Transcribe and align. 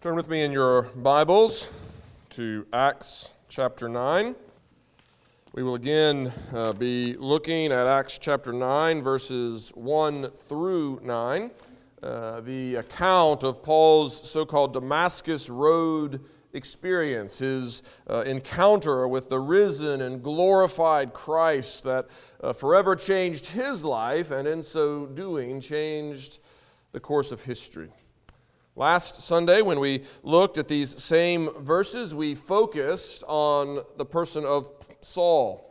Turn 0.00 0.16
with 0.16 0.30
me 0.30 0.42
in 0.42 0.50
your 0.50 0.84
Bibles 0.96 1.68
to 2.30 2.66
Acts 2.72 3.34
chapter 3.50 3.86
9. 3.86 4.34
We 5.52 5.62
will 5.62 5.74
again 5.74 6.32
uh, 6.54 6.72
be 6.72 7.18
looking 7.18 7.70
at 7.70 7.86
Acts 7.86 8.18
chapter 8.18 8.50
9, 8.50 9.02
verses 9.02 9.68
1 9.74 10.30
through 10.30 11.00
9. 11.02 11.50
Uh, 12.02 12.40
the 12.40 12.76
account 12.76 13.44
of 13.44 13.62
Paul's 13.62 14.30
so 14.30 14.46
called 14.46 14.72
Damascus 14.72 15.50
Road 15.50 16.24
experience, 16.54 17.40
his 17.40 17.82
uh, 18.08 18.22
encounter 18.22 19.06
with 19.06 19.28
the 19.28 19.38
risen 19.38 20.00
and 20.00 20.22
glorified 20.22 21.12
Christ 21.12 21.84
that 21.84 22.06
uh, 22.42 22.54
forever 22.54 22.96
changed 22.96 23.48
his 23.48 23.84
life 23.84 24.30
and 24.30 24.48
in 24.48 24.62
so 24.62 25.04
doing 25.04 25.60
changed 25.60 26.38
the 26.92 27.00
course 27.00 27.32
of 27.32 27.44
history. 27.44 27.90
Last 28.76 29.22
Sunday, 29.22 29.62
when 29.62 29.80
we 29.80 30.04
looked 30.22 30.56
at 30.56 30.68
these 30.68 31.02
same 31.02 31.50
verses, 31.62 32.14
we 32.14 32.36
focused 32.36 33.24
on 33.26 33.82
the 33.96 34.04
person 34.04 34.44
of 34.44 34.70
Saul. 35.00 35.70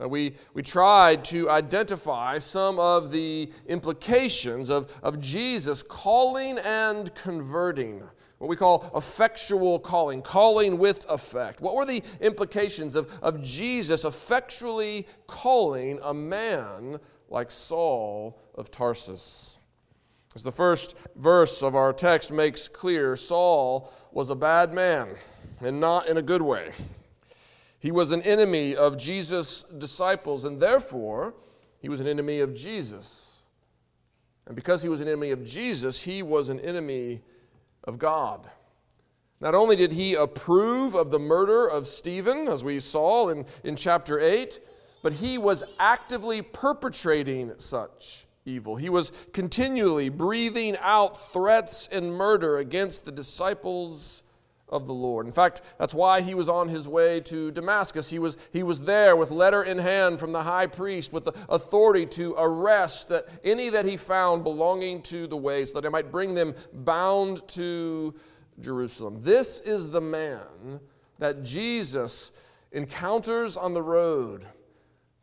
Uh, 0.00 0.08
we, 0.08 0.34
we 0.54 0.62
tried 0.62 1.24
to 1.24 1.50
identify 1.50 2.38
some 2.38 2.78
of 2.78 3.10
the 3.10 3.50
implications 3.66 4.70
of, 4.70 4.96
of 5.02 5.20
Jesus 5.20 5.82
calling 5.82 6.58
and 6.58 7.12
converting, 7.16 8.02
what 8.38 8.48
we 8.48 8.56
call 8.56 8.92
effectual 8.94 9.80
calling, 9.80 10.22
calling 10.22 10.78
with 10.78 11.04
effect. 11.10 11.60
What 11.60 11.74
were 11.74 11.86
the 11.86 12.02
implications 12.20 12.94
of, 12.94 13.18
of 13.22 13.42
Jesus 13.42 14.04
effectually 14.04 15.06
calling 15.26 15.98
a 16.02 16.14
man 16.14 17.00
like 17.28 17.50
Saul 17.50 18.38
of 18.54 18.70
Tarsus? 18.70 19.55
As 20.36 20.42
the 20.42 20.52
first 20.52 20.94
verse 21.16 21.62
of 21.62 21.74
our 21.74 21.94
text 21.94 22.30
makes 22.30 22.68
clear, 22.68 23.16
Saul 23.16 23.90
was 24.12 24.28
a 24.28 24.34
bad 24.34 24.70
man, 24.70 25.16
and 25.62 25.80
not 25.80 26.08
in 26.08 26.18
a 26.18 26.22
good 26.22 26.42
way. 26.42 26.72
He 27.80 27.90
was 27.90 28.12
an 28.12 28.20
enemy 28.20 28.76
of 28.76 28.98
Jesus' 28.98 29.62
disciples, 29.62 30.44
and 30.44 30.60
therefore, 30.60 31.32
he 31.80 31.88
was 31.88 32.02
an 32.02 32.06
enemy 32.06 32.40
of 32.40 32.54
Jesus. 32.54 33.46
And 34.46 34.54
because 34.54 34.82
he 34.82 34.90
was 34.90 35.00
an 35.00 35.08
enemy 35.08 35.30
of 35.30 35.42
Jesus, 35.42 36.02
he 36.02 36.22
was 36.22 36.50
an 36.50 36.60
enemy 36.60 37.22
of 37.84 37.98
God. 37.98 38.46
Not 39.40 39.54
only 39.54 39.74
did 39.74 39.94
he 39.94 40.12
approve 40.12 40.94
of 40.94 41.10
the 41.10 41.18
murder 41.18 41.66
of 41.66 41.86
Stephen, 41.86 42.46
as 42.46 42.62
we 42.62 42.78
saw 42.78 43.30
in, 43.30 43.46
in 43.64 43.74
chapter 43.74 44.20
8, 44.20 44.60
but 45.02 45.14
he 45.14 45.38
was 45.38 45.64
actively 45.78 46.42
perpetrating 46.42 47.54
such 47.56 48.25
evil. 48.46 48.76
He 48.76 48.88
was 48.88 49.12
continually 49.32 50.08
breathing 50.08 50.76
out 50.80 51.18
threats 51.18 51.88
and 51.90 52.14
murder 52.14 52.58
against 52.58 53.04
the 53.04 53.12
disciples 53.12 54.22
of 54.68 54.86
the 54.86 54.92
Lord. 54.92 55.26
In 55.26 55.32
fact, 55.32 55.62
that's 55.78 55.94
why 55.94 56.22
he 56.22 56.34
was 56.34 56.48
on 56.48 56.68
his 56.68 56.88
way 56.88 57.20
to 57.20 57.52
Damascus. 57.52 58.10
He 58.10 58.18
was, 58.18 58.36
he 58.52 58.62
was 58.62 58.80
there 58.80 59.14
with 59.14 59.30
letter 59.30 59.62
in 59.62 59.78
hand 59.78 60.18
from 60.18 60.32
the 60.32 60.42
high 60.42 60.66
priest 60.66 61.12
with 61.12 61.24
the 61.24 61.32
authority 61.48 62.06
to 62.06 62.34
arrest 62.36 63.08
that 63.10 63.28
any 63.44 63.68
that 63.68 63.84
he 63.84 63.96
found 63.96 64.42
belonging 64.42 65.02
to 65.02 65.26
the 65.26 65.36
way 65.36 65.64
so 65.64 65.74
that 65.74 65.84
he 65.84 65.90
might 65.90 66.10
bring 66.10 66.34
them 66.34 66.54
bound 66.72 67.46
to 67.48 68.14
Jerusalem. 68.58 69.20
This 69.20 69.60
is 69.60 69.90
the 69.90 70.00
man 70.00 70.80
that 71.18 71.42
Jesus 71.44 72.32
encounters 72.72 73.56
on 73.56 73.72
the 73.72 73.82
road 73.82 74.46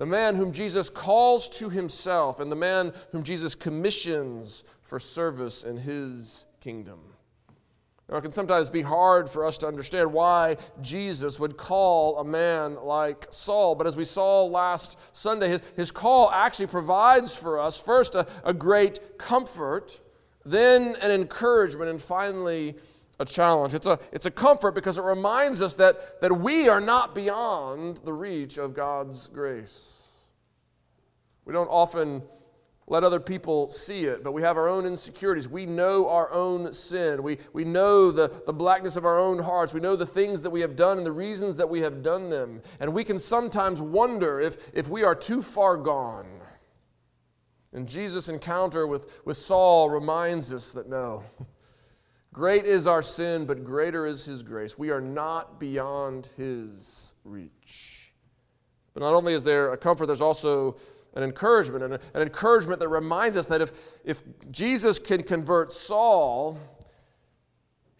the 0.04 0.08
man 0.08 0.36
whom 0.36 0.52
Jesus 0.52 0.90
calls 0.90 1.48
to 1.48 1.70
himself, 1.70 2.42
and 2.42 2.52
the 2.52 2.58
man 2.58 2.92
whom 3.14 3.24
Jesus 3.24 3.56
commissions 3.56 4.66
for 4.82 5.00
service 5.00 5.64
in 5.64 5.78
his 5.78 6.46
kingdom. 6.60 7.00
Now, 8.10 8.18
it 8.18 8.22
can 8.22 8.34
sometimes 8.34 8.70
be 8.70 8.82
hard 8.82 9.30
for 9.30 9.46
us 9.46 9.58
to 9.60 9.68
understand 9.68 10.12
why 10.12 10.58
Jesus 10.82 11.40
would 11.40 11.56
call 11.56 12.20
a 12.20 12.26
man 12.26 12.76
like 12.84 13.28
Saul. 13.32 13.76
But 13.76 13.88
as 13.88 13.96
we 13.96 14.04
saw 14.04 14.44
last 14.44 15.00
Sunday, 15.16 15.48
his, 15.48 15.62
his 15.78 15.90
call 15.90 16.30
actually 16.32 16.68
provides 16.68 17.34
for 17.38 17.58
us 17.58 17.80
first 17.80 18.14
a, 18.14 18.28
a 18.44 18.54
great 18.54 19.18
comfort, 19.18 20.02
then 20.44 20.98
an 21.02 21.12
encouragement, 21.12 21.90
and 21.90 22.02
finally 22.02 22.76
a 23.24 23.26
challenge. 23.26 23.74
It's 23.74 23.88
a, 23.88 24.00
it's 24.12 24.26
a 24.26 24.32
comfort 24.32 24.76
because 24.76 24.98
it 24.98 25.04
reminds 25.04 25.62
us 25.62 25.74
that, 25.76 26.22
that 26.22 26.34
we 26.34 26.70
are 26.70 26.82
not 26.82 27.16
beyond 27.16 27.98
the 28.06 28.14
reach 28.14 28.58
of 28.58 28.76
God's 28.76 29.28
grace. 29.28 30.04
We 31.46 31.54
don't 31.54 31.68
often 31.68 32.24
let 32.86 33.04
other 33.04 33.20
people 33.20 33.70
see 33.70 34.04
it, 34.04 34.24
but 34.24 34.34
we 34.34 34.42
have 34.42 34.58
our 34.58 34.68
own 34.68 34.86
insecurities. 34.86 35.48
We 35.48 35.66
know 35.66 36.10
our 36.10 36.32
own 36.34 36.74
sin. 36.74 37.24
We, 37.24 37.38
we 37.54 37.64
know 37.64 38.12
the, 38.12 38.44
the 38.46 38.54
blackness 38.54 38.98
of 38.98 39.06
our 39.06 39.18
own 39.18 39.40
hearts. 39.40 39.74
We 39.74 39.80
know 39.80 39.96
the 39.96 40.06
things 40.06 40.42
that 40.42 40.50
we 40.50 40.62
have 40.62 40.76
done 40.76 40.98
and 40.98 41.06
the 41.06 41.12
reasons 41.12 41.56
that 41.58 41.70
we 41.70 41.80
have 41.80 42.04
done 42.04 42.30
them. 42.30 42.62
And 42.82 42.94
we 42.94 43.06
can 43.06 43.18
sometimes 43.18 43.80
wonder 43.80 44.42
if, 44.42 44.70
if 44.74 44.90
we 44.90 45.04
are 45.04 45.16
too 45.16 45.42
far 45.42 45.78
gone. 45.78 46.28
And 47.72 47.88
Jesus' 47.88 48.28
encounter 48.30 48.86
with, 48.86 49.22
with 49.26 49.38
Saul 49.38 49.90
reminds 49.90 50.54
us 50.54 50.74
that 50.74 50.90
no. 50.90 51.24
Great 52.34 52.66
is 52.66 52.88
our 52.88 53.04
sin, 53.04 53.46
but 53.46 53.64
greater 53.64 54.08
is 54.08 54.26
his 54.26 54.42
grace. 54.42 54.76
We 54.76 54.90
are 54.90 55.00
not 55.00 55.60
beyond 55.60 56.30
his 56.36 57.14
reach. 57.24 58.12
But 58.96 59.04
not 59.04 59.14
only 59.14 59.34
is 59.34 59.44
there 59.44 59.72
a 59.72 59.78
comfort, 59.78 60.08
there's 60.08 60.20
also 60.20 60.76
an 61.14 61.22
encouragement, 61.22 61.84
an, 61.84 61.94
an 61.94 62.22
encouragement 62.24 62.80
that 62.80 62.88
reminds 62.88 63.38
us 63.38 63.46
that 63.46 63.62
if, 63.62 64.00
if 64.04 64.24
Jesus 64.50 64.98
can 64.98 65.22
convert 65.22 65.72
Saul, 65.72 66.58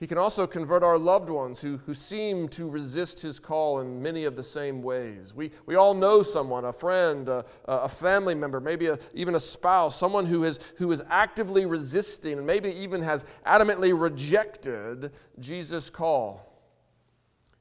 he 0.04 0.08
can 0.08 0.18
also 0.18 0.46
convert 0.46 0.84
our 0.84 0.98
loved 0.98 1.30
ones 1.30 1.62
who, 1.62 1.78
who 1.86 1.94
seem 1.94 2.50
to 2.50 2.70
resist 2.70 3.22
his 3.22 3.40
call 3.40 3.80
in 3.80 4.02
many 4.02 4.26
of 4.26 4.36
the 4.36 4.44
same 4.44 4.82
ways. 4.82 5.34
We, 5.34 5.52
we 5.66 5.76
all 5.76 5.94
know 5.94 6.24
someone, 6.24 6.66
a 6.66 6.74
friend, 6.74 7.30
a, 7.30 7.46
a 7.64 7.88
family 7.88 8.36
member, 8.36 8.60
maybe 8.60 8.88
a, 8.88 9.00
even 9.14 9.34
a 9.34 9.40
spouse, 9.40 9.98
someone 9.98 10.26
who 10.26 10.44
is, 10.44 10.60
who 10.76 10.92
is 10.92 11.02
actively 11.10 11.66
resisting 11.66 12.38
and 12.38 12.46
maybe 12.46 12.72
even 12.72 13.02
has 13.02 13.26
adamantly 13.46 13.98
rejected 13.98 15.14
Jesus' 15.40 15.90
call. 15.90 16.54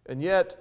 And 0.06 0.20
yet, 0.20 0.56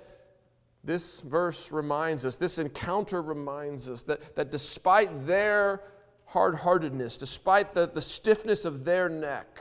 this 0.84 1.22
verse 1.22 1.72
reminds 1.72 2.25
us, 2.25 2.36
this 2.36 2.59
encounter 2.59 3.24
reminds 3.24 3.90
us 3.90 4.03
that, 4.03 4.36
that 4.36 4.52
despite 4.52 5.25
their 5.25 5.81
hard 6.25 6.53
heartedness, 6.53 7.18
despite 7.18 7.74
the, 7.74 7.88
the 7.88 8.02
stiffness 8.02 8.66
of 8.66 8.86
their 8.86 9.09
neck, 9.09 9.59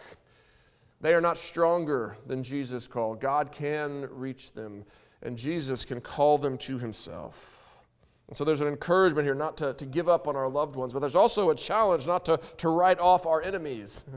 they 1.01 1.15
are 1.15 1.21
not 1.21 1.37
stronger 1.37 2.17
than 2.27 2.43
Jesus 2.43 2.87
called. 2.87 3.21
God 3.21 3.53
can 3.53 4.09
reach 4.11 4.53
them, 4.53 4.85
and 5.23 5.37
Jesus 5.37 5.85
can 5.85 6.01
call 6.01 6.39
them 6.39 6.59
to 6.59 6.79
himself. 6.79 7.85
And 8.29 8.37
so 8.37 8.45
there's 8.45 8.61
an 8.61 8.69
encouragement 8.69 9.27
here 9.27 9.35
not 9.35 9.57
to, 9.59 9.75
to 9.75 9.87
give 9.87 10.09
up 10.09 10.29
on 10.29 10.37
our 10.37 10.49
loved 10.49 10.77
ones, 10.77 10.93
but 10.93 11.01
there's 11.01 11.17
also 11.17 11.51
a 11.51 11.55
challenge 11.55 12.07
not 12.07 12.25
to, 12.27 12.39
to 12.59 12.69
write 12.69 13.01
off 13.01 13.27
our 13.27 13.43
enemies. 13.43 14.05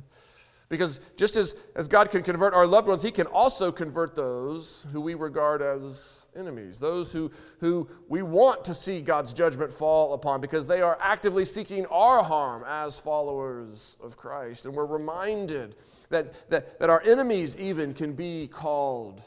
because 0.70 1.00
just 1.18 1.36
as, 1.36 1.56
as 1.76 1.88
God 1.88 2.10
can 2.12 2.24
convert 2.24 2.54
our 2.54 2.68
loved 2.68 2.88
ones, 2.88 3.02
He 3.02 3.12
can 3.12 3.28
also 3.28 3.72
convert 3.72 4.16
those 4.16 4.88
who 4.92 5.02
we 5.02 5.14
regard 5.14 5.62
as 5.62 6.30
enemies, 6.36 6.80
those 6.80 7.14
who, 7.14 7.32
who 7.60 7.88
we 8.08 8.22
want 8.22 8.66
to 8.66 8.74
see 8.74 9.02
God's 9.02 9.34
judgment 9.34 9.72
fall 9.72 10.14
upon 10.14 10.42
because 10.42 10.68
they 10.68 10.82
are 10.82 10.98
actively 11.00 11.46
seeking 11.46 11.86
our 11.88 12.24
harm 12.24 12.64
as 12.68 13.00
followers 13.00 13.98
of 14.02 14.18
Christ. 14.18 14.66
And 14.66 14.76
we're 14.76 14.86
reminded 14.86 15.76
that, 16.13 16.50
that, 16.50 16.79
that 16.79 16.90
our 16.90 17.01
enemies 17.01 17.56
even 17.57 17.94
can 17.94 18.13
be 18.13 18.47
called 18.47 19.22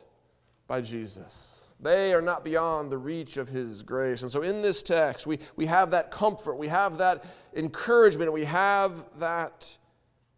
by 0.66 0.80
Jesus. 0.80 1.74
They 1.78 2.14
are 2.14 2.22
not 2.22 2.42
beyond 2.42 2.90
the 2.90 2.98
reach 2.98 3.36
of 3.36 3.48
His 3.48 3.82
grace. 3.82 4.22
And 4.22 4.30
so 4.30 4.42
in 4.42 4.62
this 4.62 4.82
text, 4.82 5.26
we, 5.26 5.38
we 5.56 5.66
have 5.66 5.90
that 5.90 6.10
comfort, 6.10 6.56
we 6.56 6.68
have 6.68 6.98
that 6.98 7.24
encouragement, 7.54 8.32
we 8.32 8.44
have 8.44 9.04
that 9.18 9.76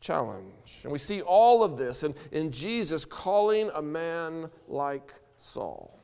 challenge. 0.01 0.81
And 0.83 0.93
we 0.93 0.99
see 0.99 1.23
all 1.23 1.63
of 1.63 1.77
this 1.77 2.03
in, 2.03 2.15
in 2.33 2.51
Jesus 2.51 3.05
calling 3.05 3.71
a 3.75 3.83
man 3.83 4.51
like 4.67 5.13
Saul. 5.37 5.95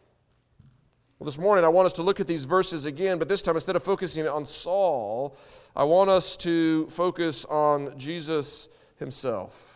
Well, 1.19 1.27
this 1.27 1.39
morning 1.39 1.65
I 1.65 1.69
want 1.69 1.87
us 1.87 1.93
to 1.95 2.03
look 2.03 2.21
at 2.21 2.27
these 2.27 2.45
verses 2.45 2.87
again, 2.87 3.19
but 3.19 3.29
this 3.29 3.43
time 3.43 3.57
instead 3.57 3.77
of 3.77 3.83
focusing 3.83 4.29
on 4.29 4.45
Saul, 4.45 5.37
I 5.75 5.85
want 5.85 6.11
us 6.11 6.37
to 6.39 6.87
focus 6.89 7.45
on 7.47 7.97
Jesus 7.99 8.69
himself 8.99 9.74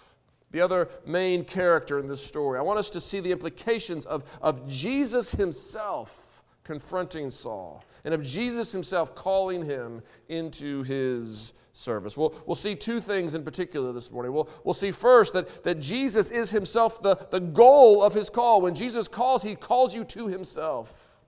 the 0.50 0.60
other 0.60 0.88
main 1.06 1.44
character 1.44 1.98
in 1.98 2.06
this 2.06 2.24
story. 2.24 2.58
I 2.58 2.62
want 2.62 2.78
us 2.78 2.90
to 2.90 3.00
see 3.00 3.20
the 3.20 3.32
implications 3.32 4.06
of, 4.06 4.24
of 4.40 4.66
Jesus 4.68 5.32
himself 5.32 6.42
confronting 6.64 7.30
Saul 7.30 7.84
and 8.04 8.14
of 8.14 8.22
Jesus 8.22 8.72
himself 8.72 9.14
calling 9.14 9.64
him 9.64 10.02
into 10.28 10.82
his 10.82 11.54
service. 11.72 12.16
We'll, 12.16 12.34
we'll 12.46 12.56
see 12.56 12.74
two 12.74 13.00
things 13.00 13.34
in 13.34 13.44
particular 13.44 13.92
this 13.92 14.10
morning. 14.10 14.32
We'll, 14.32 14.48
we'll 14.64 14.74
see 14.74 14.90
first 14.90 15.32
that, 15.34 15.64
that 15.64 15.78
Jesus 15.78 16.30
is 16.30 16.50
himself 16.50 17.00
the, 17.02 17.14
the 17.30 17.40
goal 17.40 18.02
of 18.02 18.14
his 18.14 18.28
call. 18.28 18.60
When 18.60 18.74
Jesus 18.74 19.08
calls, 19.08 19.42
he 19.42 19.54
calls 19.54 19.94
you 19.94 20.04
to 20.04 20.28
himself. 20.28 21.20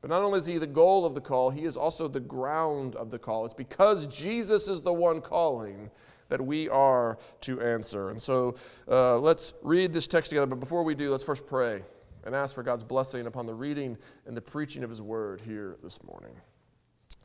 But 0.00 0.10
not 0.10 0.22
only 0.22 0.40
is 0.40 0.46
he 0.46 0.58
the 0.58 0.66
goal 0.66 1.06
of 1.06 1.14
the 1.14 1.20
call, 1.20 1.50
he 1.50 1.64
is 1.64 1.76
also 1.76 2.08
the 2.08 2.20
ground 2.20 2.96
of 2.96 3.10
the 3.10 3.20
call. 3.20 3.44
It's 3.44 3.54
because 3.54 4.08
Jesus 4.08 4.66
is 4.66 4.82
the 4.82 4.92
one 4.92 5.20
calling 5.20 5.90
that 6.32 6.40
we 6.40 6.66
are 6.70 7.18
to 7.42 7.60
answer. 7.60 8.08
And 8.08 8.20
so 8.20 8.54
uh, 8.90 9.18
let's 9.18 9.52
read 9.60 9.92
this 9.92 10.06
text 10.06 10.30
together. 10.30 10.46
But 10.46 10.60
before 10.60 10.82
we 10.82 10.94
do, 10.94 11.10
let's 11.10 11.22
first 11.22 11.46
pray 11.46 11.82
and 12.24 12.34
ask 12.34 12.54
for 12.54 12.62
God's 12.62 12.82
blessing 12.82 13.26
upon 13.26 13.44
the 13.44 13.52
reading 13.52 13.98
and 14.24 14.34
the 14.34 14.40
preaching 14.40 14.82
of 14.82 14.88
His 14.88 15.02
word 15.02 15.42
here 15.42 15.76
this 15.82 16.02
morning. 16.02 16.34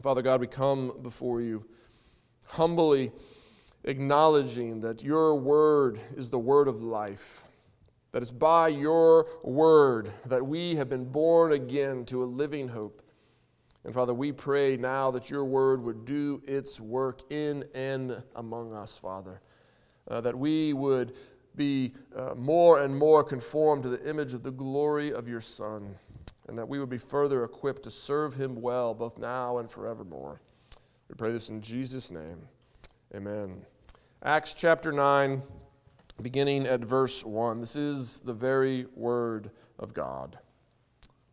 Father 0.01 0.21
God, 0.21 0.41
we 0.41 0.47
come 0.47 0.91
before 1.01 1.39
you 1.39 1.65
humbly 2.47 3.13
acknowledging 3.85 4.81
that 4.81 5.01
your 5.01 5.35
word 5.35 6.01
is 6.17 6.29
the 6.29 6.39
word 6.39 6.67
of 6.67 6.81
life, 6.81 7.47
that 8.11 8.21
it's 8.21 8.29
by 8.29 8.67
your 8.67 9.25
word 9.41 10.11
that 10.25 10.45
we 10.45 10.75
have 10.75 10.89
been 10.89 11.05
born 11.05 11.53
again 11.53 12.03
to 12.07 12.23
a 12.23 12.25
living 12.25 12.67
hope. 12.67 13.01
And 13.87 13.93
Father, 13.93 14.13
we 14.13 14.33
pray 14.33 14.75
now 14.75 15.11
that 15.11 15.29
your 15.29 15.45
word 15.45 15.81
would 15.81 16.03
do 16.03 16.41
its 16.45 16.77
work 16.77 17.21
in 17.31 17.63
and 17.73 18.21
among 18.35 18.73
us, 18.73 18.97
Father, 18.97 19.39
uh, 20.11 20.19
that 20.19 20.37
we 20.37 20.73
would 20.73 21.15
be 21.55 21.93
uh, 22.13 22.33
more 22.35 22.83
and 22.83 22.97
more 22.97 23.23
conformed 23.23 23.83
to 23.83 23.89
the 23.89 24.09
image 24.09 24.33
of 24.33 24.43
the 24.43 24.51
glory 24.51 25.13
of 25.13 25.29
your 25.29 25.39
Son, 25.39 25.95
and 26.49 26.57
that 26.57 26.67
we 26.67 26.79
would 26.79 26.89
be 26.89 26.97
further 26.97 27.45
equipped 27.45 27.83
to 27.83 27.89
serve 27.89 28.35
him 28.35 28.61
well, 28.61 28.93
both 28.93 29.17
now 29.17 29.57
and 29.57 29.71
forevermore. 29.71 30.41
We 31.07 31.15
pray 31.15 31.31
this 31.31 31.49
in 31.49 31.61
Jesus' 31.61 32.11
name. 32.11 32.49
Amen. 33.15 33.65
Acts 34.21 34.53
chapter 34.53 34.91
9, 34.91 35.41
beginning 36.21 36.67
at 36.67 36.81
verse 36.81 37.23
1. 37.23 37.61
This 37.61 37.77
is 37.77 38.19
the 38.19 38.33
very 38.33 38.85
word 38.95 39.49
of 39.79 39.93
God. 39.93 40.39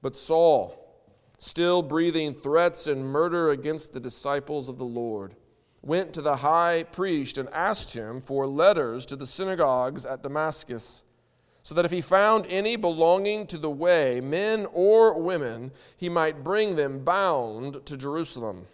But 0.02 0.16
Saul, 0.16 0.83
still 1.44 1.82
breathing 1.82 2.32
threats 2.32 2.86
and 2.86 3.04
murder 3.04 3.50
against 3.50 3.92
the 3.92 4.00
disciples 4.00 4.70
of 4.70 4.78
the 4.78 4.84
Lord, 4.84 5.36
went 5.82 6.14
to 6.14 6.22
the 6.22 6.36
high 6.36 6.84
priest 6.84 7.36
and 7.36 7.50
asked 7.50 7.94
him 7.94 8.18
for 8.18 8.46
letters 8.46 9.04
to 9.04 9.14
the 9.14 9.26
synagogues 9.26 10.06
at 10.06 10.22
Damascus, 10.22 11.04
so 11.62 11.74
that 11.74 11.84
if 11.84 11.90
he 11.90 12.00
found 12.00 12.46
any 12.46 12.76
belonging 12.76 13.46
to 13.48 13.58
the 13.58 13.70
way, 13.70 14.22
men 14.22 14.66
or 14.72 15.20
women, 15.20 15.70
he 15.98 16.08
might 16.08 16.42
bring 16.42 16.76
them 16.76 17.04
bound 17.04 17.84
to 17.84 17.98
Jerusalem. 17.98 18.66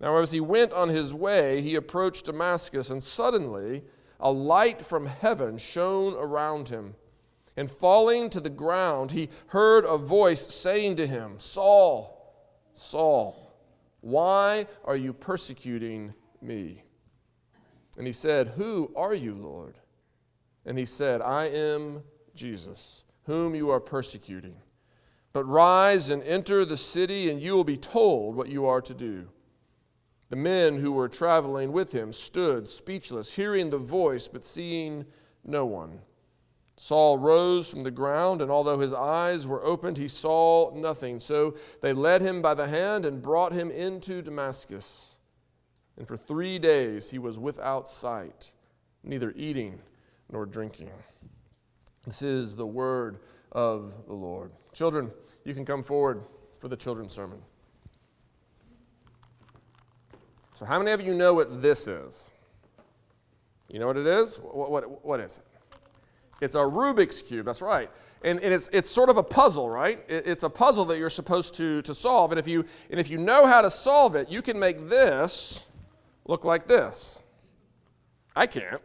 Now, 0.00 0.18
as 0.18 0.32
he 0.32 0.40
went 0.40 0.74
on 0.74 0.90
his 0.90 1.14
way, 1.14 1.62
he 1.62 1.76
approached 1.76 2.26
Damascus, 2.26 2.90
and 2.90 3.02
suddenly 3.02 3.84
a 4.18 4.30
light 4.30 4.84
from 4.84 5.06
heaven 5.06 5.56
shone 5.56 6.12
around 6.14 6.68
him. 6.68 6.94
And 7.56 7.68
falling 7.68 8.30
to 8.30 8.40
the 8.40 8.50
ground, 8.50 9.12
he 9.12 9.28
heard 9.48 9.84
a 9.84 9.98
voice 9.98 10.46
saying 10.46 10.96
to 10.96 11.06
him, 11.06 11.34
Saul, 11.38 12.16
Saul, 12.72 13.50
why 14.00 14.66
are 14.84 14.96
you 14.96 15.12
persecuting 15.12 16.14
me? 16.40 16.84
And 17.98 18.06
he 18.06 18.12
said, 18.12 18.48
Who 18.56 18.92
are 18.96 19.14
you, 19.14 19.34
Lord? 19.34 19.78
And 20.64 20.78
he 20.78 20.86
said, 20.86 21.20
I 21.20 21.46
am 21.46 22.02
Jesus, 22.34 23.04
whom 23.24 23.54
you 23.54 23.70
are 23.70 23.80
persecuting. 23.80 24.56
But 25.32 25.44
rise 25.44 26.10
and 26.10 26.22
enter 26.22 26.64
the 26.64 26.76
city, 26.76 27.30
and 27.30 27.40
you 27.40 27.54
will 27.54 27.64
be 27.64 27.76
told 27.76 28.36
what 28.36 28.48
you 28.48 28.66
are 28.66 28.80
to 28.80 28.94
do. 28.94 29.28
The 30.28 30.36
men 30.36 30.78
who 30.78 30.92
were 30.92 31.08
traveling 31.08 31.72
with 31.72 31.92
him 31.92 32.12
stood 32.12 32.68
speechless, 32.68 33.34
hearing 33.34 33.70
the 33.70 33.78
voice, 33.78 34.28
but 34.28 34.44
seeing 34.44 35.04
no 35.44 35.66
one. 35.66 36.00
Saul 36.82 37.18
rose 37.18 37.70
from 37.70 37.82
the 37.82 37.90
ground, 37.90 38.40
and 38.40 38.50
although 38.50 38.78
his 38.78 38.94
eyes 38.94 39.46
were 39.46 39.62
opened, 39.62 39.98
he 39.98 40.08
saw 40.08 40.72
nothing. 40.74 41.20
So 41.20 41.54
they 41.82 41.92
led 41.92 42.22
him 42.22 42.40
by 42.40 42.54
the 42.54 42.68
hand 42.68 43.04
and 43.04 43.20
brought 43.20 43.52
him 43.52 43.70
into 43.70 44.22
Damascus. 44.22 45.18
And 45.98 46.08
for 46.08 46.16
three 46.16 46.58
days 46.58 47.10
he 47.10 47.18
was 47.18 47.38
without 47.38 47.86
sight, 47.86 48.54
neither 49.04 49.34
eating 49.36 49.82
nor 50.32 50.46
drinking. 50.46 50.88
This 52.06 52.22
is 52.22 52.56
the 52.56 52.66
word 52.66 53.18
of 53.52 54.06
the 54.06 54.14
Lord. 54.14 54.50
Children, 54.72 55.10
you 55.44 55.52
can 55.52 55.66
come 55.66 55.82
forward 55.82 56.22
for 56.56 56.68
the 56.68 56.78
children's 56.78 57.12
sermon. 57.12 57.42
So, 60.54 60.64
how 60.64 60.78
many 60.78 60.92
of 60.92 61.02
you 61.02 61.12
know 61.12 61.34
what 61.34 61.60
this 61.60 61.86
is? 61.86 62.32
You 63.68 63.80
know 63.80 63.86
what 63.86 63.98
it 63.98 64.06
is? 64.06 64.38
What, 64.38 64.70
what, 64.70 65.04
what 65.04 65.20
is 65.20 65.36
it? 65.36 65.44
It's 66.40 66.54
a 66.54 66.58
Rubik's 66.58 67.22
Cube, 67.22 67.46
that's 67.46 67.62
right. 67.62 67.90
And, 68.22 68.40
and 68.40 68.52
it's, 68.52 68.68
it's 68.72 68.90
sort 68.90 69.08
of 69.08 69.16
a 69.16 69.22
puzzle, 69.22 69.68
right? 69.68 69.98
It, 70.08 70.26
it's 70.26 70.42
a 70.42 70.50
puzzle 70.50 70.84
that 70.86 70.98
you're 70.98 71.10
supposed 71.10 71.54
to, 71.54 71.82
to 71.82 71.94
solve. 71.94 72.32
And 72.32 72.38
if, 72.38 72.46
you, 72.46 72.64
and 72.90 73.00
if 73.00 73.10
you 73.10 73.18
know 73.18 73.46
how 73.46 73.62
to 73.62 73.70
solve 73.70 74.14
it, 74.14 74.30
you 74.30 74.42
can 74.42 74.58
make 74.58 74.88
this 74.88 75.66
look 76.26 76.44
like 76.44 76.66
this. 76.66 77.22
I 78.36 78.46
can't. 78.46 78.80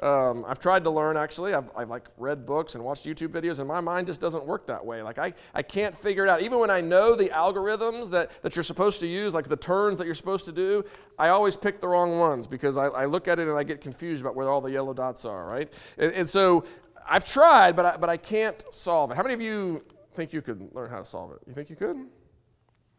Um, 0.00 0.46
I've 0.48 0.58
tried 0.58 0.84
to 0.84 0.90
learn 0.90 1.18
actually. 1.18 1.52
I've, 1.52 1.70
I've 1.76 1.90
like 1.90 2.08
read 2.16 2.46
books 2.46 2.74
and 2.74 2.82
watched 2.82 3.04
YouTube 3.04 3.28
videos, 3.28 3.58
and 3.58 3.68
my 3.68 3.80
mind 3.80 4.06
just 4.06 4.20
doesn't 4.20 4.46
work 4.46 4.66
that 4.66 4.84
way. 4.84 5.02
Like 5.02 5.18
I, 5.18 5.34
I 5.54 5.62
can't 5.62 5.94
figure 5.94 6.24
it 6.24 6.30
out. 6.30 6.40
Even 6.40 6.58
when 6.58 6.70
I 6.70 6.80
know 6.80 7.14
the 7.14 7.28
algorithms 7.28 8.10
that, 8.10 8.30
that 8.42 8.56
you're 8.56 8.62
supposed 8.62 9.00
to 9.00 9.06
use, 9.06 9.34
like 9.34 9.48
the 9.48 9.58
turns 9.58 9.98
that 9.98 10.06
you're 10.06 10.14
supposed 10.14 10.46
to 10.46 10.52
do, 10.52 10.84
I 11.18 11.28
always 11.28 11.54
pick 11.54 11.80
the 11.80 11.88
wrong 11.88 12.18
ones 12.18 12.46
because 12.46 12.78
I, 12.78 12.86
I 12.86 13.04
look 13.04 13.28
at 13.28 13.38
it 13.38 13.46
and 13.46 13.58
I 13.58 13.62
get 13.62 13.82
confused 13.82 14.22
about 14.22 14.34
where 14.34 14.48
all 14.48 14.62
the 14.62 14.70
yellow 14.70 14.94
dots 14.94 15.26
are, 15.26 15.44
right? 15.44 15.70
And, 15.98 16.12
and 16.12 16.28
so 16.28 16.64
I've 17.08 17.24
tried, 17.24 17.76
but 17.76 17.84
I, 17.84 17.96
but 17.96 18.08
I 18.08 18.16
can't 18.16 18.62
solve 18.70 19.10
it. 19.10 19.16
How 19.16 19.22
many 19.22 19.34
of 19.34 19.40
you 19.40 19.84
think 20.12 20.32
you 20.32 20.42
could 20.42 20.74
learn 20.74 20.90
how 20.90 20.98
to 20.98 21.04
solve 21.04 21.32
it? 21.32 21.38
You 21.46 21.52
think 21.52 21.70
you 21.70 21.76
could? 21.76 21.96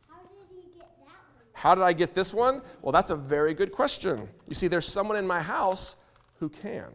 How 0.07 0.17
did 0.21 0.55
you 0.55 0.61
get 0.63 0.79
that 0.79 0.89
one? 0.99 1.13
How 1.53 1.75
did 1.75 1.83
I 1.83 1.93
get 1.93 2.13
this 2.13 2.33
one? 2.33 2.61
Well, 2.81 2.91
that's 2.91 3.09
a 3.09 3.15
very 3.15 3.53
good 3.53 3.71
question. 3.71 4.27
You 4.47 4.55
see, 4.55 4.67
there's 4.67 4.87
someone 4.87 5.17
in 5.17 5.27
my 5.27 5.41
house 5.41 5.95
who 6.39 6.49
can. 6.49 6.87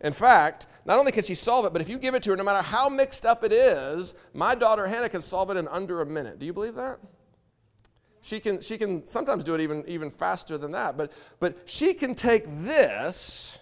In 0.00 0.12
fact, 0.12 0.66
not 0.86 0.98
only 0.98 1.12
can 1.12 1.22
she 1.22 1.34
solve 1.34 1.66
it, 1.66 1.72
but 1.72 1.82
if 1.82 1.88
you 1.88 1.98
give 1.98 2.14
it 2.14 2.22
to 2.22 2.30
her, 2.30 2.36
no 2.36 2.44
matter 2.44 2.62
how 2.62 2.88
mixed 2.88 3.26
up 3.26 3.44
it 3.44 3.52
is, 3.52 4.14
my 4.32 4.54
daughter 4.54 4.86
Hannah 4.86 5.10
can 5.10 5.20
solve 5.20 5.50
it 5.50 5.56
in 5.58 5.68
under 5.68 6.00
a 6.00 6.06
minute. 6.06 6.38
Do 6.38 6.46
you 6.46 6.54
believe 6.54 6.74
that? 6.76 6.98
She 8.22 8.40
can, 8.40 8.60
she 8.60 8.78
can 8.78 9.04
sometimes 9.06 9.44
do 9.44 9.54
it 9.54 9.60
even, 9.60 9.84
even 9.86 10.10
faster 10.10 10.58
than 10.58 10.72
that, 10.72 10.96
but, 10.96 11.12
but 11.38 11.56
she 11.64 11.94
can 11.94 12.14
take 12.14 12.44
this 12.46 13.58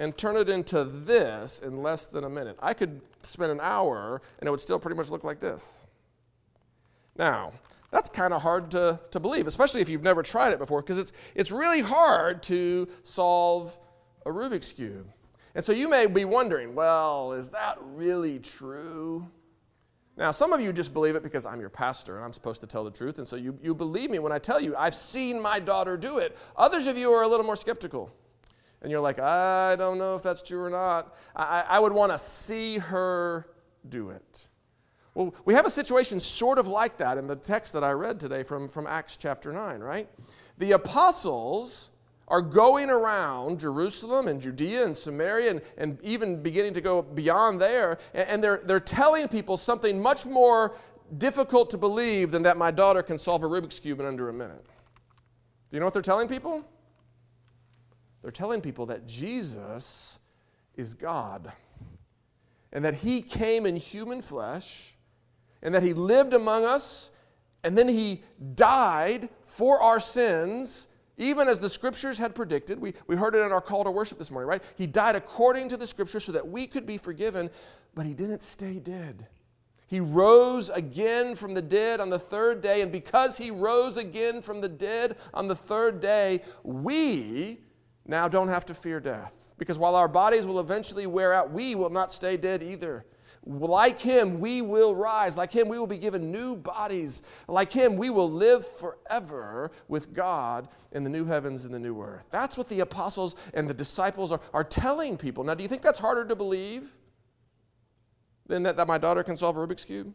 and 0.00 0.16
turn 0.16 0.34
it 0.34 0.48
into 0.48 0.82
this 0.82 1.60
in 1.60 1.82
less 1.82 2.06
than 2.06 2.24
a 2.24 2.30
minute. 2.30 2.56
I 2.60 2.72
could 2.72 3.02
spend 3.20 3.52
an 3.52 3.60
hour 3.60 4.22
and 4.40 4.48
it 4.48 4.50
would 4.50 4.58
still 4.58 4.78
pretty 4.78 4.96
much 4.96 5.10
look 5.10 5.22
like 5.22 5.40
this. 5.40 5.86
Now, 7.16 7.52
that's 7.90 8.08
kind 8.08 8.32
of 8.32 8.40
hard 8.40 8.70
to, 8.70 8.98
to 9.10 9.20
believe, 9.20 9.46
especially 9.46 9.82
if 9.82 9.90
you've 9.90 10.02
never 10.02 10.22
tried 10.22 10.54
it 10.54 10.58
before, 10.58 10.80
because 10.80 10.96
it's, 10.96 11.12
it's 11.34 11.52
really 11.52 11.82
hard 11.82 12.42
to 12.44 12.88
solve 13.02 13.78
a 14.24 14.30
Rubik's 14.30 14.72
Cube. 14.72 15.06
And 15.54 15.62
so 15.62 15.72
you 15.72 15.88
may 15.88 16.06
be 16.06 16.24
wondering, 16.24 16.74
well, 16.74 17.32
is 17.32 17.50
that 17.50 17.76
really 17.82 18.38
true? 18.38 19.28
Now, 20.16 20.30
some 20.30 20.54
of 20.54 20.62
you 20.62 20.72
just 20.72 20.94
believe 20.94 21.14
it 21.14 21.22
because 21.22 21.44
I'm 21.44 21.60
your 21.60 21.68
pastor 21.68 22.16
and 22.16 22.24
I'm 22.24 22.32
supposed 22.32 22.62
to 22.62 22.66
tell 22.66 22.84
the 22.84 22.90
truth, 22.90 23.18
and 23.18 23.28
so 23.28 23.36
you, 23.36 23.58
you 23.62 23.74
believe 23.74 24.10
me 24.10 24.18
when 24.18 24.32
I 24.32 24.38
tell 24.38 24.60
you 24.60 24.74
I've 24.76 24.94
seen 24.94 25.42
my 25.42 25.58
daughter 25.58 25.98
do 25.98 26.18
it. 26.18 26.38
Others 26.56 26.86
of 26.86 26.96
you 26.96 27.10
are 27.10 27.22
a 27.22 27.28
little 27.28 27.44
more 27.44 27.56
skeptical. 27.56 28.10
And 28.82 28.90
you're 28.90 29.00
like, 29.00 29.20
I 29.20 29.76
don't 29.76 29.98
know 29.98 30.14
if 30.14 30.22
that's 30.22 30.42
true 30.42 30.62
or 30.62 30.70
not. 30.70 31.14
I, 31.36 31.64
I 31.68 31.78
would 31.78 31.92
want 31.92 32.12
to 32.12 32.18
see 32.18 32.78
her 32.78 33.46
do 33.88 34.10
it. 34.10 34.48
Well, 35.14 35.34
we 35.44 35.54
have 35.54 35.66
a 35.66 35.70
situation 35.70 36.20
sort 36.20 36.58
of 36.58 36.68
like 36.68 36.96
that 36.98 37.18
in 37.18 37.26
the 37.26 37.36
text 37.36 37.72
that 37.72 37.84
I 37.84 37.90
read 37.90 38.20
today 38.20 38.42
from, 38.42 38.68
from 38.68 38.86
Acts 38.86 39.16
chapter 39.16 39.52
9, 39.52 39.80
right? 39.80 40.08
The 40.58 40.72
apostles 40.72 41.90
are 42.28 42.40
going 42.40 42.90
around 42.90 43.58
Jerusalem 43.58 44.28
and 44.28 44.40
Judea 44.40 44.84
and 44.84 44.96
Samaria 44.96 45.50
and, 45.50 45.62
and 45.76 45.98
even 46.02 46.40
beginning 46.42 46.74
to 46.74 46.80
go 46.80 47.02
beyond 47.02 47.60
there, 47.60 47.98
and, 48.14 48.28
and 48.28 48.44
they're, 48.44 48.62
they're 48.64 48.78
telling 48.78 49.26
people 49.26 49.56
something 49.56 50.00
much 50.00 50.26
more 50.26 50.76
difficult 51.18 51.70
to 51.70 51.78
believe 51.78 52.30
than 52.30 52.42
that 52.42 52.56
my 52.56 52.70
daughter 52.70 53.02
can 53.02 53.18
solve 53.18 53.42
a 53.42 53.48
Rubik's 53.48 53.80
Cube 53.80 53.98
in 53.98 54.06
under 54.06 54.28
a 54.28 54.32
minute. 54.32 54.64
Do 54.64 55.76
you 55.76 55.80
know 55.80 55.86
what 55.86 55.92
they're 55.92 56.02
telling 56.02 56.28
people? 56.28 56.64
They're 58.22 58.30
telling 58.30 58.60
people 58.60 58.86
that 58.86 59.06
Jesus 59.06 60.20
is 60.76 60.94
God 60.94 61.52
and 62.72 62.84
that 62.84 62.96
he 62.96 63.22
came 63.22 63.66
in 63.66 63.76
human 63.76 64.22
flesh 64.22 64.94
and 65.62 65.74
that 65.74 65.82
he 65.82 65.92
lived 65.92 66.32
among 66.32 66.64
us, 66.64 67.10
and 67.62 67.76
then 67.76 67.88
he 67.88 68.22
died 68.54 69.28
for 69.44 69.80
our 69.82 70.00
sins, 70.00 70.88
even 71.18 71.48
as 71.48 71.60
the 71.60 71.68
scriptures 71.68 72.16
had 72.16 72.34
predicted. 72.34 72.80
We, 72.80 72.94
we 73.06 73.16
heard 73.16 73.34
it 73.34 73.44
in 73.44 73.52
our 73.52 73.60
call 73.60 73.84
to 73.84 73.90
worship 73.90 74.16
this 74.16 74.30
morning, 74.30 74.48
right? 74.48 74.62
He 74.76 74.86
died 74.86 75.16
according 75.16 75.68
to 75.68 75.76
the 75.76 75.86
scriptures 75.86 76.24
so 76.24 76.32
that 76.32 76.48
we 76.48 76.66
could 76.66 76.86
be 76.86 76.96
forgiven, 76.96 77.50
but 77.94 78.06
he 78.06 78.14
didn't 78.14 78.40
stay 78.40 78.78
dead. 78.78 79.26
He 79.86 80.00
rose 80.00 80.70
again 80.70 81.34
from 81.34 81.52
the 81.52 81.60
dead 81.60 82.00
on 82.00 82.08
the 82.08 82.18
third 82.18 82.62
day, 82.62 82.80
and 82.80 82.90
because 82.90 83.36
he 83.36 83.50
rose 83.50 83.96
again 83.96 84.40
from 84.40 84.62
the 84.62 84.68
dead 84.68 85.16
on 85.34 85.48
the 85.48 85.56
third 85.56 86.00
day, 86.00 86.40
we 86.62 87.58
now 88.10 88.28
don't 88.28 88.48
have 88.48 88.66
to 88.66 88.74
fear 88.74 89.00
death 89.00 89.54
Because 89.56 89.78
while 89.78 89.94
our 89.94 90.08
bodies 90.08 90.46
will 90.46 90.60
eventually 90.60 91.06
wear 91.06 91.32
out, 91.32 91.52
we 91.52 91.74
will 91.74 91.90
not 91.90 92.12
stay 92.12 92.36
dead 92.36 92.62
either. 92.62 93.04
Like 93.44 93.98
him, 93.98 94.38
we 94.38 94.60
will 94.60 94.94
rise. 94.94 95.36
Like 95.36 95.50
him, 95.50 95.68
we 95.68 95.78
will 95.78 95.86
be 95.86 95.96
given 95.96 96.30
new 96.30 96.56
bodies. 96.56 97.22
Like 97.48 97.72
him, 97.72 97.96
we 97.96 98.10
will 98.10 98.30
live 98.30 98.66
forever 98.66 99.70
with 99.88 100.12
God 100.12 100.68
in 100.92 101.04
the 101.04 101.10
new 101.10 101.24
heavens 101.24 101.64
and 101.64 101.72
the 101.72 101.78
new 101.78 102.02
earth. 102.02 102.26
That's 102.30 102.58
what 102.58 102.68
the 102.68 102.80
apostles 102.80 103.36
and 103.54 103.66
the 103.66 103.74
disciples 103.74 104.30
are, 104.30 104.40
are 104.52 104.64
telling 104.64 105.16
people. 105.16 105.44
Now, 105.44 105.54
do 105.54 105.62
you 105.62 105.68
think 105.68 105.80
that's 105.80 106.00
harder 106.00 106.26
to 106.26 106.36
believe 106.36 106.98
than 108.46 108.64
that, 108.64 108.76
that 108.76 108.88
my 108.88 108.98
daughter 108.98 109.22
can 109.22 109.36
solve 109.36 109.56
a 109.56 109.66
Rubik's 109.66 109.84
Cube? 109.86 110.12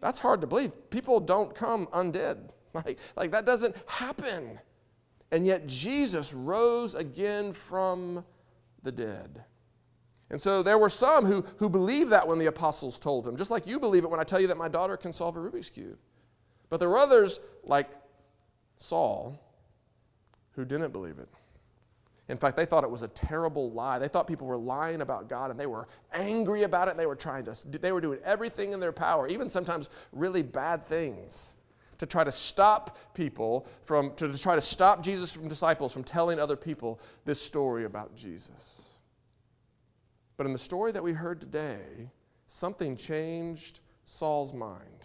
That's 0.00 0.18
hard 0.18 0.40
to 0.42 0.46
believe. 0.46 0.90
People 0.90 1.20
don't 1.20 1.54
come 1.54 1.86
undead. 1.88 2.50
Like, 2.74 2.98
like 3.16 3.30
that 3.32 3.44
doesn't 3.44 3.76
happen. 3.86 4.58
And 5.32 5.46
yet 5.46 5.66
Jesus 5.66 6.32
rose 6.32 6.94
again 6.94 7.54
from 7.54 8.24
the 8.82 8.92
dead. 8.92 9.42
And 10.30 10.40
so 10.40 10.62
there 10.62 10.78
were 10.78 10.90
some 10.90 11.24
who, 11.24 11.44
who 11.56 11.68
believed 11.68 12.10
that 12.10 12.28
when 12.28 12.38
the 12.38 12.46
apostles 12.46 12.98
told 12.98 13.24
them, 13.24 13.36
just 13.36 13.50
like 13.50 13.66
you 13.66 13.80
believe 13.80 14.04
it 14.04 14.10
when 14.10 14.20
I 14.20 14.24
tell 14.24 14.40
you 14.40 14.46
that 14.48 14.56
my 14.56 14.68
daughter 14.68 14.96
can 14.96 15.12
solve 15.12 15.36
a 15.36 15.40
Rubik's 15.40 15.70
Cube. 15.70 15.98
But 16.68 16.80
there 16.80 16.88
were 16.88 16.98
others, 16.98 17.40
like 17.64 17.90
Saul, 18.76 19.38
who 20.52 20.64
didn't 20.64 20.92
believe 20.92 21.18
it. 21.18 21.28
In 22.28 22.36
fact, 22.36 22.56
they 22.56 22.64
thought 22.64 22.84
it 22.84 22.90
was 22.90 23.02
a 23.02 23.08
terrible 23.08 23.72
lie. 23.72 23.98
They 23.98 24.08
thought 24.08 24.26
people 24.26 24.46
were 24.46 24.56
lying 24.56 25.00
about 25.00 25.28
God 25.28 25.50
and 25.50 25.58
they 25.58 25.66
were 25.66 25.88
angry 26.12 26.62
about 26.62 26.88
it 26.88 26.96
they 26.96 27.06
were 27.06 27.16
trying 27.16 27.44
to, 27.44 27.54
they 27.66 27.92
were 27.92 28.00
doing 28.00 28.20
everything 28.24 28.72
in 28.72 28.80
their 28.80 28.92
power, 28.92 29.28
even 29.28 29.48
sometimes 29.48 29.90
really 30.12 30.42
bad 30.42 30.86
things, 30.86 31.56
to 32.02 32.06
try 32.06 32.24
to 32.24 32.32
stop 32.32 33.14
people 33.14 33.64
from, 33.84 34.12
to 34.16 34.36
try 34.36 34.56
to 34.56 34.60
stop 34.60 35.04
Jesus 35.04 35.32
from 35.32 35.46
disciples 35.46 35.92
from 35.92 36.02
telling 36.02 36.40
other 36.40 36.56
people 36.56 37.00
this 37.24 37.40
story 37.40 37.84
about 37.84 38.16
Jesus. 38.16 38.98
But 40.36 40.46
in 40.46 40.52
the 40.52 40.58
story 40.58 40.90
that 40.90 41.04
we 41.04 41.12
heard 41.12 41.40
today, 41.40 42.10
something 42.48 42.96
changed 42.96 43.78
Saul's 44.04 44.52
mind. 44.52 45.04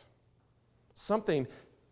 Something 0.96 1.46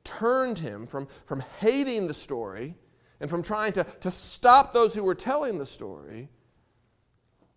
turned 0.04 0.58
him 0.58 0.88
from, 0.88 1.08
from 1.28 1.44
hating 1.60 2.08
the 2.08 2.16
story 2.16 2.74
and 3.20 3.30
from 3.30 3.44
trying 3.44 3.74
to, 3.74 3.84
to 3.84 4.10
stop 4.10 4.74
those 4.74 4.96
who 4.96 5.04
were 5.04 5.14
telling 5.14 5.60
the 5.60 5.68
story 5.68 6.30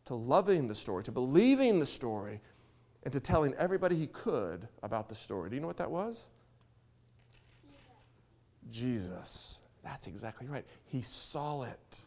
to 0.05 0.15
loving 0.15 0.69
the 0.69 0.75
story, 0.75 1.03
to 1.05 1.13
believing 1.13 1.79
the 1.79 1.87
story, 1.87 2.43
and 3.05 3.13
to 3.15 3.21
telling 3.21 3.55
everybody 3.55 3.97
he 3.97 4.07
could 4.07 4.69
about 4.83 5.09
the 5.09 5.15
story. 5.15 5.49
Do 5.49 5.57
you 5.57 5.63
know 5.63 5.67
what 5.67 5.79
that 5.79 5.91
was? 5.91 6.29
Jesus. 8.71 9.63
That's 9.83 10.07
exactly 10.07 10.47
right. 10.47 10.65
He 10.85 11.03
saw 11.03 11.63
it. 11.63 12.01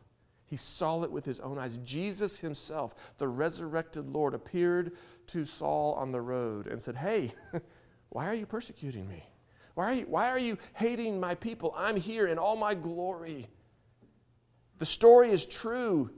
He 0.45 0.57
saw 0.57 1.03
it 1.03 1.11
with 1.11 1.25
his 1.25 1.39
own 1.39 1.57
eyes. 1.57 1.77
Jesus 1.77 2.39
himself, 2.39 3.13
the 3.17 3.27
resurrected 3.27 4.09
Lord, 4.09 4.33
appeared 4.33 4.91
to 5.27 5.45
Saul 5.45 5.93
on 5.93 6.11
the 6.11 6.19
road 6.19 6.67
and 6.67 6.81
said, 6.81 6.97
Hey, 6.97 7.31
why 8.09 8.27
are 8.27 8.33
you 8.33 8.45
persecuting 8.45 9.07
me? 9.07 9.23
Why 9.75 9.85
are 9.85 9.93
you, 9.93 10.05
why 10.07 10.29
are 10.29 10.39
you 10.39 10.57
hating 10.73 11.19
my 11.19 11.35
people? 11.35 11.73
I'm 11.77 11.95
here 11.95 12.27
in 12.27 12.37
all 12.37 12.57
my 12.57 12.73
glory. 12.73 13.47
The 14.79 14.85
story 14.85 15.29
is 15.29 15.45
true, 15.45 16.09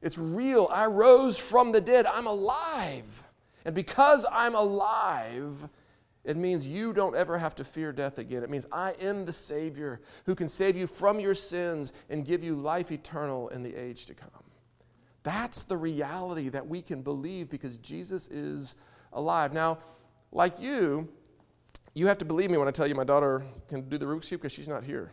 it's 0.00 0.18
real. 0.18 0.68
I 0.70 0.86
rose 0.86 1.38
from 1.38 1.72
the 1.72 1.80
dead, 1.80 2.06
I'm 2.06 2.26
alive. 2.26 3.28
And 3.64 3.74
because 3.74 4.24
I'm 4.30 4.54
alive, 4.54 5.68
it 6.24 6.36
means 6.36 6.66
you 6.66 6.92
don't 6.92 7.16
ever 7.16 7.38
have 7.38 7.54
to 7.56 7.64
fear 7.64 7.92
death 7.92 8.18
again. 8.18 8.42
It 8.42 8.50
means 8.50 8.66
I 8.70 8.94
am 9.00 9.24
the 9.24 9.32
Savior 9.32 10.00
who 10.26 10.34
can 10.34 10.48
save 10.48 10.76
you 10.76 10.86
from 10.86 11.18
your 11.18 11.34
sins 11.34 11.92
and 12.10 12.26
give 12.26 12.44
you 12.44 12.54
life 12.54 12.92
eternal 12.92 13.48
in 13.48 13.62
the 13.62 13.74
age 13.74 14.06
to 14.06 14.14
come. 14.14 14.30
That's 15.22 15.62
the 15.62 15.76
reality 15.76 16.48
that 16.50 16.66
we 16.66 16.82
can 16.82 17.02
believe 17.02 17.48
because 17.50 17.78
Jesus 17.78 18.28
is 18.28 18.74
alive. 19.12 19.52
Now, 19.52 19.78
like 20.32 20.60
you, 20.60 21.08
you 21.94 22.06
have 22.06 22.18
to 22.18 22.24
believe 22.24 22.50
me 22.50 22.58
when 22.58 22.68
I 22.68 22.70
tell 22.70 22.86
you 22.86 22.94
my 22.94 23.04
daughter 23.04 23.44
can 23.68 23.88
do 23.88 23.98
the 23.98 24.06
Rubik's 24.06 24.28
Cube 24.28 24.40
because 24.40 24.52
she's 24.52 24.68
not 24.68 24.84
here. 24.84 25.12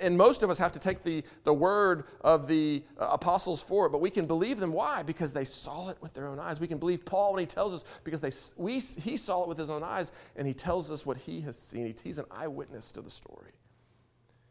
And 0.00 0.16
most 0.16 0.44
of 0.44 0.50
us 0.50 0.58
have 0.58 0.72
to 0.72 0.78
take 0.78 1.02
the, 1.02 1.24
the 1.42 1.52
word 1.52 2.04
of 2.20 2.46
the 2.46 2.84
uh, 2.98 3.08
apostles 3.12 3.62
for 3.62 3.86
it, 3.86 3.90
but 3.90 4.00
we 4.00 4.10
can 4.10 4.26
believe 4.26 4.60
them. 4.60 4.72
Why? 4.72 5.02
Because 5.02 5.32
they 5.32 5.44
saw 5.44 5.88
it 5.90 5.98
with 6.00 6.14
their 6.14 6.28
own 6.28 6.38
eyes. 6.38 6.60
We 6.60 6.68
can 6.68 6.78
believe 6.78 7.04
Paul 7.04 7.32
when 7.32 7.40
he 7.40 7.46
tells 7.46 7.72
us 7.74 7.84
because 8.04 8.20
they, 8.20 8.30
we, 8.62 8.74
he 8.74 9.16
saw 9.16 9.42
it 9.42 9.48
with 9.48 9.58
his 9.58 9.70
own 9.70 9.82
eyes 9.82 10.12
and 10.36 10.46
he 10.46 10.54
tells 10.54 10.90
us 10.90 11.04
what 11.04 11.16
he 11.16 11.40
has 11.40 11.58
seen. 11.58 11.92
He's 12.02 12.18
an 12.18 12.26
eyewitness 12.30 12.92
to 12.92 13.00
the 13.00 13.10
story. 13.10 13.50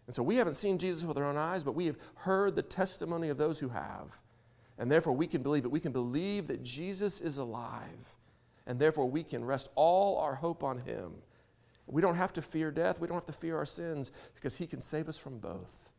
And 0.08 0.14
so 0.16 0.22
we 0.22 0.36
haven't 0.36 0.56
seen 0.56 0.78
Jesus 0.78 1.06
with 1.06 1.18
our 1.18 1.24
own 1.24 1.38
eyes, 1.38 1.64
but 1.64 1.76
we 1.76 1.86
have 1.86 1.98
heard 2.16 2.58
the 2.58 2.62
testimony 2.62 3.30
of 3.30 3.38
those 3.38 3.60
who 3.60 3.70
have. 3.70 4.20
And 4.78 4.92
therefore 4.92 5.14
we 5.14 5.28
can 5.28 5.44
believe 5.44 5.64
it. 5.64 5.72
We 5.72 5.80
can 5.80 5.94
believe 5.94 6.48
that 6.48 6.64
Jesus 6.64 7.22
is 7.22 7.38
alive. 7.38 8.18
And 8.68 8.80
therefore 8.80 9.10
we 9.10 9.24
can 9.24 9.46
rest 9.46 9.70
all 9.76 10.18
our 10.18 10.36
hope 10.36 10.64
on 10.64 10.80
him 10.80 11.14
we 11.92 12.02
don't 12.02 12.16
have 12.16 12.34
to 12.34 12.42
fear 12.42 12.72
death. 12.72 13.00
We 13.00 13.08
don't 13.08 13.16
have 13.16 13.26
to 13.26 13.34
fear 13.34 13.58
our 13.58 13.66
sins 13.66 14.12
because 14.34 14.56
He 14.56 14.66
can 14.66 14.80
save 14.80 15.10
us 15.10 15.18
from 15.18 15.38
both. 15.38 15.92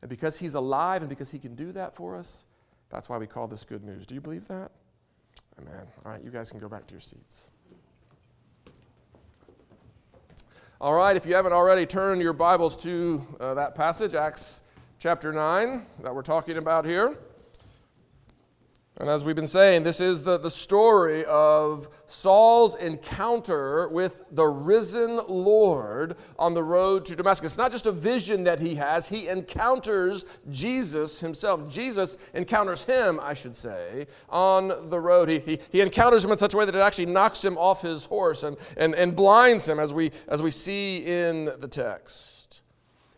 And 0.00 0.08
because 0.08 0.38
He's 0.38 0.54
alive 0.54 1.02
and 1.02 1.08
because 1.08 1.30
He 1.30 1.38
can 1.38 1.54
do 1.54 1.70
that 1.72 1.94
for 1.94 2.16
us, 2.16 2.46
that's 2.88 3.08
why 3.08 3.18
we 3.18 3.26
call 3.26 3.46
this 3.46 3.64
good 3.64 3.84
news. 3.84 4.06
Do 4.06 4.14
you 4.14 4.22
believe 4.22 4.48
that? 4.48 4.70
Amen. 5.60 5.86
All 6.04 6.12
right, 6.12 6.24
you 6.24 6.30
guys 6.30 6.50
can 6.50 6.58
go 6.58 6.68
back 6.68 6.86
to 6.86 6.94
your 6.94 7.00
seats. 7.00 7.50
All 10.80 10.94
right, 10.94 11.14
if 11.14 11.26
you 11.26 11.34
haven't 11.34 11.52
already, 11.52 11.84
turn 11.84 12.20
your 12.20 12.32
Bibles 12.32 12.76
to 12.78 13.26
uh, 13.38 13.54
that 13.54 13.74
passage, 13.74 14.14
Acts 14.14 14.62
chapter 14.98 15.32
9, 15.32 15.84
that 16.02 16.14
we're 16.14 16.22
talking 16.22 16.56
about 16.56 16.86
here. 16.86 17.18
And 19.00 19.08
as 19.08 19.24
we've 19.24 19.36
been 19.36 19.46
saying, 19.46 19.84
this 19.84 20.00
is 20.00 20.22
the, 20.22 20.38
the 20.38 20.50
story 20.50 21.24
of 21.26 21.88
Saul's 22.06 22.74
encounter 22.74 23.88
with 23.88 24.24
the 24.32 24.46
risen 24.46 25.20
Lord 25.28 26.16
on 26.36 26.54
the 26.54 26.64
road 26.64 27.04
to 27.04 27.14
Damascus. 27.14 27.52
It's 27.52 27.58
not 27.58 27.70
just 27.70 27.86
a 27.86 27.92
vision 27.92 28.42
that 28.44 28.58
he 28.58 28.74
has, 28.74 29.06
he 29.06 29.28
encounters 29.28 30.24
Jesus 30.50 31.20
himself. 31.20 31.72
Jesus 31.72 32.18
encounters 32.34 32.82
him, 32.82 33.20
I 33.22 33.34
should 33.34 33.54
say, 33.54 34.08
on 34.28 34.90
the 34.90 34.98
road. 34.98 35.28
He, 35.28 35.38
he, 35.38 35.60
he 35.70 35.80
encounters 35.80 36.24
him 36.24 36.32
in 36.32 36.38
such 36.38 36.54
a 36.54 36.56
way 36.56 36.64
that 36.64 36.74
it 36.74 36.80
actually 36.80 37.06
knocks 37.06 37.44
him 37.44 37.56
off 37.56 37.82
his 37.82 38.04
horse 38.06 38.42
and, 38.42 38.56
and, 38.76 38.96
and 38.96 39.14
blinds 39.14 39.68
him, 39.68 39.78
as 39.78 39.94
we, 39.94 40.10
as 40.26 40.42
we 40.42 40.50
see 40.50 41.06
in 41.06 41.44
the 41.60 41.68
text. 41.68 42.62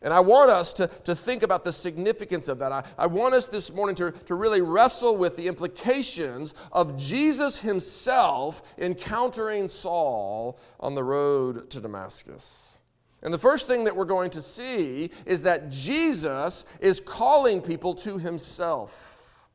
And 0.03 0.15
I 0.15 0.21
want 0.21 0.51
us 0.51 0.73
to, 0.75 0.87
to 0.87 1.15
think 1.15 1.43
about 1.43 1.63
the 1.63 1.73
significance 1.73 2.49
of 2.49 2.59
that. 2.61 2.73
I, 2.73 2.85
I 2.97 3.07
want 3.07 3.35
us 3.35 3.49
this 3.49 3.71
morning 3.73 3.95
to, 3.97 4.13
to 4.13 4.35
really 4.35 4.63
wrestle 4.63 5.17
with 5.17 5.37
the 5.37 5.47
implications 5.47 6.55
of 6.73 6.97
Jesus 6.97 7.59
himself 7.59 8.63
encountering 8.79 9.69
Saul 9.69 10.59
on 10.79 10.95
the 10.95 11.05
road 11.05 11.69
to 11.71 11.81
Damascus. 11.81 12.81
And 13.23 13.35
the 13.35 13.39
first 13.39 13.67
thing 13.67 13.85
that 13.85 13.95
we're 13.95 14.07
going 14.07 14.31
to 14.31 14.41
see 14.41 15.11
is 15.27 15.43
that 15.43 15.69
Jesus 15.71 16.65
is 16.81 17.01
calling 17.01 17.61
people 17.61 17.95
to 17.97 18.17
himself. 18.17 19.47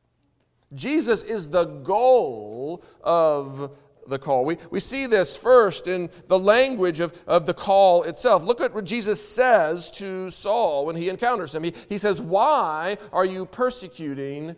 Jesus 0.74 1.24
is 1.24 1.48
the 1.48 1.64
goal 1.64 2.84
of 3.02 3.76
the 4.08 4.18
call. 4.18 4.44
We, 4.44 4.58
we 4.70 4.80
see 4.80 5.06
this 5.06 5.36
first 5.36 5.86
in 5.86 6.10
the 6.28 6.38
language 6.38 7.00
of, 7.00 7.22
of 7.26 7.46
the 7.46 7.54
call 7.54 8.02
itself. 8.04 8.44
Look 8.44 8.60
at 8.60 8.74
what 8.74 8.84
Jesus 8.84 9.26
says 9.26 9.90
to 9.92 10.30
Saul 10.30 10.86
when 10.86 10.96
he 10.96 11.08
encounters 11.08 11.54
him. 11.54 11.64
He, 11.64 11.74
he 11.88 11.98
says, 11.98 12.20
Why 12.20 12.98
are 13.12 13.24
you 13.24 13.46
persecuting 13.46 14.56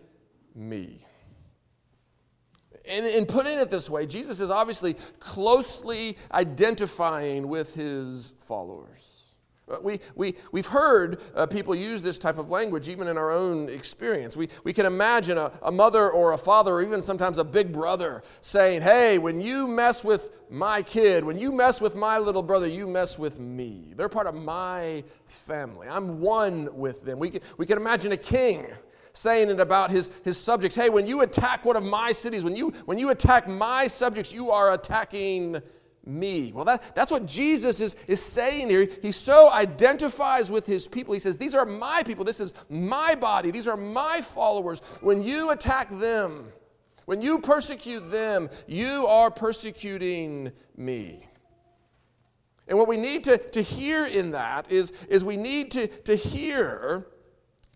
me? 0.55 1.05
In, 2.85 3.05
in 3.05 3.26
putting 3.26 3.59
it 3.59 3.69
this 3.69 3.90
way, 3.90 4.07
Jesus 4.07 4.40
is 4.40 4.50
obviously 4.50 4.95
closely 5.19 6.17
identifying 6.33 7.49
with 7.49 7.75
his 7.75 8.33
followers. 8.40 9.17
Uh, 9.70 9.76
we, 9.82 10.00
we, 10.14 10.34
we've 10.52 10.66
heard 10.66 11.20
uh, 11.34 11.46
people 11.46 11.75
use 11.75 12.02
this 12.02 12.18
type 12.18 12.38
of 12.38 12.50
language 12.50 12.88
even 12.88 13.08
in 13.08 13.18
our 13.18 13.30
own 13.30 13.68
experience. 13.68 14.37
We, 14.37 14.48
we 14.64 14.72
can 14.72 14.87
imagine 14.87 15.38
a, 15.38 15.52
a 15.62 15.72
mother 15.72 16.10
or 16.10 16.32
a 16.32 16.38
father, 16.38 16.75
or 16.75 16.82
even 16.82 17.02
sometimes 17.02 17.38
a 17.38 17.44
big 17.44 17.72
brother, 17.72 18.22
saying, 18.40 18.82
Hey, 18.82 19.18
when 19.18 19.40
you 19.40 19.66
mess 19.66 20.04
with 20.04 20.30
my 20.50 20.82
kid, 20.82 21.25
when 21.25 21.38
you 21.38 21.52
mess 21.52 21.80
with 21.80 21.94
my 21.94 22.18
little 22.18 22.42
brother, 22.42 22.66
you 22.66 22.87
mess 22.87 23.18
with 23.18 23.38
me. 23.38 23.92
They're 23.96 24.08
part 24.08 24.26
of 24.26 24.34
my 24.34 25.04
family. 25.26 25.88
I'm 25.88 26.20
one 26.20 26.75
with 26.75 27.04
them. 27.04 27.18
We 27.18 27.30
can, 27.30 27.40
we 27.56 27.66
can 27.66 27.78
imagine 27.78 28.12
a 28.12 28.16
king 28.16 28.66
saying 29.12 29.50
it 29.50 29.60
about 29.60 29.90
his, 29.90 30.10
his 30.25 30.38
subjects 30.38 30.76
Hey, 30.76 30.90
when 30.90 31.06
you 31.06 31.22
attack 31.22 31.64
one 31.64 31.76
of 31.76 31.82
my 31.82 32.12
cities, 32.12 32.44
when 32.44 32.56
you, 32.56 32.70
when 32.87 32.98
you 32.98 33.10
attack 33.10 33.48
my 33.48 33.87
subjects, 33.87 34.32
you 34.32 34.50
are 34.50 34.72
attacking 34.75 35.60
me. 36.09 36.53
Well, 36.53 36.65
that, 36.65 36.95
that's 36.95 37.11
what 37.11 37.27
Jesus 37.27 37.81
is, 37.81 37.95
is 38.07 38.23
saying 38.23 38.71
here. 38.71 38.88
He 39.03 39.12
so 39.12 39.53
identifies 39.53 40.50
with 40.50 40.67
his 40.67 40.88
people. 40.88 41.15
He 41.15 41.21
says, 41.21 41.38
These 41.38 41.55
are 41.55 41.67
my 41.67 42.03
people. 42.05 42.25
This 42.25 42.41
is 42.41 42.55
my 42.69 43.15
body. 43.15 43.50
These 43.50 43.69
are 43.69 43.77
my 43.77 44.21
followers. 44.23 44.81
When 45.00 45.23
you 45.23 45.50
attack 45.50 45.91
them, 45.91 46.53
when 47.05 47.23
you 47.23 47.38
persecute 47.38 48.11
them, 48.11 48.50
you 48.67 49.07
are 49.07 49.31
persecuting 49.31 50.53
me. 50.77 51.27
And 52.67 52.77
what 52.77 52.88
we 52.88 52.99
need 52.99 53.25
to, 53.25 53.38
to 53.38 53.62
hear 53.62 54.07
in 54.07 54.33
that 54.33 54.71
is, 54.71 54.93
is 55.09 55.25
we 55.25 55.37
need 55.37 55.71
to, 55.71 55.87
to 55.87 56.15
hear 56.15 57.07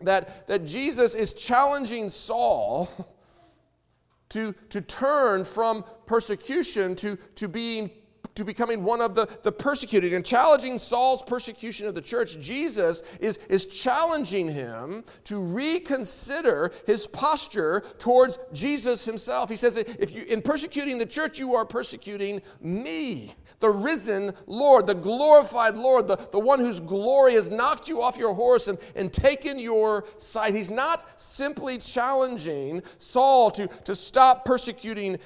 that, 0.03 0.47
that 0.49 0.67
Jesus 0.67 1.15
is 1.15 1.33
challenging 1.33 2.11
Saul 2.11 2.91
to, 4.31 4.55
to 4.71 4.81
turn 4.81 5.45
from 5.45 5.85
persecution 6.07 6.95
to, 6.97 7.17
to 7.37 7.49
being 7.49 7.91
to 8.35 8.45
becoming 8.45 8.83
one 8.83 9.01
of 9.01 9.15
the, 9.15 9.27
the 9.43 9.53
persecuted 9.53 10.13
and 10.13 10.25
challenging 10.25 10.79
Saul's 10.79 11.23
persecution 11.23 11.87
of 11.87 11.95
the 11.95 12.01
church, 12.01 12.39
Jesus 12.41 13.03
is, 13.21 13.39
is 13.49 13.67
challenging 13.67 14.49
him 14.49 15.05
to 15.25 15.39
reconsider 15.39 16.73
his 16.87 17.07
posture 17.07 17.83
towards 17.99 18.39
Jesus 18.53 19.05
himself. 19.05 19.51
He 19.51 19.57
says, 19.57 19.77
if 19.77 20.11
you 20.11 20.25
in 20.25 20.43
persecuting 20.43 20.99
the 20.99 21.07
church, 21.07 21.39
you 21.39 21.55
are 21.55 21.67
persecuting 21.67 22.43
me 22.61 23.35
the 23.61 23.71
risen 23.71 24.33
Lord, 24.47 24.87
the 24.87 24.95
glorified 24.95 25.77
Lord, 25.77 26.09
the, 26.09 26.17
the 26.33 26.39
one 26.39 26.59
whose 26.59 26.81
glory 26.81 27.35
has 27.35 27.49
knocked 27.51 27.89
you 27.89 28.03
off 28.03 28.19
your 28.19 28.35
horse 28.35 28.69
and, 28.69 28.79
and 28.97 29.13
taken 29.13 29.59
your 29.59 30.05
sight. 30.19 30.55
He's 30.55 30.71
not 30.71 31.21
simply 31.21 31.79
challenging 31.79 32.83
Saul 32.99 33.51
to, 33.53 33.69
to 33.69 33.95
stop 33.95 34.45
persecuting 34.45 35.19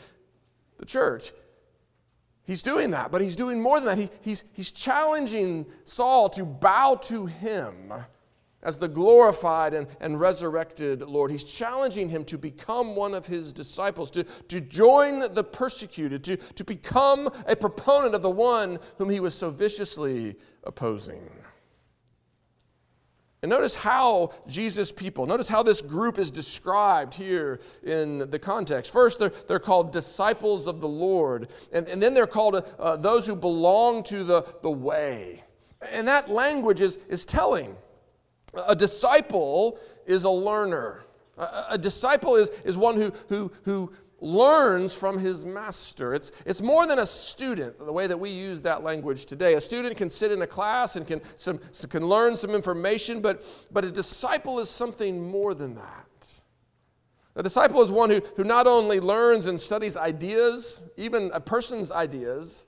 the 0.79 0.85
church. 0.85 1.33
He's 2.47 2.63
doing 2.63 2.93
that, 2.93 3.11
but 3.11 3.21
he's 3.21 3.35
doing 3.37 3.61
more 3.61 3.81
than 3.81 3.97
that. 3.97 3.99
He, 3.99 4.11
he's, 4.21 4.45
he's 4.53 4.71
challenging 4.71 5.67
Saul 5.85 6.29
to 6.31 6.45
bow 6.45 6.95
to 7.03 7.27
him 7.27 7.93
as 8.63 8.79
the 8.79 8.89
glorified 8.89 9.75
and, 9.75 9.87
and 10.01 10.19
resurrected 10.21 11.03
Lord. 11.03 11.31
He's 11.31 11.45
challenging 11.45 12.09
him 12.09 12.25
to 12.27 12.39
become 12.39 12.97
one 12.97 13.15
of 13.15 13.27
his 13.27 13.53
disciples, 13.53 14.11
to, 14.13 14.25
to 14.25 14.61
join 14.61 15.33
the 15.35 15.45
persecuted, 15.45 16.23
to, 16.25 16.37
to 16.37 16.65
become 16.65 17.29
a 17.47 17.57
proponent 17.57 18.15
of 18.15 18.23
the 18.23 18.31
one 18.31 18.79
whom 18.99 19.11
he 19.11 19.21
was 19.21 19.35
so 19.35 19.51
viciously 19.51 20.37
opposing. 20.65 21.31
And 23.43 23.51
notice 23.51 23.75
how 23.75 24.33
Jesus' 24.49 24.91
people, 24.91 25.27
notice 25.27 25.49
how 25.49 25.63
this 25.63 25.83
group 25.83 26.19
is 26.19 26.31
described 26.31 27.15
here 27.15 27.61
in 27.83 28.31
the 28.31 28.39
context. 28.39 28.93
First, 28.93 29.19
they're, 29.19 29.33
they're 29.47 29.59
called 29.59 29.93
disciples 29.93 30.67
of 30.67 30.81
the 30.81 30.89
Lord, 30.89 31.49
and, 31.71 31.87
and 31.87 32.03
then 32.03 32.15
they're 32.15 32.27
called 32.27 32.67
uh, 32.79 32.97
those 32.97 33.27
who 33.27 33.37
belong 33.37 34.03
to 34.05 34.25
the, 34.25 34.43
the 34.63 34.71
way. 34.71 35.45
And 35.93 36.09
that 36.09 36.31
language 36.31 36.81
is, 36.81 36.99
is 37.09 37.25
telling. 37.25 37.77
A 38.67 38.75
disciple 38.75 39.79
is 40.07 40.25
a 40.25 40.31
learner. 40.31 41.05
A, 41.37 41.67
a 41.71 41.79
disciple 41.79 42.37
is, 42.37 42.49
is 42.65 42.79
one 42.79 42.97
who, 42.97 43.13
who, 43.29 43.53
who 43.65 43.93
learns 44.27 44.95
from 44.95 45.19
his 45.19 45.47
master. 45.47 46.15
It's, 46.15 46.33
it's 46.45 46.61
more 46.61 46.87
than 46.87 46.99
a 46.99 47.07
student, 47.07 47.79
the 47.79 47.93
way 47.93 48.07
that 48.07 48.19
we 48.19 48.31
use 48.31 48.63
that 48.63 48.83
language 48.83 49.27
today. 49.27 49.55
A 49.55 49.61
student 49.61 49.97
can 49.97 50.11
sit 50.11 50.33
in 50.33 50.43
a 50.43 50.47
class 50.47 50.97
and 50.97 51.07
can, 51.07 51.21
some, 51.37 51.61
can 51.89 52.07
learn 52.07 52.37
some 52.37 52.51
information, 52.51 53.21
but, 53.21 53.45
but 53.71 53.85
a 53.85 53.91
disciple 53.91 54.59
is 54.59 54.69
something 54.69 55.29
more 55.29 55.55
than 55.55 55.77
that. 55.77 56.43
A 57.37 57.43
disciple 57.43 57.83
is 57.83 57.93
one 57.93 58.11
who, 58.11 58.21
who 58.37 58.45
not 58.45 58.67
only 58.67 58.99
learns 58.99 59.47
and 59.47 59.61
studies 59.61 59.97
ideas, 59.97 60.83
even 60.97 61.31
a 61.33 61.41
person's 61.41 61.93
ideas, 61.93 62.67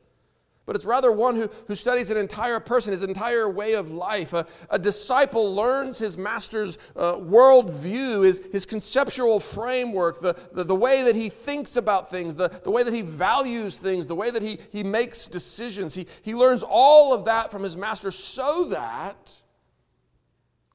but 0.69 0.77
it's 0.77 0.85
rather 0.85 1.11
one 1.11 1.35
who, 1.35 1.49
who 1.67 1.75
studies 1.75 2.11
an 2.11 2.19
entire 2.19 2.61
person, 2.61 2.93
his 2.93 3.03
entire 3.03 3.49
way 3.49 3.73
of 3.73 3.91
life. 3.91 4.35
A, 4.35 4.47
a 4.69 4.79
disciple 4.79 5.55
learns 5.55 5.99
his 5.99 6.19
master's 6.19 6.77
uh, 6.95 7.15
worldview, 7.15 8.23
his, 8.23 8.43
his 8.53 8.67
conceptual 8.67 9.41
framework, 9.41 10.21
the, 10.21 10.37
the, 10.53 10.65
the 10.65 10.75
way 10.75 11.05
that 11.05 11.17
he 11.17 11.31
thinks 11.31 11.79
about 11.79 12.11
things, 12.11 12.37
the, 12.37 12.49
the 12.49 12.71
way 12.71 12.83
that 12.83 12.93
he 12.93 13.01
values 13.01 13.79
things, 13.79 14.09
the 14.09 14.15
way 14.15 14.31
that 14.31 14.43
he, 14.43 14.59
he 14.71 14.83
makes 14.83 15.27
decisions. 15.27 15.95
He, 15.95 16.07
he 16.21 16.35
learns 16.35 16.63
all 16.63 17.15
of 17.15 17.25
that 17.25 17.51
from 17.51 17.63
his 17.63 17.75
master 17.75 18.11
so 18.11 18.67
that 18.67 19.43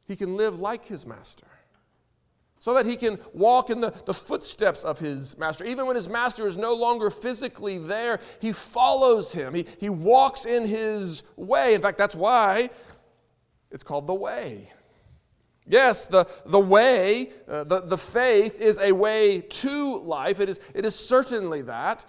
he 0.05 0.15
can 0.15 0.35
live 0.35 0.59
like 0.59 0.87
his 0.87 1.05
master 1.05 1.45
so 2.63 2.73
that 2.73 2.85
he 2.85 2.95
can 2.95 3.19
walk 3.33 3.69
in 3.69 3.81
the, 3.81 3.93
the 4.05 4.13
footsteps 4.13 4.85
of 4.85 4.97
his 4.97 5.37
master. 5.37 5.65
Even 5.65 5.85
when 5.85 5.97
his 5.97 6.07
master 6.07 6.47
is 6.47 6.55
no 6.55 6.73
longer 6.73 7.09
physically 7.09 7.77
there, 7.77 8.21
he 8.39 8.53
follows 8.53 9.33
him, 9.33 9.53
he, 9.53 9.65
he 9.81 9.89
walks 9.89 10.45
in 10.45 10.65
his 10.65 11.23
way. 11.35 11.73
In 11.73 11.81
fact, 11.81 11.97
that's 11.97 12.15
why 12.15 12.69
it's 13.69 13.83
called 13.83 14.07
the 14.07 14.13
way. 14.13 14.71
Yes, 15.67 16.05
the, 16.05 16.25
the 16.45 16.57
way, 16.57 17.31
uh, 17.49 17.65
the, 17.65 17.81
the 17.81 17.97
faith 17.97 18.61
is 18.61 18.79
a 18.79 18.93
way 18.93 19.41
to 19.41 19.97
life. 19.97 20.39
It 20.39 20.47
is, 20.47 20.61
it 20.73 20.85
is 20.85 20.95
certainly 20.95 21.63
that. 21.63 22.05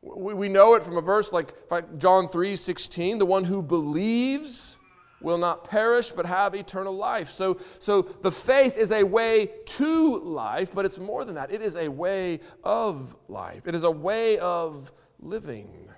We, 0.00 0.32
we 0.32 0.48
know 0.48 0.76
it 0.76 0.84
from 0.84 0.96
a 0.96 1.02
verse 1.02 1.32
like, 1.32 1.52
John 1.98 2.28
3 2.28 2.54
16, 2.54 3.18
the 3.18 3.26
one 3.26 3.42
who 3.42 3.64
believes 3.64 4.77
will 5.20 5.38
not 5.38 5.64
perish 5.64 6.12
but 6.12 6.26
have 6.26 6.54
eternal 6.54 6.96
life. 6.96 7.30
So, 7.30 7.58
so 7.78 8.02
the 8.02 8.32
faith 8.32 8.76
is 8.76 8.90
a 8.92 9.04
way 9.04 9.50
to 9.64 10.18
life, 10.18 10.74
but 10.74 10.84
it's 10.84 10.98
more 10.98 11.24
than 11.24 11.34
that. 11.34 11.52
It 11.52 11.62
is 11.62 11.76
a 11.76 11.88
way 11.88 12.40
of 12.62 13.16
life, 13.28 13.66
it 13.66 13.74
is 13.74 13.84
a 13.84 13.90
way 13.90 14.38
of 14.38 14.92
living. 15.18 15.88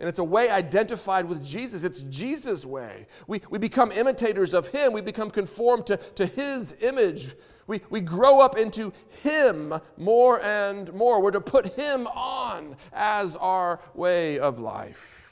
And 0.00 0.08
it's 0.08 0.18
a 0.18 0.24
way 0.24 0.50
identified 0.50 1.26
with 1.26 1.44
Jesus. 1.44 1.84
It's 1.84 2.02
Jesus' 2.02 2.66
way. 2.66 3.06
We, 3.28 3.40
we 3.48 3.60
become 3.60 3.92
imitators 3.92 4.52
of 4.52 4.68
Him. 4.68 4.92
We 4.92 5.00
become 5.00 5.30
conformed 5.30 5.86
to, 5.86 5.96
to 5.96 6.26
His 6.26 6.74
image. 6.80 7.34
We, 7.68 7.80
we 7.90 8.00
grow 8.00 8.40
up 8.40 8.58
into 8.58 8.92
Him 9.22 9.72
more 9.96 10.42
and 10.42 10.92
more. 10.92 11.22
We're 11.22 11.30
to 11.30 11.40
put 11.40 11.74
Him 11.74 12.08
on 12.08 12.76
as 12.92 13.36
our 13.36 13.80
way 13.94 14.38
of 14.40 14.58
life. 14.58 15.23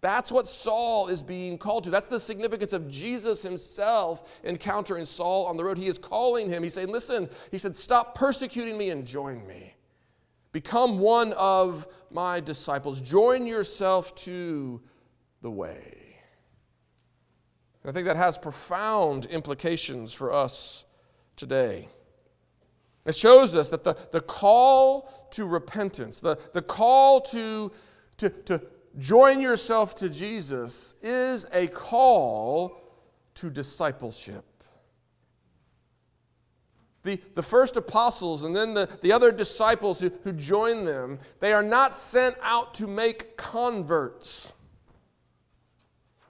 That's 0.00 0.32
what 0.32 0.46
Saul 0.46 1.08
is 1.08 1.22
being 1.22 1.58
called 1.58 1.84
to. 1.84 1.90
That's 1.90 2.06
the 2.06 2.20
significance 2.20 2.72
of 2.72 2.88
Jesus 2.88 3.42
himself 3.42 4.40
encountering 4.44 5.04
Saul 5.04 5.46
on 5.46 5.56
the 5.56 5.64
road. 5.64 5.76
He 5.76 5.88
is 5.88 5.98
calling 5.98 6.48
him. 6.48 6.62
He's 6.62 6.74
saying, 6.74 6.88
Listen, 6.88 7.28
he 7.50 7.58
said, 7.58 7.76
stop 7.76 8.14
persecuting 8.14 8.78
me 8.78 8.90
and 8.90 9.06
join 9.06 9.46
me. 9.46 9.74
Become 10.52 10.98
one 10.98 11.32
of 11.34 11.86
my 12.10 12.40
disciples. 12.40 13.00
Join 13.00 13.46
yourself 13.46 14.14
to 14.16 14.80
the 15.42 15.50
way. 15.50 16.16
And 17.82 17.90
I 17.90 17.92
think 17.92 18.06
that 18.06 18.16
has 18.16 18.38
profound 18.38 19.26
implications 19.26 20.14
for 20.14 20.32
us 20.32 20.86
today. 21.36 21.88
It 23.04 23.14
shows 23.14 23.54
us 23.54 23.70
that 23.70 23.84
the, 23.84 23.96
the 24.12 24.20
call 24.20 25.28
to 25.32 25.46
repentance, 25.46 26.20
the, 26.20 26.38
the 26.52 26.62
call 26.62 27.20
to, 27.22 27.72
to, 28.18 28.28
to 28.28 28.62
join 29.00 29.40
yourself 29.40 29.94
to 29.96 30.08
Jesus 30.08 30.94
is 31.02 31.46
a 31.52 31.66
call 31.66 32.80
to 33.34 33.50
discipleship. 33.50 34.44
The, 37.02 37.18
the 37.34 37.42
first 37.42 37.76
apostles 37.78 38.44
and 38.44 38.54
then 38.54 38.74
the, 38.74 38.88
the 39.00 39.12
other 39.12 39.32
disciples 39.32 40.00
who, 40.00 40.12
who 40.22 40.32
join 40.32 40.84
them, 40.84 41.18
they 41.38 41.52
are 41.52 41.62
not 41.62 41.94
sent 41.94 42.36
out 42.42 42.74
to 42.74 42.86
make 42.86 43.38
converts. 43.38 44.52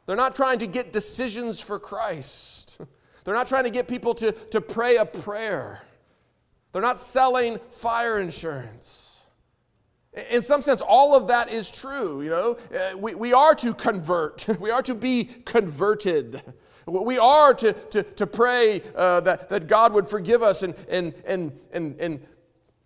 They're 0.06 0.16
not 0.16 0.36
trying 0.36 0.60
to 0.60 0.68
get 0.68 0.92
decisions 0.92 1.60
for 1.60 1.78
Christ. 1.78 2.80
They're 3.24 3.34
not 3.34 3.48
trying 3.48 3.64
to 3.64 3.70
get 3.70 3.86
people 3.86 4.14
to, 4.14 4.32
to 4.32 4.60
pray 4.60 4.96
a 4.96 5.04
prayer. 5.04 5.82
They're 6.72 6.82
not 6.82 6.98
selling 6.98 7.58
fire 7.70 8.18
insurance. 8.18 9.09
In 10.12 10.42
some 10.42 10.60
sense, 10.60 10.80
all 10.80 11.14
of 11.14 11.28
that 11.28 11.50
is 11.50 11.70
true. 11.70 12.22
You 12.22 12.30
know, 12.30 12.58
uh, 12.74 12.98
we, 12.98 13.14
we 13.14 13.32
are 13.32 13.54
to 13.56 13.74
convert. 13.74 14.46
We 14.60 14.70
are 14.70 14.82
to 14.82 14.94
be 14.94 15.24
converted. 15.24 16.42
We 16.86 17.18
are 17.18 17.54
to, 17.54 17.72
to, 17.72 18.02
to 18.02 18.26
pray 18.26 18.82
uh, 18.96 19.20
that, 19.20 19.48
that 19.50 19.68
God 19.68 19.92
would 19.92 20.08
forgive 20.08 20.42
us 20.42 20.62
and, 20.62 20.74
and, 20.88 21.14
and, 21.24 21.52
and, 21.72 22.00
and 22.00 22.26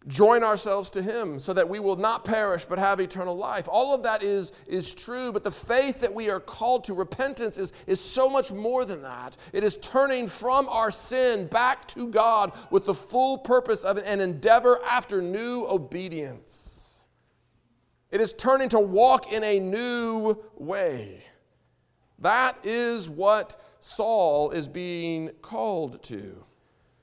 join 0.07 0.45
ourselves 0.45 0.91
to 0.91 1.03
Him 1.03 1.39
so 1.39 1.55
that 1.55 1.69
we 1.69 1.81
will 1.81 1.97
not 1.97 2.25
perish 2.25 2.67
but 2.67 2.79
have 2.79 3.01
eternal 3.01 3.35
life. 3.35 3.69
All 3.71 3.95
of 3.95 4.03
that 4.03 4.23
is, 4.23 4.53
is 4.67 4.93
true, 4.93 5.33
but 5.33 5.43
the 5.43 5.51
faith 5.51 6.01
that 6.01 6.13
we 6.13 6.29
are 6.29 6.41
called 6.41 6.85
to, 6.85 6.95
repentance, 6.95 7.57
is, 7.57 7.73
is 7.87 8.01
so 8.01 8.29
much 8.29 8.53
more 8.53 8.85
than 8.85 9.01
that. 9.01 9.39
It 9.55 9.65
is 9.65 9.79
turning 9.79 10.27
from 10.27 10.69
our 10.69 10.91
sin 10.91 11.47
back 11.47 11.89
to 11.89 12.09
God 12.09 12.53
with 12.71 12.85
the 12.85 12.95
full 12.95 13.39
purpose 13.39 13.85
of 13.85 13.97
an 13.97 14.21
endeavor 14.21 14.79
after 14.85 15.23
new 15.23 15.65
obedience. 15.67 16.84
It 18.15 18.21
is 18.21 18.33
turning 18.33 18.69
to 18.69 18.79
walk 18.79 19.33
in 19.33 19.43
a 19.43 19.59
new 19.59 20.37
way. 20.55 21.25
That 22.21 22.57
is 22.63 23.11
what 23.11 23.61
Saul 23.81 24.53
is 24.53 24.69
being 24.69 25.31
called 25.43 26.01
to. 26.05 26.45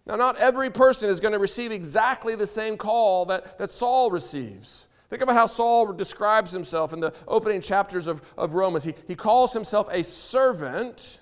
Now, 0.06 0.16
not 0.16 0.38
every 0.38 0.70
person 0.70 1.10
is 1.10 1.20
going 1.20 1.34
to 1.34 1.38
receive 1.38 1.74
exactly 1.74 2.36
the 2.36 2.48
same 2.48 2.78
call 2.78 3.26
that, 3.26 3.58
that 3.58 3.72
Saul 3.72 4.10
receives. 4.10 4.88
Think 5.10 5.22
about 5.22 5.36
how 5.36 5.48
Saul 5.48 5.92
describes 5.92 6.54
himself 6.54 6.94
in 6.94 7.02
the 7.02 7.14
opening 7.28 7.60
chapters 7.60 8.08
of, 8.08 8.22
of 8.38 8.54
Romans. 8.54 8.86
He, 8.86 8.94
he 9.06 9.16
calls 9.16 9.52
himself 9.52 9.90
a 9.92 10.06
servant, 10.06 11.20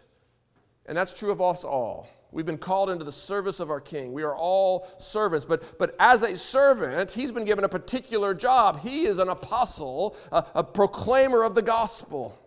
and 0.86 0.96
that's 0.96 1.14
true 1.14 1.32
of 1.32 1.42
us 1.42 1.64
all. 1.64 2.08
We've 2.32 2.46
been 2.46 2.58
called 2.58 2.90
into 2.90 3.04
the 3.04 3.12
service 3.12 3.60
of 3.60 3.70
our 3.70 3.80
King. 3.80 4.14
We 4.14 4.24
are 4.24 4.36
all 4.36 4.88
servants. 5.00 5.46
But, 5.46 5.80
but 5.80 5.96
as 6.00 6.22
a 6.22 6.38
servant, 6.38 7.12
he's 7.12 7.32
been 7.32 7.46
given 7.46 7.64
a 7.64 7.70
particular 7.70 8.34
job. 8.34 8.82
He 8.82 9.06
is 9.06 9.18
an 9.18 9.30
apostle, 9.30 10.16
a, 10.32 10.46
a 10.56 10.64
proclaimer 10.64 11.44
of 11.44 11.56
the 11.56 11.64
gospel. 11.64 12.40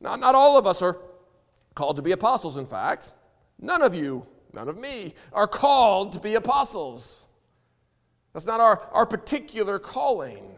Not, 0.00 0.20
not 0.20 0.34
all 0.34 0.56
of 0.56 0.66
us 0.66 0.82
are 0.82 0.98
called 1.74 1.96
to 1.96 2.02
be 2.02 2.12
apostles, 2.12 2.56
in 2.56 2.66
fact. 2.66 3.12
None 3.58 3.82
of 3.82 3.94
you 3.94 4.26
none 4.54 4.68
of 4.68 4.78
me, 4.78 5.14
are 5.32 5.46
called 5.46 6.12
to 6.12 6.20
be 6.20 6.34
apostles. 6.34 7.28
That's 8.32 8.46
not 8.46 8.60
our, 8.60 8.80
our 8.92 9.06
particular 9.06 9.78
calling. 9.78 10.56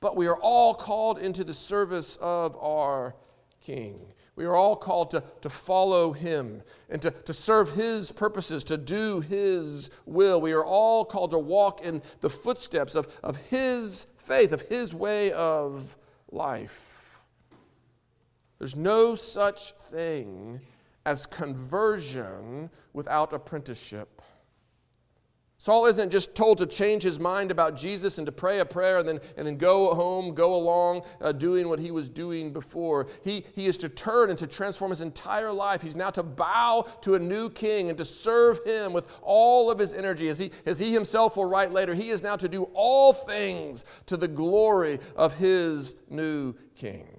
But 0.00 0.16
we 0.16 0.26
are 0.26 0.36
all 0.36 0.74
called 0.74 1.18
into 1.18 1.44
the 1.44 1.54
service 1.54 2.16
of 2.20 2.56
our 2.56 3.14
King. 3.60 4.00
We 4.34 4.46
are 4.46 4.56
all 4.56 4.76
called 4.76 5.10
to, 5.10 5.22
to 5.42 5.50
follow 5.50 6.12
him 6.12 6.62
and 6.88 7.02
to, 7.02 7.10
to 7.10 7.32
serve 7.34 7.74
his 7.74 8.12
purposes, 8.12 8.64
to 8.64 8.78
do 8.78 9.20
his 9.20 9.90
will. 10.06 10.40
We 10.40 10.52
are 10.52 10.64
all 10.64 11.04
called 11.04 11.32
to 11.32 11.38
walk 11.38 11.84
in 11.84 12.02
the 12.20 12.30
footsteps 12.30 12.94
of, 12.94 13.18
of 13.22 13.36
his 13.48 14.06
faith, 14.16 14.52
of 14.52 14.62
his 14.62 14.94
way 14.94 15.32
of 15.32 15.98
life. 16.30 17.24
There's 18.58 18.76
no 18.76 19.14
such 19.14 19.72
thing 19.72 20.60
as 21.04 21.26
conversion 21.26 22.70
without 22.92 23.32
apprenticeship. 23.32 24.21
Saul 25.62 25.86
isn't 25.86 26.10
just 26.10 26.34
told 26.34 26.58
to 26.58 26.66
change 26.66 27.04
his 27.04 27.20
mind 27.20 27.52
about 27.52 27.76
Jesus 27.76 28.18
and 28.18 28.26
to 28.26 28.32
pray 28.32 28.58
a 28.58 28.64
prayer 28.64 28.98
and 28.98 29.06
then, 29.06 29.20
and 29.36 29.46
then 29.46 29.58
go 29.58 29.94
home, 29.94 30.34
go 30.34 30.56
along 30.56 31.02
uh, 31.20 31.30
doing 31.30 31.68
what 31.68 31.78
he 31.78 31.92
was 31.92 32.10
doing 32.10 32.52
before. 32.52 33.06
He, 33.22 33.44
he 33.54 33.66
is 33.66 33.76
to 33.76 33.88
turn 33.88 34.30
and 34.30 34.38
to 34.40 34.48
transform 34.48 34.90
his 34.90 35.02
entire 35.02 35.52
life. 35.52 35.80
He's 35.80 35.94
now 35.94 36.10
to 36.10 36.24
bow 36.24 36.86
to 37.02 37.14
a 37.14 37.18
new 37.20 37.48
king 37.48 37.90
and 37.90 37.98
to 37.98 38.04
serve 38.04 38.58
him 38.66 38.92
with 38.92 39.06
all 39.22 39.70
of 39.70 39.78
his 39.78 39.94
energy. 39.94 40.28
As 40.28 40.40
he, 40.40 40.50
as 40.66 40.80
he 40.80 40.92
himself 40.92 41.36
will 41.36 41.48
write 41.48 41.70
later, 41.70 41.94
he 41.94 42.10
is 42.10 42.24
now 42.24 42.34
to 42.34 42.48
do 42.48 42.64
all 42.74 43.12
things 43.12 43.84
to 44.06 44.16
the 44.16 44.26
glory 44.26 44.98
of 45.14 45.38
his 45.38 45.94
new 46.10 46.56
king. 46.74 47.11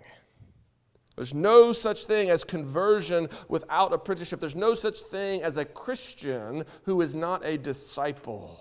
There's 1.16 1.34
no 1.34 1.74
such 1.74 2.06
thing 2.06 2.30
as 2.30 2.44
conversion 2.44 3.30
without 3.48 3.94
apprenticeship. 3.94 4.40
There's 4.40 4.56
no 4.56 4.74
such 4.74 5.00
thing 5.00 5.44
as 5.44 5.58
a 5.58 5.66
Christian 5.66 6.66
who 6.84 7.02
is 7.02 7.14
not 7.14 7.46
a 7.46 7.58
disciple. 7.58 8.60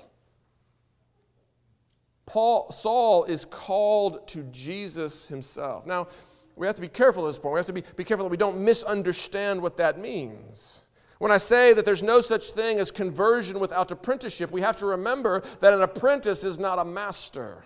Paul, 2.27 2.71
Saul 2.71 3.25
is 3.25 3.45
called 3.45 4.27
to 4.29 4.43
Jesus 4.45 5.29
himself. 5.29 5.87
Now, 5.87 6.09
we 6.57 6.67
have 6.67 6.77
to 6.77 6.83
be 6.83 6.88
careful 6.88 7.25
at 7.25 7.31
this 7.31 7.38
point. 7.38 7.55
We 7.55 7.59
have 7.59 7.67
to 7.67 7.73
be, 7.73 7.85
be 7.97 8.05
careful 8.05 8.25
that 8.25 8.31
we 8.31 8.37
don't 8.37 8.62
misunderstand 8.62 9.61
what 9.62 9.79
that 9.79 9.99
means. 9.99 10.87
When 11.19 11.33
I 11.33 11.38
say 11.38 11.73
that 11.73 11.85
there's 11.85 12.03
no 12.03 12.21
such 12.21 12.51
thing 12.51 12.79
as 12.79 12.91
conversion 12.91 13.61
without 13.61 13.91
apprenticeship, 13.91 14.51
we 14.51 14.61
have 14.61 14.77
to 14.79 14.87
remember 14.87 15.43
that 15.61 15.73
an 15.73 15.81
apprentice 15.81 16.45
is 16.45 16.59
not 16.59 16.79
a 16.79 16.85
master. 16.85 17.65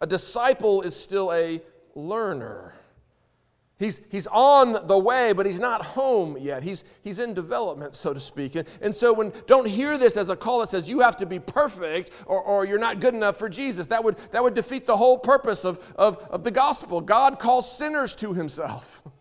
A 0.00 0.06
disciple 0.06 0.82
is 0.82 0.96
still 0.96 1.32
a 1.32 1.62
learner. 1.94 2.74
He's, 3.80 4.02
he's 4.10 4.26
on 4.26 4.86
the 4.86 4.98
way, 4.98 5.32
but 5.34 5.46
he's 5.46 5.58
not 5.58 5.82
home 5.82 6.36
yet. 6.38 6.62
He's, 6.62 6.84
he's 7.02 7.18
in 7.18 7.32
development, 7.32 7.94
so 7.94 8.12
to 8.12 8.20
speak. 8.20 8.54
And, 8.54 8.68
and 8.82 8.94
so 8.94 9.14
when 9.14 9.32
don't 9.46 9.66
hear 9.66 9.96
this 9.96 10.18
as 10.18 10.28
a 10.28 10.36
call 10.36 10.60
that 10.60 10.68
says 10.68 10.86
you 10.86 11.00
have 11.00 11.16
to 11.16 11.26
be 11.26 11.38
perfect 11.38 12.10
or, 12.26 12.42
or 12.42 12.66
you're 12.66 12.78
not 12.78 13.00
good 13.00 13.14
enough 13.14 13.38
for 13.38 13.48
Jesus. 13.48 13.86
That 13.86 14.04
would, 14.04 14.18
that 14.32 14.42
would 14.42 14.52
defeat 14.52 14.84
the 14.84 14.98
whole 14.98 15.16
purpose 15.16 15.64
of, 15.64 15.94
of, 15.96 16.18
of 16.30 16.44
the 16.44 16.50
gospel. 16.50 17.00
God 17.00 17.38
calls 17.38 17.74
sinners 17.74 18.14
to 18.16 18.34
himself. 18.34 19.02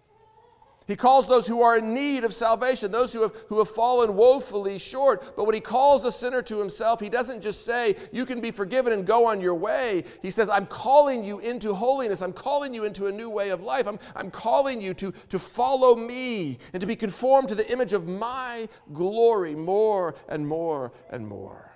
He 0.90 0.96
calls 0.96 1.28
those 1.28 1.46
who 1.46 1.62
are 1.62 1.78
in 1.78 1.94
need 1.94 2.24
of 2.24 2.34
salvation, 2.34 2.92
those 2.92 3.14
who 3.14 3.22
have, 3.22 3.36
who 3.48 3.60
have 3.60 3.70
fallen 3.70 4.16
woefully 4.16 4.80
short. 4.80 5.36
But 5.36 5.46
when 5.46 5.54
he 5.54 5.62
calls 5.62 6.04
a 6.04 6.12
sinner 6.12 6.42
to 6.42 6.58
himself, 6.58 7.00
he 7.00 7.10
doesn't 7.10 7.42
just 7.42 7.64
say, 7.64 7.96
You 8.12 8.26
can 8.26 8.42
be 8.42 8.50
forgiven 8.50 8.92
and 8.92 9.06
go 9.06 9.28
on 9.28 9.40
your 9.40 9.54
way. 9.54 10.04
He 10.24 10.32
says, 10.32 10.50
I'm 10.50 10.66
calling 10.66 11.24
you 11.24 11.38
into 11.38 11.76
holiness. 11.76 12.24
I'm 12.24 12.34
calling 12.34 12.74
you 12.74 12.86
into 12.86 13.06
a 13.06 13.12
new 13.12 13.30
way 13.30 13.52
of 13.52 13.62
life. 13.62 13.88
I'm, 13.88 14.00
I'm 14.16 14.32
calling 14.32 14.82
you 14.82 14.96
to, 14.96 15.12
to 15.30 15.38
follow 15.38 15.96
me 15.96 16.58
and 16.74 16.82
to 16.82 16.88
be 16.88 16.96
conformed 16.96 17.50
to 17.50 17.56
the 17.56 17.72
image 17.72 17.94
of 17.94 18.08
my 18.08 18.68
glory 18.92 19.54
more 19.54 20.16
and 20.28 20.48
more 20.48 20.92
and 21.12 21.28
more. 21.28 21.69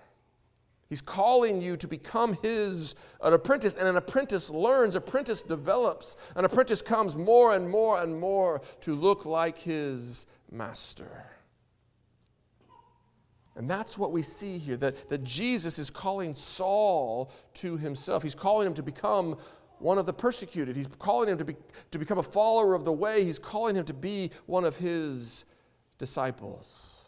He's 0.93 1.01
calling 1.01 1.59
you 1.59 1.75
to 1.77 1.87
become 1.87 2.37
his 2.43 2.93
an 3.19 3.33
apprentice, 3.33 3.73
and 3.73 3.87
an 3.87 3.95
apprentice 3.95 4.51
learns, 4.51 4.93
apprentice 4.93 5.41
develops, 5.41 6.15
an 6.35 6.45
apprentice 6.45 6.83
comes 6.83 7.15
more 7.15 7.55
and 7.55 7.67
more 7.67 7.99
and 7.99 8.19
more 8.19 8.61
to 8.81 8.93
look 8.93 9.25
like 9.25 9.57
his 9.57 10.27
master. 10.51 11.25
And 13.55 13.67
that's 13.67 13.97
what 13.97 14.11
we 14.11 14.21
see 14.21 14.59
here 14.59 14.77
that, 14.77 15.09
that 15.09 15.23
Jesus 15.23 15.79
is 15.79 15.89
calling 15.89 16.35
Saul 16.35 17.31
to 17.55 17.77
himself. 17.77 18.21
He's 18.21 18.35
calling 18.35 18.67
him 18.67 18.75
to 18.75 18.83
become 18.83 19.37
one 19.79 19.97
of 19.97 20.05
the 20.05 20.13
persecuted. 20.13 20.75
He's 20.75 20.85
calling 20.99 21.27
him 21.27 21.39
to, 21.39 21.45
be, 21.45 21.55
to 21.89 21.97
become 21.97 22.19
a 22.19 22.23
follower 22.23 22.75
of 22.75 22.85
the 22.85 22.93
way. 22.93 23.23
He's 23.23 23.39
calling 23.39 23.75
him 23.75 23.85
to 23.85 23.95
be 23.95 24.29
one 24.45 24.63
of 24.63 24.77
his 24.77 25.45
disciples. 25.97 27.07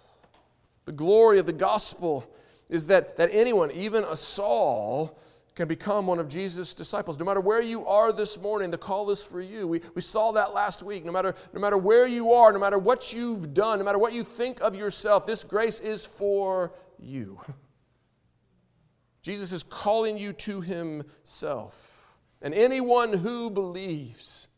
The 0.86 0.91
glory 0.91 1.38
of 1.38 1.45
the 1.45 1.54
gospel 1.54 2.28
is 2.69 2.88
that, 2.88 3.17
that 3.17 3.30
anyone, 3.32 3.71
even 3.71 4.04
a 4.04 4.15
Saul, 4.15 5.19
can 5.56 5.67
become 5.69 6.06
one 6.06 6.19
of 6.19 6.28
Jesus' 6.28 6.73
disciples. 6.73 7.17
No 7.17 7.25
matter 7.25 7.39
where 7.39 7.62
you 7.62 7.86
are 7.88 8.12
this 8.12 8.38
morning, 8.38 8.71
the 8.71 8.78
call 8.78 9.10
is 9.10 9.23
for 9.23 9.41
you. 9.41 9.67
We, 9.67 9.82
we 9.95 10.01
saw 10.01 10.34
that 10.34 10.54
last 10.54 10.84
week. 10.84 11.06
No 11.06 11.13
matter, 11.13 11.34
no 11.54 11.62
matter 11.62 11.78
where 11.78 12.06
you 12.06 12.34
are, 12.34 12.51
no 12.51 12.60
matter 12.60 12.78
what 12.78 13.13
you've 13.13 13.54
done, 13.54 13.80
no 13.80 13.86
matter 13.86 13.97
what 13.97 14.13
you 14.13 14.23
think 14.23 14.60
of 14.60 14.75
yourself, 14.75 15.25
this 15.25 15.45
grace 15.45 15.80
is 15.80 16.06
for 16.06 16.73
you. 16.99 17.39
Jesus 19.21 19.54
is 19.54 19.63
calling 19.63 20.17
you 20.17 20.34
to 20.34 20.62
himself. 20.62 22.15
And 22.41 22.54
anyone 22.54 23.13
who 23.13 23.49
believes 23.49 24.49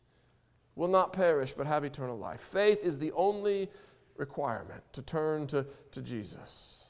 will 0.74 0.88
not 0.88 1.12
perish 1.12 1.52
but 1.52 1.66
have 1.66 1.84
eternal 1.84 2.18
life. 2.18 2.40
Faith 2.40 2.82
is 2.82 2.98
the 2.98 3.12
only 3.12 3.70
requirement 4.16 4.82
to 4.92 5.02
turn 5.02 5.46
to, 5.46 5.64
to 5.92 6.02
Jesus. 6.02 6.87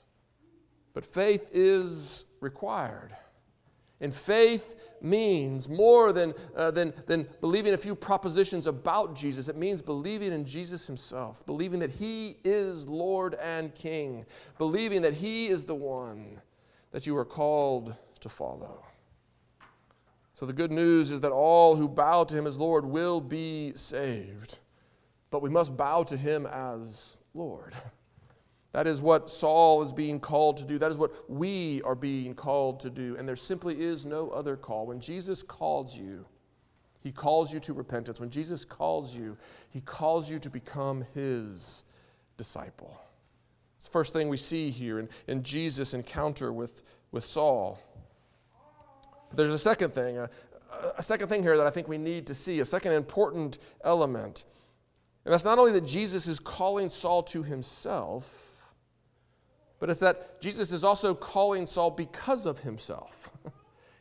But 0.98 1.04
faith 1.04 1.50
is 1.52 2.24
required. 2.40 3.14
And 4.00 4.12
faith 4.12 4.74
means 5.00 5.68
more 5.68 6.12
than, 6.12 6.34
uh, 6.56 6.72
than, 6.72 6.92
than 7.06 7.28
believing 7.40 7.72
a 7.72 7.78
few 7.78 7.94
propositions 7.94 8.66
about 8.66 9.14
Jesus. 9.14 9.46
It 9.46 9.56
means 9.56 9.80
believing 9.80 10.32
in 10.32 10.44
Jesus 10.44 10.88
himself, 10.88 11.46
believing 11.46 11.78
that 11.78 11.92
he 11.92 12.38
is 12.42 12.88
Lord 12.88 13.34
and 13.34 13.72
King, 13.76 14.26
believing 14.58 15.02
that 15.02 15.14
he 15.14 15.46
is 15.46 15.66
the 15.66 15.76
one 15.76 16.40
that 16.90 17.06
you 17.06 17.16
are 17.16 17.24
called 17.24 17.94
to 18.18 18.28
follow. 18.28 18.84
So 20.34 20.46
the 20.46 20.52
good 20.52 20.72
news 20.72 21.12
is 21.12 21.20
that 21.20 21.30
all 21.30 21.76
who 21.76 21.88
bow 21.88 22.24
to 22.24 22.37
him 22.37 22.44
as 22.44 22.58
Lord 22.58 22.84
will 22.84 23.20
be 23.20 23.70
saved, 23.76 24.58
but 25.30 25.42
we 25.42 25.48
must 25.48 25.76
bow 25.76 26.02
to 26.02 26.16
him 26.16 26.44
as 26.44 27.18
Lord. 27.34 27.72
That 28.72 28.87
is 28.87 29.00
what 29.00 29.31
Saul 29.31 29.83
is 29.83 29.92
being 29.92 30.20
called 30.20 30.59
to 30.59 30.64
do. 30.64 30.78
That 30.78 30.90
is 30.90 30.98
what 30.98 31.31
we 31.31 31.81
are 31.83 31.94
being 31.94 32.35
called 32.35 32.81
to 32.81 32.90
do. 32.90 33.16
And 33.16 33.26
there 33.26 33.37
simply 33.37 33.81
is 33.81 34.04
no 34.04 34.31
other 34.31 34.57
call. 34.57 34.87
When 34.87 35.00
Jesus 35.00 35.42
calls 35.42 35.96
you, 35.96 36.26
he 37.00 37.11
calls 37.11 37.52
you 37.52 37.61
to 37.61 37.72
repentance. 37.72 38.20
When 38.20 38.31
Jesus 38.31 38.64
calls 38.64 39.16
you, 39.16 39.37
he 39.70 39.81
calls 39.81 40.31
you 40.31 40.38
to 40.40 40.50
become 40.50 41.07
his 41.14 41.83
disciple. 42.37 43.00
It's 43.76 43.87
the 43.87 43.92
first 43.92 44.12
thing 44.12 44.28
we 44.28 44.37
see 44.37 44.70
here 44.70 44.98
in, 44.98 45.09
in 45.26 45.42
Jesus' 45.42 45.94
encounter 45.94 46.52
with, 46.52 46.83
with 47.11 47.24
Saul. 47.24 47.78
But 49.31 49.37
there's 49.37 49.52
a 49.52 49.59
second 49.59 49.94
thing, 49.94 50.18
a, 50.18 50.28
a 50.96 51.02
second 51.02 51.28
thing 51.28 51.42
here 51.42 51.57
that 51.57 51.66
I 51.66 51.70
think 51.70 51.88
we 51.88 51.98
need 51.98 52.26
to 52.26 52.35
see, 52.35 52.61
a 52.61 52.64
second 52.64 52.92
important 52.92 53.59
element. 53.85 54.44
And 55.24 55.33
that's 55.33 55.44
not 55.44 55.59
only 55.59 55.72
that 55.72 55.87
Jesus 55.87 56.26
is 56.26 56.38
calling 56.38 56.88
Saul 56.88 57.22
to 57.24 57.42
himself, 57.42 58.47
but 59.78 59.90
it's 59.90 60.00
that 60.00 60.40
Jesus 60.40 60.72
is 60.72 60.84
also 60.84 61.14
calling 61.14 61.66
Saul 61.66 61.90
because 61.90 62.46
of 62.46 62.60
himself. 62.60 63.30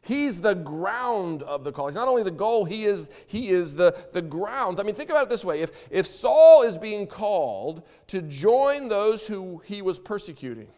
He's 0.01 0.39
the 0.39 0.55
ground 0.55 1.43
of 1.43 1.65
the 1.65 1.73
call. 1.73 1.87
He's 1.87 1.95
not 1.95 2.07
only 2.07 2.23
the 2.23 2.31
goal, 2.31 2.63
he 2.63 2.85
is, 2.85 3.09
he 3.27 3.49
is 3.49 3.75
the, 3.75 3.93
the 4.13 4.21
ground. 4.21 4.79
I 4.79 4.83
mean, 4.83 4.95
think 4.95 5.09
about 5.09 5.23
it 5.23 5.29
this 5.29 5.43
way 5.43 5.59
if, 5.59 5.89
if 5.91 6.07
Saul 6.07 6.63
is 6.63 6.77
being 6.77 7.07
called 7.07 7.83
to 8.07 8.21
join 8.21 8.87
those 8.87 9.27
who 9.27 9.61
he 9.65 9.81
was 9.81 9.99
persecuting, 9.99 10.69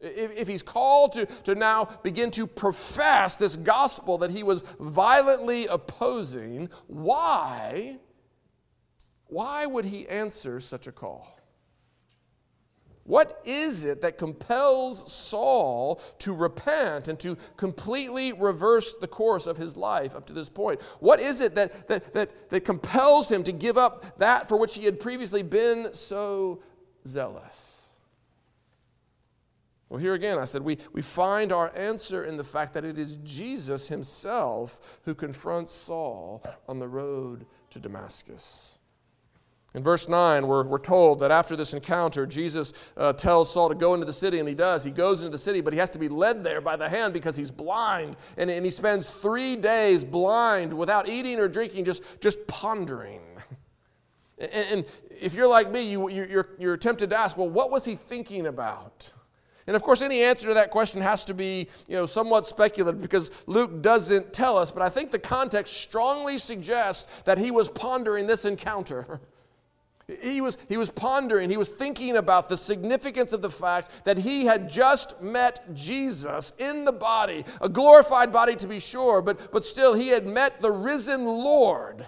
if, 0.00 0.36
if 0.36 0.46
he's 0.46 0.62
called 0.62 1.14
to, 1.14 1.26
to 1.26 1.56
now 1.56 1.86
begin 2.04 2.30
to 2.32 2.46
profess 2.46 3.34
this 3.34 3.56
gospel 3.56 4.18
that 4.18 4.30
he 4.30 4.44
was 4.44 4.62
violently 4.78 5.66
opposing, 5.66 6.68
why, 6.86 7.98
why 9.26 9.66
would 9.66 9.86
he 9.86 10.08
answer 10.08 10.60
such 10.60 10.86
a 10.86 10.92
call? 10.92 11.35
What 13.06 13.40
is 13.44 13.84
it 13.84 14.00
that 14.00 14.18
compels 14.18 15.10
Saul 15.12 16.00
to 16.18 16.34
repent 16.34 17.08
and 17.08 17.18
to 17.20 17.36
completely 17.56 18.32
reverse 18.32 18.94
the 19.00 19.06
course 19.06 19.46
of 19.46 19.56
his 19.56 19.76
life 19.76 20.14
up 20.14 20.26
to 20.26 20.32
this 20.32 20.48
point? 20.48 20.82
What 21.00 21.20
is 21.20 21.40
it 21.40 21.54
that, 21.54 21.88
that, 21.88 22.14
that, 22.14 22.50
that 22.50 22.64
compels 22.64 23.30
him 23.30 23.44
to 23.44 23.52
give 23.52 23.78
up 23.78 24.18
that 24.18 24.48
for 24.48 24.58
which 24.58 24.74
he 24.74 24.84
had 24.84 24.98
previously 24.98 25.42
been 25.42 25.94
so 25.94 26.62
zealous? 27.06 27.76
Well, 29.88 30.00
here 30.00 30.14
again, 30.14 30.38
I 30.38 30.44
said 30.46 30.62
we, 30.62 30.78
we 30.92 31.00
find 31.00 31.52
our 31.52 31.72
answer 31.76 32.24
in 32.24 32.36
the 32.36 32.44
fact 32.44 32.72
that 32.72 32.84
it 32.84 32.98
is 32.98 33.18
Jesus 33.18 33.86
himself 33.86 34.98
who 35.04 35.14
confronts 35.14 35.70
Saul 35.70 36.42
on 36.68 36.80
the 36.80 36.88
road 36.88 37.46
to 37.70 37.78
Damascus. 37.78 38.75
In 39.76 39.82
verse 39.82 40.08
9, 40.08 40.46
we're, 40.46 40.64
we're 40.64 40.78
told 40.78 41.20
that 41.20 41.30
after 41.30 41.54
this 41.54 41.74
encounter, 41.74 42.24
Jesus 42.24 42.72
uh, 42.96 43.12
tells 43.12 43.52
Saul 43.52 43.68
to 43.68 43.74
go 43.74 43.92
into 43.92 44.06
the 44.06 44.12
city, 44.12 44.38
and 44.38 44.48
he 44.48 44.54
does. 44.54 44.82
He 44.82 44.90
goes 44.90 45.20
into 45.20 45.30
the 45.30 45.38
city, 45.38 45.60
but 45.60 45.74
he 45.74 45.78
has 45.78 45.90
to 45.90 45.98
be 45.98 46.08
led 46.08 46.42
there 46.42 46.62
by 46.62 46.76
the 46.76 46.88
hand 46.88 47.12
because 47.12 47.36
he's 47.36 47.50
blind. 47.50 48.16
And, 48.38 48.50
and 48.50 48.64
he 48.64 48.70
spends 48.70 49.10
three 49.10 49.54
days 49.54 50.02
blind 50.02 50.72
without 50.72 51.10
eating 51.10 51.38
or 51.38 51.46
drinking, 51.46 51.84
just, 51.84 52.02
just 52.20 52.44
pondering. 52.48 53.20
And, 54.38 54.52
and 54.52 54.84
if 55.18 55.32
you're 55.32 55.48
like 55.48 55.70
me, 55.70 55.90
you, 55.90 56.10
you're, 56.10 56.50
you're 56.58 56.76
tempted 56.76 57.08
to 57.08 57.18
ask, 57.18 57.38
well, 57.38 57.48
what 57.48 57.70
was 57.70 57.86
he 57.86 57.94
thinking 57.94 58.46
about? 58.46 59.10
And 59.66 59.74
of 59.74 59.82
course, 59.82 60.02
any 60.02 60.22
answer 60.22 60.48
to 60.48 60.52
that 60.52 60.70
question 60.70 61.00
has 61.00 61.24
to 61.24 61.32
be, 61.32 61.68
you 61.88 61.96
know, 61.96 62.04
somewhat 62.04 62.44
speculative 62.44 63.00
because 63.00 63.30
Luke 63.46 63.80
doesn't 63.80 64.34
tell 64.34 64.58
us. 64.58 64.70
But 64.70 64.82
I 64.82 64.90
think 64.90 65.10
the 65.10 65.18
context 65.18 65.78
strongly 65.78 66.36
suggests 66.36 67.22
that 67.22 67.38
he 67.38 67.50
was 67.50 67.70
pondering 67.70 68.26
this 68.26 68.44
encounter. 68.44 69.22
He 70.22 70.40
was, 70.40 70.56
he 70.68 70.76
was 70.76 70.90
pondering, 70.92 71.50
he 71.50 71.56
was 71.56 71.68
thinking 71.68 72.16
about 72.16 72.48
the 72.48 72.56
significance 72.56 73.32
of 73.32 73.42
the 73.42 73.50
fact 73.50 74.04
that 74.04 74.18
he 74.18 74.44
had 74.44 74.70
just 74.70 75.20
met 75.20 75.74
Jesus 75.74 76.52
in 76.58 76.84
the 76.84 76.92
body, 76.92 77.44
a 77.60 77.68
glorified 77.68 78.32
body 78.32 78.54
to 78.56 78.68
be 78.68 78.78
sure, 78.78 79.20
but, 79.20 79.50
but 79.50 79.64
still 79.64 79.94
he 79.94 80.08
had 80.08 80.24
met 80.24 80.60
the 80.60 80.70
risen 80.70 81.24
Lord 81.24 82.06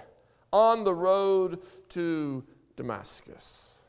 on 0.52 0.84
the 0.84 0.94
road 0.94 1.60
to 1.90 2.44
Damascus. 2.76 3.82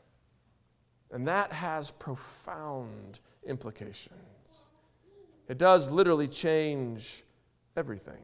And 1.12 1.28
that 1.28 1.52
has 1.52 1.92
profound 1.92 3.20
implications. 3.46 4.70
It 5.48 5.56
does 5.56 5.88
literally 5.88 6.28
change 6.28 7.22
everything. 7.76 8.22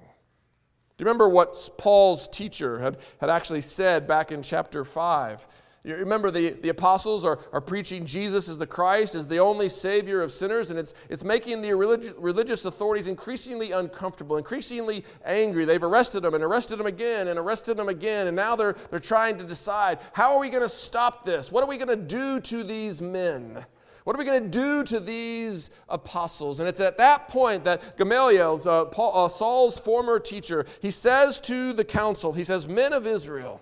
Do 0.96 1.02
you 1.02 1.06
remember 1.06 1.28
what 1.28 1.56
Paul's 1.78 2.26
teacher 2.26 2.80
had, 2.80 2.98
had 3.20 3.30
actually 3.30 3.60
said 3.60 4.08
back 4.08 4.32
in 4.32 4.42
chapter 4.42 4.84
5? 4.84 5.46
You 5.86 5.94
remember 5.94 6.32
the, 6.32 6.50
the 6.50 6.70
apostles 6.70 7.24
are, 7.24 7.38
are 7.52 7.60
preaching 7.60 8.06
Jesus 8.06 8.48
as 8.48 8.58
the 8.58 8.66
Christ, 8.66 9.14
as 9.14 9.28
the 9.28 9.38
only 9.38 9.68
Savior 9.68 10.20
of 10.20 10.32
sinners, 10.32 10.70
and 10.70 10.80
it's, 10.80 10.94
it's 11.08 11.22
making 11.22 11.62
the 11.62 11.74
religious, 11.74 12.64
authorities 12.64 13.06
increasingly 13.06 13.70
uncomfortable, 13.70 14.36
increasingly 14.36 15.04
angry. 15.24 15.64
They've 15.64 15.80
arrested 15.80 16.22
them 16.22 16.34
and 16.34 16.42
arrested 16.42 16.80
them 16.80 16.88
again 16.88 17.28
and 17.28 17.38
arrested 17.38 17.76
them 17.76 17.88
again, 17.88 18.26
and 18.26 18.34
now 18.34 18.56
they're, 18.56 18.74
they're 18.90 18.98
trying 18.98 19.38
to 19.38 19.44
decide 19.44 20.00
how 20.12 20.34
are 20.34 20.40
we 20.40 20.48
going 20.48 20.64
to 20.64 20.68
stop 20.68 21.24
this? 21.24 21.52
What 21.52 21.62
are 21.62 21.68
we 21.68 21.76
going 21.76 21.86
to 21.88 21.96
do 21.96 22.40
to 22.40 22.64
these 22.64 23.00
men? 23.00 23.64
What 24.02 24.16
are 24.16 24.18
we 24.18 24.24
going 24.24 24.42
to 24.42 24.48
do 24.48 24.82
to 24.82 24.98
these 24.98 25.70
apostles? 25.88 26.58
And 26.58 26.68
it's 26.68 26.80
at 26.80 26.98
that 26.98 27.28
point 27.28 27.62
that 27.62 27.96
Gamaliel, 27.96 28.60
uh, 28.68 28.86
Paul, 28.86 29.26
uh, 29.26 29.28
Saul's 29.28 29.78
former 29.78 30.18
teacher, 30.18 30.66
he 30.82 30.90
says 30.90 31.40
to 31.42 31.72
the 31.72 31.84
council, 31.84 32.32
he 32.32 32.42
says, 32.42 32.66
Men 32.66 32.92
of 32.92 33.06
Israel, 33.06 33.60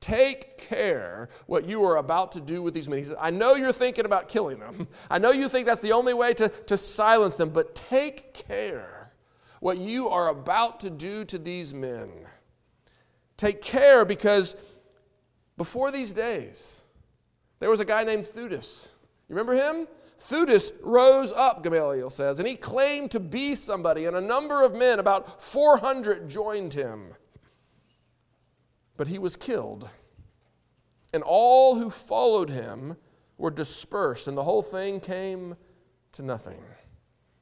Take 0.00 0.56
care 0.56 1.28
what 1.46 1.66
you 1.66 1.84
are 1.84 1.98
about 1.98 2.32
to 2.32 2.40
do 2.40 2.62
with 2.62 2.72
these 2.72 2.88
men. 2.88 2.98
He 2.98 3.04
says, 3.04 3.16
I 3.20 3.30
know 3.30 3.54
you're 3.54 3.72
thinking 3.72 4.06
about 4.06 4.28
killing 4.28 4.58
them. 4.58 4.88
I 5.10 5.18
know 5.18 5.30
you 5.30 5.48
think 5.48 5.66
that's 5.66 5.80
the 5.80 5.92
only 5.92 6.14
way 6.14 6.32
to, 6.34 6.48
to 6.48 6.76
silence 6.76 7.34
them, 7.34 7.50
but 7.50 7.74
take 7.74 8.32
care 8.32 9.12
what 9.60 9.76
you 9.76 10.08
are 10.08 10.28
about 10.28 10.80
to 10.80 10.90
do 10.90 11.24
to 11.26 11.38
these 11.38 11.74
men. 11.74 12.10
Take 13.36 13.60
care 13.60 14.06
because 14.06 14.56
before 15.58 15.92
these 15.92 16.14
days, 16.14 16.82
there 17.58 17.68
was 17.68 17.80
a 17.80 17.84
guy 17.84 18.02
named 18.04 18.24
Theudas. 18.24 18.88
You 19.28 19.34
remember 19.34 19.54
him? 19.54 19.86
Theudas 20.18 20.72
rose 20.82 21.30
up, 21.32 21.62
Gamaliel 21.62 22.08
says, 22.10 22.38
and 22.38 22.48
he 22.48 22.56
claimed 22.56 23.10
to 23.10 23.20
be 23.20 23.54
somebody, 23.54 24.06
and 24.06 24.16
a 24.16 24.20
number 24.20 24.62
of 24.62 24.74
men, 24.74 24.98
about 24.98 25.42
400, 25.42 26.28
joined 26.28 26.72
him 26.72 27.14
but 29.00 29.08
he 29.08 29.18
was 29.18 29.34
killed. 29.34 29.88
And 31.14 31.22
all 31.22 31.76
who 31.76 31.88
followed 31.88 32.50
him 32.50 32.98
were 33.38 33.50
dispersed, 33.50 34.28
and 34.28 34.36
the 34.36 34.42
whole 34.42 34.60
thing 34.60 35.00
came 35.00 35.56
to 36.12 36.22
nothing. 36.22 36.60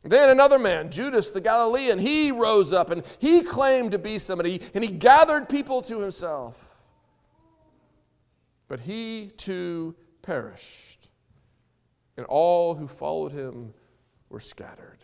Then 0.05 0.29
another 0.29 0.61
man, 0.61 0.88
Judas 0.92 1.31
the 1.31 1.40
Galilean, 1.40 1.99
he 1.99 2.31
rose 2.31 2.73
up 2.73 2.90
and 2.90 3.03
he 3.18 3.42
claimed 3.42 3.90
to 3.90 3.99
be 3.99 4.21
somebody, 4.21 4.62
and 4.73 4.85
he 4.85 4.92
gathered 4.92 5.49
people 5.49 5.83
to 5.83 5.99
himself. 5.99 6.77
But 8.68 8.79
he 8.79 9.33
too 9.37 9.97
perished, 10.23 11.09
and 12.16 12.25
all 12.27 12.77
who 12.77 12.87
followed 12.87 13.33
him 13.33 13.75
were 14.29 14.38
scattered. 14.38 14.98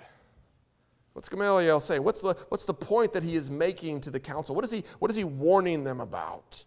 What's 1.14 1.28
Gamaliel 1.28 1.80
saying? 1.80 2.02
What's 2.02 2.20
the, 2.20 2.34
what's 2.48 2.64
the 2.64 2.74
point 2.74 3.12
that 3.12 3.22
he 3.22 3.36
is 3.36 3.50
making 3.50 4.00
to 4.02 4.10
the 4.10 4.20
council? 4.20 4.54
What 4.54 4.64
is 4.64 4.72
he, 4.72 4.84
what 4.98 5.10
is 5.10 5.16
he 5.16 5.24
warning 5.24 5.84
them 5.84 6.00
about? 6.00 6.64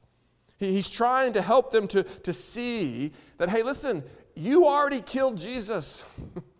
He, 0.57 0.71
he's 0.71 0.89
trying 0.89 1.33
to 1.33 1.41
help 1.41 1.71
them 1.71 1.87
to, 1.89 2.03
to 2.03 2.33
see 2.33 3.11
that, 3.37 3.49
hey, 3.49 3.61
listen, 3.61 4.03
you 4.35 4.65
already 4.65 5.01
killed 5.01 5.37
Jesus. 5.37 6.05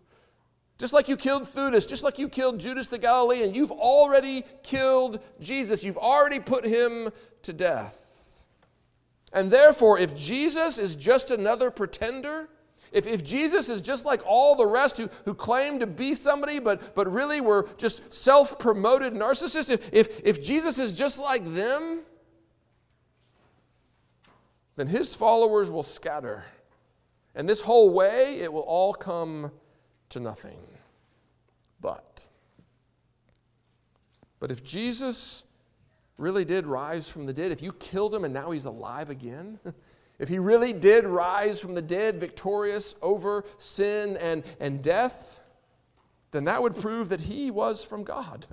just 0.78 0.92
like 0.92 1.08
you 1.08 1.16
killed 1.16 1.44
Theudas, 1.44 1.88
just 1.88 2.04
like 2.04 2.18
you 2.18 2.28
killed 2.28 2.60
Judas 2.60 2.88
the 2.88 2.98
Galilean, 2.98 3.54
you've 3.54 3.72
already 3.72 4.44
killed 4.62 5.20
Jesus. 5.40 5.82
You've 5.82 5.96
already 5.96 6.40
put 6.40 6.66
him 6.66 7.08
to 7.42 7.52
death. 7.54 8.44
And 9.32 9.50
therefore, 9.50 9.98
if 9.98 10.14
Jesus 10.14 10.78
is 10.78 10.94
just 10.94 11.30
another 11.30 11.70
pretender, 11.70 12.50
if, 12.92 13.06
if 13.06 13.24
Jesus 13.24 13.68
is 13.68 13.82
just 13.82 14.06
like 14.06 14.22
all 14.26 14.56
the 14.56 14.66
rest 14.66 14.98
who, 14.98 15.08
who 15.24 15.34
claim 15.34 15.80
to 15.80 15.86
be 15.86 16.14
somebody 16.14 16.58
but, 16.58 16.94
but 16.94 17.10
really 17.12 17.40
were 17.40 17.68
just 17.76 18.12
self 18.12 18.58
promoted 18.58 19.12
narcissists, 19.12 19.70
if, 19.70 19.92
if, 19.92 20.20
if 20.24 20.42
Jesus 20.42 20.78
is 20.78 20.92
just 20.92 21.18
like 21.18 21.44
them, 21.54 22.00
then 24.76 24.86
his 24.86 25.14
followers 25.14 25.70
will 25.70 25.82
scatter. 25.82 26.44
And 27.34 27.48
this 27.48 27.60
whole 27.60 27.90
way, 27.90 28.38
it 28.40 28.52
will 28.52 28.60
all 28.60 28.94
come 28.94 29.52
to 30.10 30.20
nothing. 30.20 30.60
But, 31.80 32.28
but 34.40 34.50
if 34.50 34.64
Jesus 34.64 35.44
really 36.16 36.44
did 36.44 36.66
rise 36.66 37.08
from 37.08 37.26
the 37.26 37.32
dead, 37.32 37.52
if 37.52 37.62
you 37.62 37.72
killed 37.72 38.14
him 38.14 38.24
and 38.24 38.34
now 38.34 38.50
he's 38.50 38.64
alive 38.64 39.10
again, 39.10 39.58
If 40.18 40.28
he 40.28 40.38
really 40.38 40.72
did 40.72 41.04
rise 41.04 41.60
from 41.60 41.74
the 41.74 41.82
dead 41.82 42.18
victorious 42.18 42.96
over 43.00 43.44
sin 43.56 44.16
and, 44.16 44.42
and 44.58 44.82
death, 44.82 45.40
then 46.32 46.44
that 46.44 46.62
would 46.62 46.76
prove 46.76 47.08
that 47.10 47.22
he 47.22 47.50
was 47.50 47.84
from 47.84 48.02
God. 48.04 48.46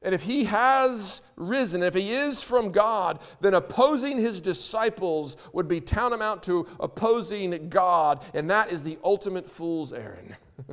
And 0.00 0.14
if 0.14 0.22
he 0.22 0.44
has 0.44 1.22
risen, 1.34 1.82
if 1.82 1.94
he 1.94 2.12
is 2.12 2.42
from 2.42 2.70
God, 2.70 3.20
then 3.40 3.54
opposing 3.54 4.16
his 4.16 4.40
disciples 4.40 5.36
would 5.52 5.66
be 5.66 5.80
tantamount 5.80 6.44
to 6.44 6.68
opposing 6.78 7.68
God, 7.68 8.24
and 8.32 8.48
that 8.48 8.70
is 8.70 8.84
the 8.84 8.98
ultimate 9.02 9.50
fool's 9.50 9.92
errand. 9.92 10.36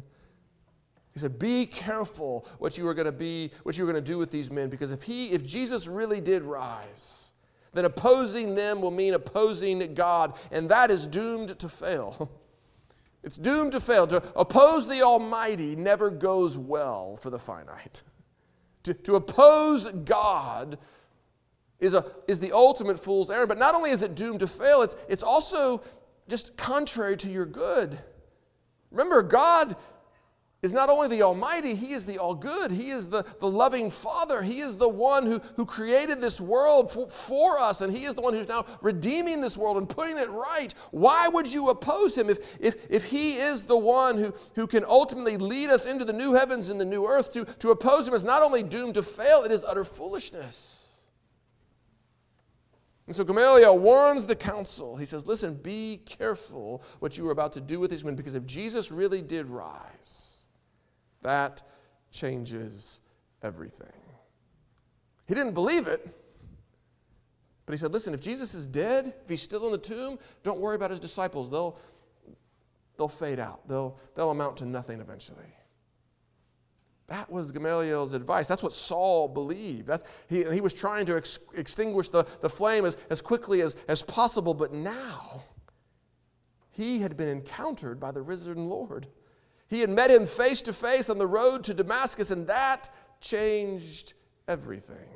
he 1.14 1.20
said, 1.20 1.40
Be 1.40 1.66
careful 1.66 2.46
what 2.60 2.78
you 2.78 2.88
are 2.88 2.94
going 2.94 3.08
to 3.08 3.12
be, 3.12 3.50
what 3.64 3.76
you 3.78 3.84
are 3.84 3.92
going 3.92 4.04
to 4.04 4.12
do 4.12 4.20
with 4.20 4.30
these 4.30 4.52
men, 4.52 4.70
because 4.70 4.92
if 4.92 5.02
he, 5.02 5.32
if 5.32 5.44
Jesus 5.44 5.88
really 5.88 6.22
did 6.22 6.44
rise, 6.44 7.25
then 7.76 7.86
opposing 7.86 8.56
them 8.56 8.82
will 8.82 8.92
mean 8.92 9.14
opposing 9.14 9.94
God, 9.94 10.36
and 10.52 10.70
that 10.70 10.90
is 10.90 11.06
doomed 11.06 11.60
to 11.60 11.70
fail. 11.70 12.32
It's 13.26 13.38
doomed 13.38 13.72
to 13.72 13.80
fail. 13.80 14.06
To 14.06 14.22
oppose 14.36 14.88
the 14.88 15.02
Almighty 15.02 15.76
never 15.76 16.12
goes 16.12 16.60
well 16.60 17.18
for 17.18 17.32
the 17.32 17.40
finite. 17.40 18.04
To, 18.84 18.94
to 18.94 19.16
oppose 19.16 19.90
God 19.90 20.78
is, 21.80 21.96
a, 21.96 22.06
is 22.28 22.40
the 22.40 22.52
ultimate 22.52 23.00
fool's 23.00 23.32
errand, 23.32 23.50
but 23.50 23.58
not 23.58 23.74
only 23.74 23.90
is 23.90 24.04
it 24.04 24.14
doomed 24.14 24.42
to 24.42 24.48
fail, 24.48 24.84
it's, 24.84 24.96
it's 25.10 25.24
also 25.24 25.82
just 26.28 26.56
contrary 26.56 27.18
to 27.18 27.30
your 27.32 27.48
good. 27.48 27.98
Remember, 28.92 29.24
God 29.24 29.76
is 30.66 30.74
not 30.74 30.90
only 30.90 31.08
the 31.08 31.22
Almighty, 31.22 31.76
He 31.76 31.94
is 31.94 32.06
the 32.06 32.18
All 32.18 32.34
Good. 32.34 32.72
He 32.72 32.90
is 32.90 33.08
the, 33.08 33.24
the 33.40 33.50
loving 33.50 33.90
Father. 33.90 34.42
He 34.42 34.60
is 34.60 34.78
the 34.78 34.90
one 34.90 35.26
who, 35.26 35.40
who 35.56 35.66
created 35.66 36.20
this 36.20 36.42
world 36.42 36.92
for, 36.92 37.08
for 37.08 37.60
us, 37.60 37.82
and 37.82 37.96
He 37.96 38.04
is 38.04 38.16
the 38.16 38.22
one 38.22 38.34
who's 38.34 38.48
now 38.48 38.66
redeeming 38.82 39.42
this 39.42 39.58
world 39.58 39.78
and 39.78 39.88
putting 39.88 40.18
it 40.18 40.30
right. 40.30 40.74
Why 40.92 41.28
would 41.28 41.52
you 41.52 41.70
oppose 41.70 42.18
Him 42.18 42.30
if, 42.30 42.58
if, 42.60 42.88
if 42.90 43.06
He 43.06 43.36
is 43.36 43.64
the 43.64 43.78
one 43.78 44.18
who, 44.18 44.34
who 44.56 44.68
can 44.68 44.84
ultimately 44.84 45.38
lead 45.38 45.70
us 45.70 45.86
into 45.86 46.04
the 46.04 46.14
new 46.14 46.34
heavens 46.34 46.70
and 46.70 46.82
the 46.82 46.86
new 46.86 47.06
earth? 47.08 47.32
To, 47.34 47.46
to 47.46 47.72
oppose 47.72 48.08
Him 48.08 48.14
is 48.14 48.26
not 48.26 48.42
only 48.42 48.64
doomed 48.64 48.96
to 48.96 49.04
fail, 49.04 49.44
it 49.44 49.52
is 49.52 49.64
utter 49.64 49.86
foolishness. 49.86 50.82
And 53.08 53.16
so 53.16 53.24
Gamaliel 53.24 53.78
warns 53.78 54.26
the 54.26 54.36
council. 54.36 54.96
He 54.96 55.06
says, 55.06 55.28
Listen, 55.28 55.54
be 55.54 56.02
careful 56.06 56.82
what 57.00 57.18
you 57.18 57.28
are 57.28 57.32
about 57.32 57.52
to 57.54 57.62
do 57.62 57.80
with 57.80 57.92
these 57.92 58.04
men, 58.04 58.16
because 58.16 58.34
if 58.34 58.46
Jesus 58.48 58.92
really 58.92 59.22
did 59.22 59.46
rise, 59.46 60.35
that 61.26 61.64
changes 62.12 63.02
everything. 63.42 63.88
He 65.28 65.34
didn't 65.34 65.54
believe 65.54 65.88
it, 65.88 66.08
but 67.66 67.74
he 67.74 67.78
said, 67.78 67.92
Listen, 67.92 68.14
if 68.14 68.22
Jesus 68.22 68.54
is 68.54 68.68
dead, 68.68 69.14
if 69.24 69.30
he's 69.30 69.42
still 69.42 69.66
in 69.66 69.72
the 69.72 69.78
tomb, 69.78 70.20
don't 70.44 70.60
worry 70.60 70.76
about 70.76 70.92
his 70.92 71.00
disciples. 71.00 71.50
They'll, 71.50 71.78
they'll 72.98 73.08
fade 73.08 73.40
out, 73.40 73.68
they'll, 73.68 73.98
they'll 74.16 74.32
amount 74.32 74.58
to 74.58 74.66
nothing 74.66 75.02
eventually. 75.02 75.54
That 77.08 77.32
was 77.32 77.52
Gamaliel's 77.52 78.14
advice. 78.14 78.48
That's 78.48 78.64
what 78.64 78.74
Saul 78.74 79.28
believed. 79.28 79.86
That's, 79.88 80.04
he, 80.28 80.44
he 80.52 80.62
was 80.62 80.74
trying 80.74 81.06
to 81.08 81.18
ex- 81.18 81.38
extinguish 81.56 82.10
the, 82.10 82.24
the 82.42 82.50
flame 82.50 82.84
as, 82.84 82.98
as 83.12 83.22
quickly 83.22 83.62
as, 83.62 83.76
as 83.88 84.02
possible, 84.02 84.56
but 84.56 84.74
now 84.74 85.44
he 86.72 87.00
had 87.00 87.16
been 87.16 87.30
encountered 87.30 88.00
by 88.00 88.12
the 88.12 88.24
risen 88.24 88.68
Lord. 88.68 89.08
He 89.68 89.82
had 89.82 89.90
met 89.90 90.12
him 90.12 90.26
face 90.26 90.62
to 90.64 90.74
face 90.74 91.10
on 91.10 91.18
the 91.18 91.28
road 91.28 91.64
to 91.66 91.74
Damascus, 91.74 92.32
and 92.32 92.48
that 92.48 92.90
changed 93.20 94.14
everything. 94.48 95.10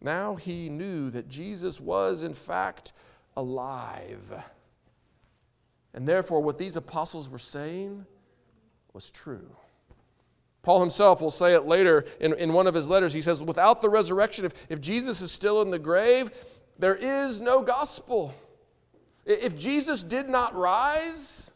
Now 0.00 0.36
he 0.36 0.68
knew 0.68 1.10
that 1.10 1.28
Jesus 1.28 1.80
was, 1.80 2.22
in 2.22 2.34
fact, 2.34 2.92
alive. 3.36 4.42
And 5.94 6.06
therefore, 6.06 6.40
what 6.40 6.58
these 6.58 6.76
apostles 6.76 7.28
were 7.28 7.38
saying 7.38 8.06
was 8.92 9.10
true. 9.10 9.56
Paul 10.62 10.80
himself 10.80 11.20
will 11.20 11.30
say 11.30 11.54
it 11.54 11.66
later 11.66 12.04
in, 12.20 12.34
in 12.34 12.52
one 12.52 12.66
of 12.66 12.74
his 12.74 12.88
letters. 12.88 13.12
He 13.12 13.22
says, 13.22 13.42
Without 13.42 13.82
the 13.82 13.88
resurrection, 13.88 14.44
if, 14.44 14.66
if 14.68 14.80
Jesus 14.80 15.20
is 15.20 15.32
still 15.32 15.60
in 15.62 15.70
the 15.70 15.78
grave, 15.78 16.30
there 16.78 16.94
is 16.94 17.40
no 17.40 17.62
gospel. 17.62 18.34
If 19.24 19.56
Jesus 19.56 20.02
did 20.02 20.28
not 20.28 20.54
rise, 20.54 21.51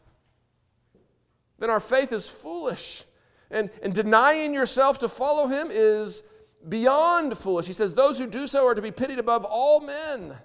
then 1.59 1.69
our 1.69 1.79
faith 1.79 2.11
is 2.11 2.29
foolish. 2.29 3.05
And, 3.49 3.69
and 3.81 3.93
denying 3.93 4.53
yourself 4.53 4.99
to 4.99 5.09
follow 5.09 5.47
him 5.47 5.67
is 5.71 6.23
beyond 6.67 7.37
foolish. 7.37 7.65
He 7.65 7.73
says, 7.73 7.95
Those 7.95 8.17
who 8.17 8.27
do 8.27 8.47
so 8.47 8.67
are 8.67 8.75
to 8.75 8.81
be 8.81 8.91
pitied 8.91 9.19
above 9.19 9.45
all 9.45 9.79
men. 9.79 10.37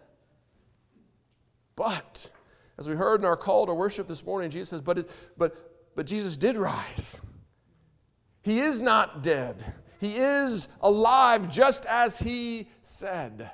But, 1.75 2.31
as 2.79 2.88
we 2.88 2.94
heard 2.94 3.20
in 3.20 3.27
our 3.27 3.37
call 3.37 3.66
to 3.66 3.75
worship 3.75 4.07
this 4.07 4.25
morning, 4.25 4.51
Jesus 4.51 4.68
says, 4.68 4.81
But, 4.81 4.98
it, 4.98 5.11
but, 5.37 5.94
but 5.96 6.07
Jesus 6.07 6.37
did 6.37 6.57
rise. 6.57 7.20
He 8.42 8.61
is 8.61 8.81
not 8.81 9.22
dead. 9.22 9.75
He 10.01 10.16
is 10.16 10.68
alive 10.81 11.51
just 11.51 11.87
as 11.87 12.18
he 12.18 12.68
said. 12.81 13.51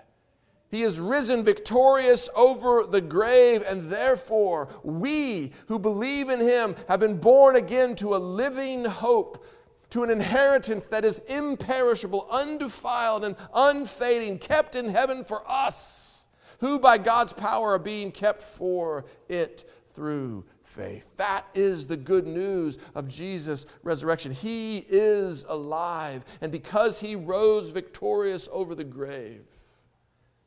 He 0.71 0.83
is 0.83 1.01
risen 1.01 1.45
victorious 1.45 2.29
over 2.35 2.85
the 2.85 3.01
grave, 3.01 3.63
and 3.67 3.91
therefore 3.91 4.69
we 4.83 5.53
who 5.67 5.79
believe 5.79 6.29
in 6.29 6.41
him 6.41 6.77
have 6.89 7.01
been 7.01 7.19
born 7.19 7.57
again 7.57 7.97
to 7.97 8.15
a 8.15 8.19
living 8.19 8.85
hope, 8.85 9.45
to 9.91 10.03
an 10.03 10.11
inheritance 10.11 10.87
that 10.87 11.07
is 11.07 11.19
imperishable, 11.29 12.29
undefiled, 12.31 13.25
and 13.25 13.37
unfading, 13.55 14.39
kept 14.39 14.75
in 14.75 14.89
heaven 14.89 15.25
for 15.25 15.43
us, 15.51 16.27
who 16.61 16.79
by 16.79 16.99
God's 16.99 17.33
power 17.33 17.71
are 17.71 17.79
being 17.79 18.13
kept 18.13 18.43
for 18.43 19.07
it 19.29 19.71
through 19.95 20.45
faith. 20.65 21.11
That 21.17 21.47
is 21.55 21.87
the 21.87 21.97
good 21.97 22.27
news 22.27 22.77
of 22.95 23.09
Jesus' 23.09 23.65
resurrection. 23.83 24.33
He 24.33 24.85
is 24.87 25.45
alive, 25.49 26.27
and 26.43 26.53
because 26.53 27.01
he 27.01 27.17
rose 27.17 27.71
victorious 27.71 28.51
over 28.53 28.75
the 28.75 28.85
grave, 28.85 29.45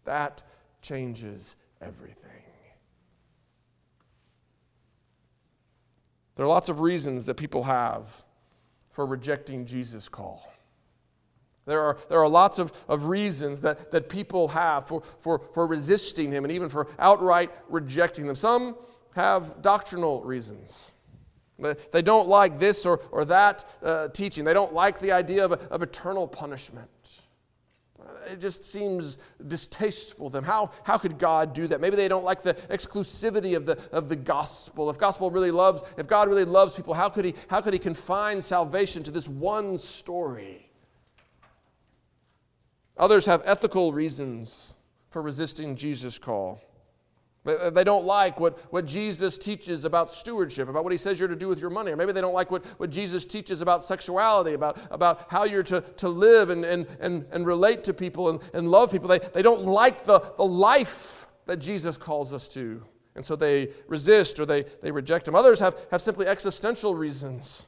that 0.06 0.44
changes 0.82 1.56
everything. 1.82 2.18
There 6.36 6.46
are 6.46 6.50
lots 6.50 6.70
of 6.70 6.82
reasons 6.82 7.26
that 7.26 7.36
people 7.36 7.64
have 7.64 8.24
for 8.90 9.06
rejecting 9.06 9.66
Jesus' 9.66 10.10
call. 10.10 10.52
There 11.66 11.82
are, 11.82 11.98
there 12.10 12.20
are 12.20 12.28
lots 12.28 12.58
of, 12.58 12.74
of 12.88 13.06
reasons 13.06 13.62
that, 13.62 13.92
that 13.92 14.10
people 14.10 14.50
have 14.50 14.88
for, 14.88 15.02
for, 15.02 15.40
for 15.54 15.68
resisting 15.68 16.32
him 16.32 16.44
and 16.44 16.52
even 16.52 16.70
for 16.70 16.88
outright 16.98 17.52
rejecting 17.70 18.26
them. 18.26 18.36
Some 18.36 18.76
have 19.16 19.62
doctrinal 19.62 20.24
reasons. 20.24 20.94
They 21.92 22.02
don't 22.02 22.28
like 22.28 22.58
this 22.58 22.88
or, 22.88 23.02
or 23.12 23.24
that 23.26 23.64
uh, 23.84 24.08
teaching. 24.08 24.44
They 24.46 24.54
don't 24.54 24.74
like 24.74 25.00
the 25.00 25.12
idea 25.12 25.46
of, 25.46 25.52
of 25.52 25.84
eternal 25.84 26.28
punishment. 26.28 27.21
It 28.28 28.40
just 28.40 28.64
seems 28.64 29.18
distasteful 29.48 30.30
to 30.30 30.34
them. 30.34 30.44
How, 30.44 30.72
how 30.84 30.98
could 30.98 31.18
God 31.18 31.54
do 31.54 31.68
that? 31.68 31.82
Maybe 31.82 31.96
they 31.96 32.08
don't 32.08 32.24
like 32.24 32.42
the 32.42 32.54
exclusivity 32.54 33.56
of 33.56 33.66
the, 33.66 33.78
of 33.92 34.10
the 34.10 34.16
gospel. 34.16 34.90
If 34.90 34.98
gospel 34.98 35.32
really 35.32 35.52
loves, 35.52 35.84
if 35.98 36.08
God 36.08 36.28
really 36.28 36.46
loves 36.46 36.74
people, 36.74 36.94
how 36.94 37.10
could, 37.10 37.26
he, 37.26 37.36
how 37.50 37.62
could 37.62 37.74
he 37.74 37.80
confine 37.80 38.42
salvation 38.42 39.04
to 39.04 39.12
this 39.12 39.28
one 39.28 39.78
story? 39.78 40.70
Others 42.98 43.26
have 43.26 43.42
ethical 43.46 43.94
reasons 43.94 44.76
for 45.10 45.22
resisting 45.22 45.76
Jesus' 45.76 46.20
call. 46.20 46.62
They 47.44 47.84
don't 47.84 48.06
like 48.06 48.40
what, 48.40 48.60
what 48.72 48.86
Jesus 48.86 49.38
teaches 49.38 49.84
about 49.84 50.12
stewardship, 50.12 50.70
about 50.70 50.84
what 50.84 50.92
he 50.92 50.98
says 50.98 51.20
you're 51.20 51.28
to 51.28 51.36
do 51.36 51.48
with 51.48 51.60
your 51.60 51.72
money. 51.72 51.92
Or 51.92 51.96
maybe 51.96 52.12
they 52.12 52.22
don't 52.22 52.36
like 52.36 52.52
what, 52.52 52.64
what 52.80 52.92
Jesus 52.92 53.26
teaches 53.26 53.62
about 53.62 53.82
sexuality, 53.82 54.54
about, 54.54 54.78
about 54.92 55.26
how 55.30 55.46
you're 55.46 55.64
to, 55.64 55.82
to 55.98 56.08
live 56.08 56.52
and, 56.52 56.64
and, 56.64 56.86
and, 57.00 57.26
and 57.32 57.48
relate 57.48 57.84
to 57.86 57.96
people 57.96 58.30
and, 58.30 58.42
and 58.54 58.70
love 58.70 58.92
people. 58.92 59.08
They, 59.08 59.18
they 59.18 59.42
don't 59.42 59.64
like 59.64 60.04
the, 60.04 60.20
the 60.38 60.46
life 60.46 61.26
that 61.48 61.58
Jesus 61.58 61.98
calls 61.98 62.32
us 62.32 62.48
to. 62.50 62.86
And 63.16 63.26
so 63.26 63.36
they 63.36 63.70
resist 63.88 64.40
or 64.40 64.46
they, 64.46 64.64
they 64.82 64.92
reject 64.92 65.28
him. 65.28 65.34
Others 65.34 65.60
have, 65.60 65.88
have 65.90 66.02
simply 66.02 66.28
existential 66.28 66.94
reasons. 66.94 67.66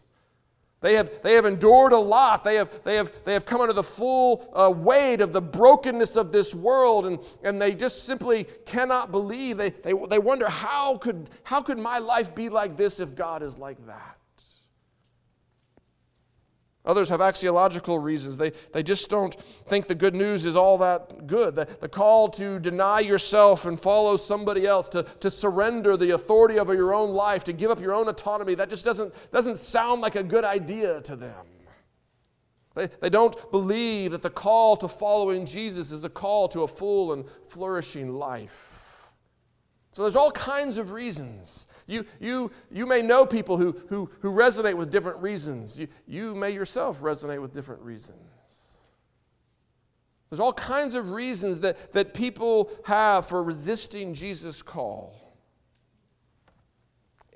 They 0.83 0.95
have, 0.95 1.21
they 1.23 1.35
have 1.35 1.45
endured 1.45 1.93
a 1.93 1.97
lot. 1.97 2.43
They 2.43 2.55
have, 2.55 2.69
they 2.83 2.97
have, 2.97 3.09
they 3.23 3.31
have 3.31 3.45
come 3.45 3.61
under 3.61 3.73
the 3.73 3.83
full 3.83 4.45
uh, 4.53 4.69
weight 4.69 5.21
of 5.21 5.31
the 5.31 5.41
brokenness 5.41 6.17
of 6.17 6.33
this 6.33 6.53
world, 6.53 7.05
and, 7.05 7.19
and 7.41 7.61
they 7.61 7.73
just 7.73 8.03
simply 8.03 8.45
cannot 8.65 9.09
believe. 9.09 9.55
They, 9.55 9.69
they, 9.69 9.93
they 9.93 10.19
wonder, 10.19 10.49
how 10.49 10.97
could, 10.97 11.29
how 11.43 11.61
could 11.61 11.77
my 11.77 11.99
life 11.99 12.35
be 12.35 12.49
like 12.49 12.75
this 12.75 12.99
if 12.99 13.15
God 13.15 13.43
is 13.43 13.57
like 13.57 13.77
that? 13.87 14.19
Others 16.85 17.09
have 17.09 17.21
axiological 17.21 18.03
reasons. 18.03 18.37
They, 18.37 18.49
they 18.73 18.83
just 18.83 19.09
don't 19.09 19.33
think 19.33 19.87
the 19.87 19.95
good 19.95 20.13
news 20.13 20.43
is 20.43 20.55
all 20.55 20.77
that 20.79 21.27
good. 21.27 21.55
The, 21.55 21.65
the 21.79 21.87
call 21.87 22.27
to 22.31 22.59
deny 22.59 22.99
yourself 22.99 23.65
and 23.65 23.79
follow 23.79 24.17
somebody 24.17 24.67
else, 24.67 24.89
to, 24.89 25.03
to 25.21 25.31
surrender 25.31 25.95
the 25.95 26.11
authority 26.11 26.59
over 26.59 26.73
your 26.73 26.93
own 26.93 27.11
life, 27.11 27.45
to 27.45 27.53
give 27.53 27.71
up 27.71 27.79
your 27.79 27.93
own 27.93 28.09
autonomy, 28.09 28.55
that 28.55 28.69
just 28.69 28.83
doesn't, 28.83 29.13
doesn't 29.31 29.55
sound 29.55 30.01
like 30.01 30.15
a 30.15 30.23
good 30.23 30.43
idea 30.43 30.99
to 31.01 31.15
them. 31.15 31.45
They, 32.75 32.87
they 32.99 33.09
don't 33.09 33.51
believe 33.51 34.11
that 34.11 34.21
the 34.21 34.29
call 34.29 34.75
to 34.77 34.89
following 34.89 35.45
Jesus 35.45 35.91
is 35.91 36.03
a 36.03 36.09
call 36.09 36.49
to 36.49 36.63
a 36.63 36.67
full 36.67 37.13
and 37.13 37.23
flourishing 37.47 38.15
life. 38.15 39.13
So 39.93 40.01
there's 40.01 40.15
all 40.15 40.31
kinds 40.31 40.77
of 40.77 40.91
reasons 40.91 41.67
you, 41.87 42.05
you, 42.19 42.51
you 42.71 42.85
may 42.85 43.01
know 43.01 43.25
people 43.25 43.57
who, 43.57 43.71
who, 43.89 44.09
who 44.21 44.31
resonate 44.31 44.75
with 44.75 44.91
different 44.91 45.21
reasons. 45.21 45.77
You, 45.77 45.87
you 46.07 46.35
may 46.35 46.51
yourself 46.51 47.01
resonate 47.01 47.41
with 47.41 47.53
different 47.53 47.81
reasons. 47.81 48.19
There's 50.29 50.39
all 50.39 50.53
kinds 50.53 50.95
of 50.95 51.11
reasons 51.11 51.59
that, 51.59 51.93
that 51.93 52.13
people 52.13 52.71
have 52.85 53.27
for 53.27 53.43
resisting 53.43 54.13
Jesus' 54.13 54.63
call. 54.63 55.15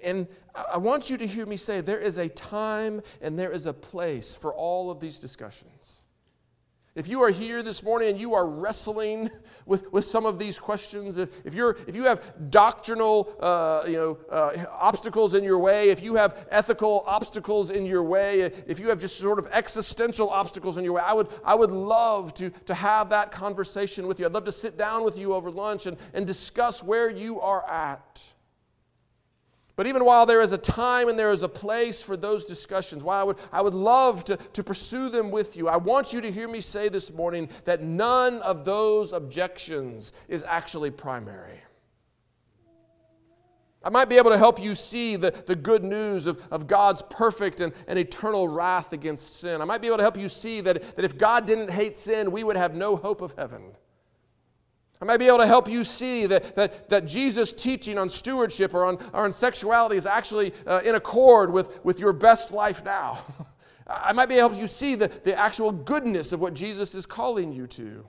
And 0.03 0.27
I 0.71 0.77
want 0.77 1.09
you 1.09 1.17
to 1.17 1.27
hear 1.27 1.45
me 1.45 1.57
say 1.57 1.81
there 1.81 1.99
is 1.99 2.17
a 2.17 2.29
time 2.29 3.01
and 3.21 3.37
there 3.37 3.51
is 3.51 3.65
a 3.65 3.73
place 3.73 4.35
for 4.35 4.53
all 4.53 4.89
of 4.89 4.99
these 4.99 5.19
discussions. 5.19 5.96
If 6.97 7.07
you 7.07 7.21
are 7.21 7.29
here 7.29 7.61
this 7.61 7.83
morning 7.83 8.09
and 8.09 8.19
you 8.19 8.33
are 8.33 8.47
wrestling 8.47 9.29
with, 9.67 9.93
with 9.93 10.03
some 10.03 10.25
of 10.25 10.39
these 10.39 10.57
questions, 10.57 11.19
if, 11.19 11.45
if, 11.45 11.53
you're, 11.53 11.77
if 11.87 11.95
you 11.95 12.05
have 12.05 12.49
doctrinal 12.49 13.35
uh, 13.39 13.83
you 13.85 13.93
know, 13.93 14.17
uh, 14.31 14.65
obstacles 14.71 15.35
in 15.35 15.43
your 15.43 15.59
way, 15.59 15.91
if 15.91 16.01
you 16.01 16.15
have 16.15 16.47
ethical 16.49 17.03
obstacles 17.05 17.69
in 17.69 17.85
your 17.85 18.03
way, 18.03 18.41
if 18.41 18.79
you 18.79 18.89
have 18.89 18.99
just 18.99 19.19
sort 19.19 19.37
of 19.37 19.47
existential 19.51 20.31
obstacles 20.31 20.79
in 20.79 20.83
your 20.83 20.93
way, 20.93 21.03
I 21.05 21.13
would, 21.13 21.27
I 21.45 21.53
would 21.53 21.69
love 21.69 22.33
to, 22.33 22.49
to 22.49 22.73
have 22.73 23.11
that 23.11 23.31
conversation 23.31 24.07
with 24.07 24.19
you. 24.19 24.25
I'd 24.25 24.33
love 24.33 24.45
to 24.45 24.51
sit 24.51 24.75
down 24.75 25.03
with 25.03 25.19
you 25.19 25.33
over 25.33 25.51
lunch 25.51 25.85
and, 25.85 25.97
and 26.15 26.25
discuss 26.25 26.81
where 26.81 27.11
you 27.11 27.39
are 27.39 27.63
at. 27.69 28.33
But 29.77 29.85
even 29.85 30.03
while 30.05 30.25
there 30.25 30.41
is 30.41 30.53
a 30.53 30.57
time 30.57 31.07
and 31.07 31.17
there 31.17 31.31
is 31.31 31.43
a 31.43 31.47
place 31.47 32.01
for 32.01 32.17
those 32.17 32.45
discussions, 32.45 33.03
while 33.03 33.21
I 33.21 33.23
would, 33.23 33.37
I 33.51 33.61
would 33.61 33.75
love 33.75 34.25
to, 34.25 34.35
to 34.35 34.63
pursue 34.63 35.07
them 35.07 35.29
with 35.29 35.55
you, 35.55 35.69
I 35.69 35.77
want 35.77 36.13
you 36.13 36.19
to 36.21 36.31
hear 36.31 36.47
me 36.47 36.61
say 36.61 36.89
this 36.89 37.13
morning 37.13 37.47
that 37.65 37.83
none 37.83 38.41
of 38.41 38.65
those 38.65 39.13
objections 39.13 40.13
is 40.27 40.43
actually 40.43 40.89
primary. 40.89 41.61
I 43.83 43.89
might 43.91 44.09
be 44.09 44.17
able 44.17 44.31
to 44.31 44.37
help 44.39 44.59
you 44.59 44.73
see 44.73 45.15
the, 45.15 45.29
the 45.45 45.55
good 45.55 45.83
news 45.83 46.25
of, 46.25 46.45
of 46.51 46.65
God's 46.65 47.03
perfect 47.11 47.61
and, 47.61 47.71
and 47.87 47.99
eternal 47.99 48.47
wrath 48.47 48.93
against 48.93 49.35
sin. 49.39 49.61
I 49.61 49.65
might 49.65 49.81
be 49.81 49.87
able 49.87 49.97
to 49.97 50.03
help 50.03 50.17
you 50.17 50.27
see 50.27 50.59
that, 50.61 50.95
that 50.95 51.05
if 51.05 51.19
God 51.19 51.45
didn't 51.45 51.69
hate 51.69 51.95
sin, 51.95 52.31
we 52.31 52.43
would 52.43 52.57
have 52.57 52.73
no 52.73 52.95
hope 52.95 53.21
of 53.21 53.35
heaven. 53.37 53.75
I 55.01 55.05
might 55.05 55.17
be 55.17 55.27
able 55.27 55.37
to 55.39 55.45
help 55.47 55.69
you 55.69 55.83
see 55.83 56.25
that, 56.25 56.55
that, 56.55 56.89
that 56.89 57.05
Jesus' 57.05 57.53
teaching 57.53 57.97
on 57.97 58.09
stewardship 58.09 58.73
or 58.73 58.85
on, 58.85 58.95
or 59.13 59.25
on 59.25 59.31
sexuality 59.31 59.95
is 59.95 60.07
actually 60.07 60.53
uh, 60.65 60.81
in 60.83 60.95
accord 60.95 61.51
with, 61.53 61.83
with 61.85 61.99
your 61.99 62.13
best 62.13 62.51
life 62.51 62.83
now. 62.83 63.23
I 63.87 64.11
might 64.13 64.27
be 64.27 64.35
able 64.35 64.49
to 64.49 64.55
help 64.55 64.61
you 64.61 64.67
see 64.67 64.95
the, 64.95 65.07
the 65.07 65.37
actual 65.37 65.71
goodness 65.71 66.33
of 66.33 66.39
what 66.39 66.53
Jesus 66.53 66.95
is 66.95 67.05
calling 67.05 67.53
you 67.53 67.67
to. 67.67 68.07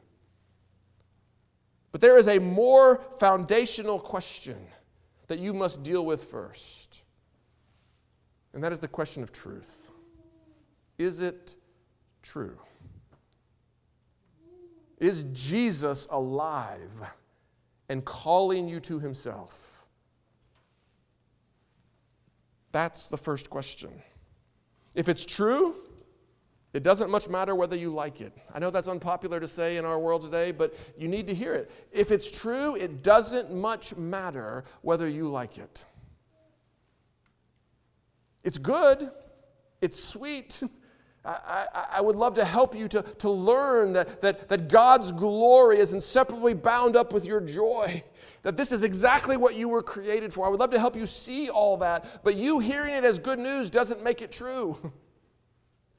But 1.92 2.00
there 2.00 2.18
is 2.18 2.26
a 2.26 2.38
more 2.38 3.02
foundational 3.18 3.98
question 3.98 4.58
that 5.28 5.38
you 5.38 5.52
must 5.52 5.82
deal 5.82 6.04
with 6.04 6.24
first, 6.24 7.02
and 8.52 8.64
that 8.64 8.72
is 8.72 8.80
the 8.80 8.88
question 8.88 9.22
of 9.22 9.32
truth. 9.32 9.90
Is 10.96 11.20
it 11.20 11.54
true? 12.22 12.58
Is 15.00 15.24
Jesus 15.32 16.08
alive 16.10 16.92
and 17.88 18.04
calling 18.04 18.68
you 18.68 18.80
to 18.80 18.98
himself? 18.98 19.86
That's 22.72 23.08
the 23.08 23.16
first 23.16 23.48
question. 23.48 24.02
If 24.94 25.08
it's 25.08 25.24
true, 25.24 25.76
it 26.72 26.82
doesn't 26.82 27.10
much 27.10 27.28
matter 27.28 27.54
whether 27.54 27.76
you 27.76 27.90
like 27.90 28.20
it. 28.20 28.32
I 28.52 28.58
know 28.58 28.70
that's 28.70 28.88
unpopular 28.88 29.40
to 29.40 29.48
say 29.48 29.78
in 29.78 29.84
our 29.84 29.98
world 29.98 30.22
today, 30.22 30.52
but 30.52 30.74
you 30.98 31.08
need 31.08 31.26
to 31.28 31.34
hear 31.34 31.54
it. 31.54 31.70
If 31.92 32.10
it's 32.10 32.30
true, 32.30 32.76
it 32.76 33.02
doesn't 33.02 33.54
much 33.54 33.96
matter 33.96 34.64
whether 34.82 35.08
you 35.08 35.28
like 35.28 35.56
it. 35.56 35.84
It's 38.44 38.58
good, 38.58 39.10
it's 39.80 40.02
sweet. 40.02 40.62
I, 41.24 41.66
I, 41.74 41.86
I, 41.92 42.00
would 42.00 42.16
love 42.16 42.34
to 42.34 42.44
help 42.44 42.74
you 42.74 42.88
to, 42.88 43.02
to 43.02 43.30
learn 43.30 43.92
that, 43.92 44.20
that, 44.20 44.48
that 44.48 44.68
God's 44.68 45.12
glory 45.12 45.78
is 45.78 45.92
inseparably 45.92 46.54
bound 46.54 46.96
up 46.96 47.12
with 47.12 47.26
your 47.26 47.40
joy, 47.40 48.02
that 48.42 48.56
this 48.56 48.72
is 48.72 48.82
exactly 48.82 49.36
what 49.36 49.56
you 49.56 49.68
were 49.68 49.82
created 49.82 50.32
for. 50.32 50.46
I 50.46 50.48
would 50.48 50.60
love 50.60 50.70
to 50.70 50.78
help 50.78 50.96
you 50.96 51.06
see 51.06 51.50
all 51.50 51.76
that, 51.78 52.22
but 52.22 52.36
you 52.36 52.60
hearing 52.60 52.94
it 52.94 53.04
as 53.04 53.18
good 53.18 53.38
news 53.38 53.68
doesn't 53.68 54.02
make 54.02 54.22
it 54.22 54.32
true. 54.32 54.92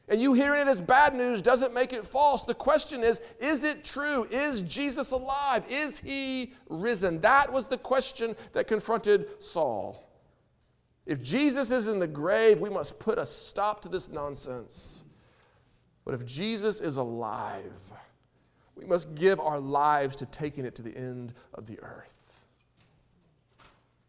And 0.09 0.19
you 0.19 0.33
hearing 0.33 0.61
it 0.61 0.67
as 0.67 0.81
bad 0.81 1.13
news 1.13 1.43
doesn't 1.43 1.71
make 1.71 1.93
it 1.93 2.03
false. 2.03 2.43
The 2.43 2.55
question 2.55 3.03
is 3.03 3.21
is 3.39 3.63
it 3.63 3.83
true? 3.83 4.25
Is 4.31 4.63
Jesus 4.63 5.11
alive? 5.11 5.63
Is 5.69 5.99
he 5.99 6.53
risen? 6.67 7.21
That 7.21 7.53
was 7.53 7.67
the 7.67 7.77
question 7.77 8.35
that 8.53 8.67
confronted 8.67 9.27
Saul. 9.39 10.09
If 11.05 11.21
Jesus 11.21 11.69
is 11.69 11.87
in 11.87 11.99
the 11.99 12.07
grave, 12.07 12.59
we 12.59 12.71
must 12.71 12.99
put 12.99 13.19
a 13.19 13.25
stop 13.25 13.81
to 13.81 13.89
this 13.89 14.09
nonsense. 14.09 15.05
But 16.09 16.21
if 16.21 16.25
Jesus 16.25 16.81
is 16.81 16.97
alive, 16.97 17.91
we 18.73 18.83
must 18.83 19.13
give 19.13 19.39
our 19.39 19.59
lives 19.59 20.15
to 20.15 20.25
taking 20.25 20.65
it 20.65 20.73
to 20.73 20.81
the 20.81 20.97
end 20.97 21.35
of 21.53 21.67
the 21.67 21.79
earth. 21.81 22.45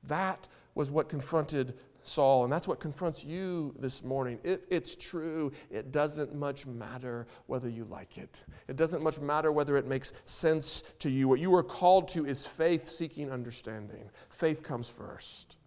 That 0.04 0.48
was 0.74 0.90
what 0.90 1.10
confronted 1.10 1.74
Saul, 2.02 2.44
and 2.44 2.50
that's 2.50 2.66
what 2.66 2.80
confronts 2.80 3.22
you 3.22 3.74
this 3.78 4.02
morning. 4.02 4.38
If 4.44 4.60
it's 4.70 4.96
true, 4.96 5.52
it 5.70 5.92
doesn't 5.92 6.34
much 6.34 6.64
matter 6.64 7.26
whether 7.48 7.68
you 7.68 7.84
like 7.84 8.16
it. 8.16 8.44
It 8.66 8.76
doesn't 8.76 9.02
much 9.02 9.20
matter 9.20 9.52
whether 9.52 9.76
it 9.76 9.86
makes 9.86 10.14
sense 10.24 10.82
to 11.00 11.10
you. 11.10 11.28
What 11.28 11.38
you 11.38 11.54
are 11.54 11.62
called 11.62 12.08
to 12.08 12.24
is 12.24 12.46
faith 12.46 12.88
seeking 12.88 13.30
understanding. 13.30 14.08
Faith 14.30 14.62
comes 14.62 14.88
first. 14.88 15.58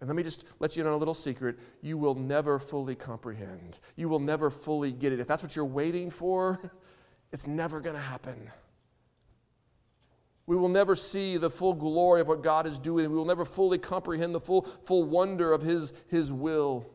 And 0.00 0.08
let 0.08 0.16
me 0.16 0.22
just 0.22 0.46
let 0.58 0.76
you 0.76 0.84
know 0.84 0.94
a 0.94 0.96
little 0.96 1.14
secret. 1.14 1.58
You 1.82 1.98
will 1.98 2.14
never 2.14 2.58
fully 2.58 2.94
comprehend. 2.94 3.78
You 3.96 4.08
will 4.08 4.18
never 4.18 4.50
fully 4.50 4.92
get 4.92 5.12
it. 5.12 5.20
If 5.20 5.26
that's 5.26 5.42
what 5.42 5.54
you're 5.54 5.64
waiting 5.64 6.10
for, 6.10 6.72
it's 7.32 7.46
never 7.46 7.80
going 7.80 7.96
to 7.96 8.02
happen. 8.02 8.50
We 10.46 10.56
will 10.56 10.68
never 10.68 10.96
see 10.96 11.36
the 11.36 11.50
full 11.50 11.74
glory 11.74 12.22
of 12.22 12.28
what 12.28 12.42
God 12.42 12.66
is 12.66 12.78
doing. 12.78 13.10
We 13.10 13.16
will 13.16 13.24
never 13.24 13.44
fully 13.44 13.78
comprehend 13.78 14.34
the 14.34 14.40
full, 14.40 14.62
full 14.62 15.04
wonder 15.04 15.52
of 15.52 15.62
His, 15.62 15.92
His 16.08 16.32
will. 16.32 16.90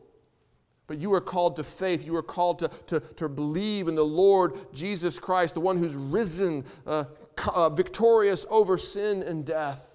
But 0.86 0.98
you 0.98 1.12
are 1.14 1.20
called 1.20 1.56
to 1.56 1.64
faith. 1.64 2.04
You 2.04 2.16
are 2.16 2.22
called 2.22 2.58
to, 2.60 2.68
to, 2.88 3.00
to 3.00 3.28
believe 3.28 3.88
in 3.88 3.94
the 3.94 4.04
Lord 4.04 4.58
Jesus 4.72 5.18
Christ, 5.18 5.54
the 5.54 5.60
one 5.60 5.78
who's 5.78 5.94
risen 5.94 6.64
uh, 6.86 7.04
uh, 7.52 7.70
victorious 7.70 8.46
over 8.50 8.76
sin 8.76 9.22
and 9.22 9.44
death, 9.44 9.85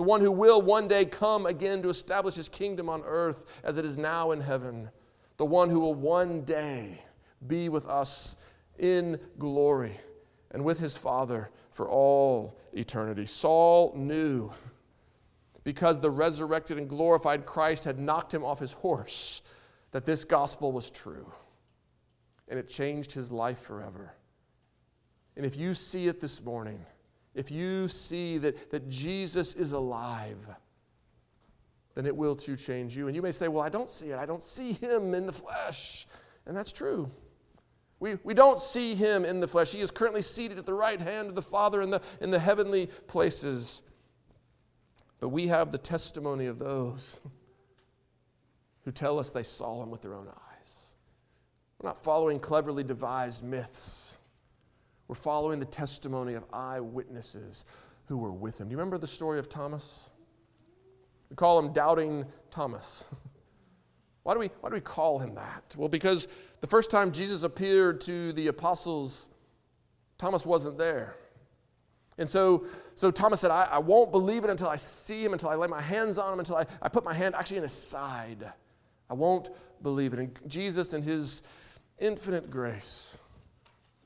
the 0.00 0.04
one 0.04 0.22
who 0.22 0.32
will 0.32 0.62
one 0.62 0.88
day 0.88 1.04
come 1.04 1.44
again 1.44 1.82
to 1.82 1.90
establish 1.90 2.34
His 2.34 2.48
kingdom 2.48 2.88
on 2.88 3.02
earth 3.04 3.60
as 3.62 3.76
it 3.76 3.84
is 3.84 3.98
now 3.98 4.30
in 4.30 4.40
heaven, 4.40 4.88
the 5.36 5.44
one 5.44 5.68
who 5.68 5.78
will 5.78 5.92
one 5.92 6.40
day 6.40 7.02
be 7.46 7.68
with 7.68 7.84
us 7.84 8.38
in 8.78 9.20
glory 9.38 10.00
and 10.52 10.64
with 10.64 10.78
His 10.78 10.96
Father 10.96 11.50
for 11.70 11.86
all 11.86 12.58
eternity. 12.72 13.26
Saul 13.26 13.92
knew 13.94 14.50
because 15.64 16.00
the 16.00 16.10
resurrected 16.10 16.78
and 16.78 16.88
glorified 16.88 17.44
Christ 17.44 17.84
had 17.84 17.98
knocked 17.98 18.32
him 18.32 18.42
off 18.42 18.58
his 18.58 18.72
horse 18.72 19.42
that 19.90 20.06
this 20.06 20.24
gospel 20.24 20.72
was 20.72 20.90
true. 20.90 21.30
And 22.48 22.58
it 22.58 22.70
changed 22.70 23.12
his 23.12 23.30
life 23.30 23.60
forever. 23.60 24.14
And 25.36 25.44
if 25.44 25.58
you 25.58 25.74
see 25.74 26.08
it 26.08 26.20
this 26.20 26.42
morning, 26.42 26.86
if 27.40 27.50
you 27.50 27.88
see 27.88 28.36
that, 28.36 28.70
that 28.70 28.90
Jesus 28.90 29.54
is 29.54 29.72
alive, 29.72 30.36
then 31.94 32.04
it 32.04 32.14
will 32.14 32.36
too 32.36 32.54
change 32.54 32.94
you. 32.94 33.06
And 33.06 33.16
you 33.16 33.22
may 33.22 33.32
say, 33.32 33.48
Well, 33.48 33.64
I 33.64 33.70
don't 33.70 33.88
see 33.88 34.10
it. 34.10 34.18
I 34.18 34.26
don't 34.26 34.42
see 34.42 34.72
him 34.72 35.14
in 35.14 35.24
the 35.24 35.32
flesh. 35.32 36.06
And 36.44 36.54
that's 36.54 36.70
true. 36.70 37.10
We, 37.98 38.16
we 38.24 38.34
don't 38.34 38.60
see 38.60 38.94
him 38.94 39.24
in 39.24 39.40
the 39.40 39.48
flesh. 39.48 39.72
He 39.72 39.80
is 39.80 39.90
currently 39.90 40.20
seated 40.20 40.58
at 40.58 40.66
the 40.66 40.74
right 40.74 41.00
hand 41.00 41.28
of 41.28 41.34
the 41.34 41.42
Father 41.42 41.80
in 41.80 41.88
the, 41.88 42.02
in 42.20 42.30
the 42.30 42.38
heavenly 42.38 42.88
places. 43.06 43.80
But 45.18 45.30
we 45.30 45.46
have 45.46 45.72
the 45.72 45.78
testimony 45.78 46.44
of 46.44 46.58
those 46.58 47.20
who 48.84 48.92
tell 48.92 49.18
us 49.18 49.30
they 49.30 49.42
saw 49.42 49.82
him 49.82 49.90
with 49.90 50.02
their 50.02 50.14
own 50.14 50.28
eyes. 50.28 50.94
We're 51.78 51.88
not 51.88 52.04
following 52.04 52.38
cleverly 52.38 52.84
devised 52.84 53.42
myths. 53.42 54.09
We're 55.10 55.16
following 55.16 55.58
the 55.58 55.66
testimony 55.66 56.34
of 56.34 56.44
eyewitnesses 56.52 57.64
who 58.06 58.16
were 58.16 58.30
with 58.30 58.60
him. 58.60 58.68
Do 58.68 58.70
you 58.70 58.76
remember 58.76 58.96
the 58.96 59.08
story 59.08 59.40
of 59.40 59.48
Thomas? 59.48 60.08
We 61.30 61.34
call 61.34 61.58
him 61.58 61.72
Doubting 61.72 62.26
Thomas. 62.52 63.04
Why 64.22 64.34
do, 64.34 64.38
we, 64.38 64.50
why 64.60 64.68
do 64.68 64.74
we 64.74 64.80
call 64.80 65.18
him 65.18 65.34
that? 65.34 65.74
Well, 65.76 65.88
because 65.88 66.28
the 66.60 66.68
first 66.68 66.90
time 66.92 67.10
Jesus 67.10 67.42
appeared 67.42 68.00
to 68.02 68.32
the 68.34 68.46
apostles, 68.46 69.28
Thomas 70.16 70.46
wasn't 70.46 70.78
there. 70.78 71.16
And 72.16 72.28
so, 72.28 72.66
so 72.94 73.10
Thomas 73.10 73.40
said, 73.40 73.50
I, 73.50 73.64
I 73.64 73.78
won't 73.78 74.12
believe 74.12 74.44
it 74.44 74.50
until 74.50 74.68
I 74.68 74.76
see 74.76 75.24
him, 75.24 75.32
until 75.32 75.48
I 75.48 75.56
lay 75.56 75.66
my 75.66 75.80
hands 75.80 76.18
on 76.18 76.34
him, 76.34 76.38
until 76.38 76.54
I, 76.54 76.66
I 76.80 76.88
put 76.88 77.02
my 77.02 77.14
hand 77.14 77.34
actually 77.34 77.56
in 77.56 77.62
his 77.64 77.72
side. 77.72 78.52
I 79.08 79.14
won't 79.14 79.50
believe 79.82 80.12
it. 80.12 80.20
And 80.20 80.38
Jesus, 80.46 80.94
in 80.94 81.02
his 81.02 81.42
infinite 81.98 82.48
grace, 82.48 83.18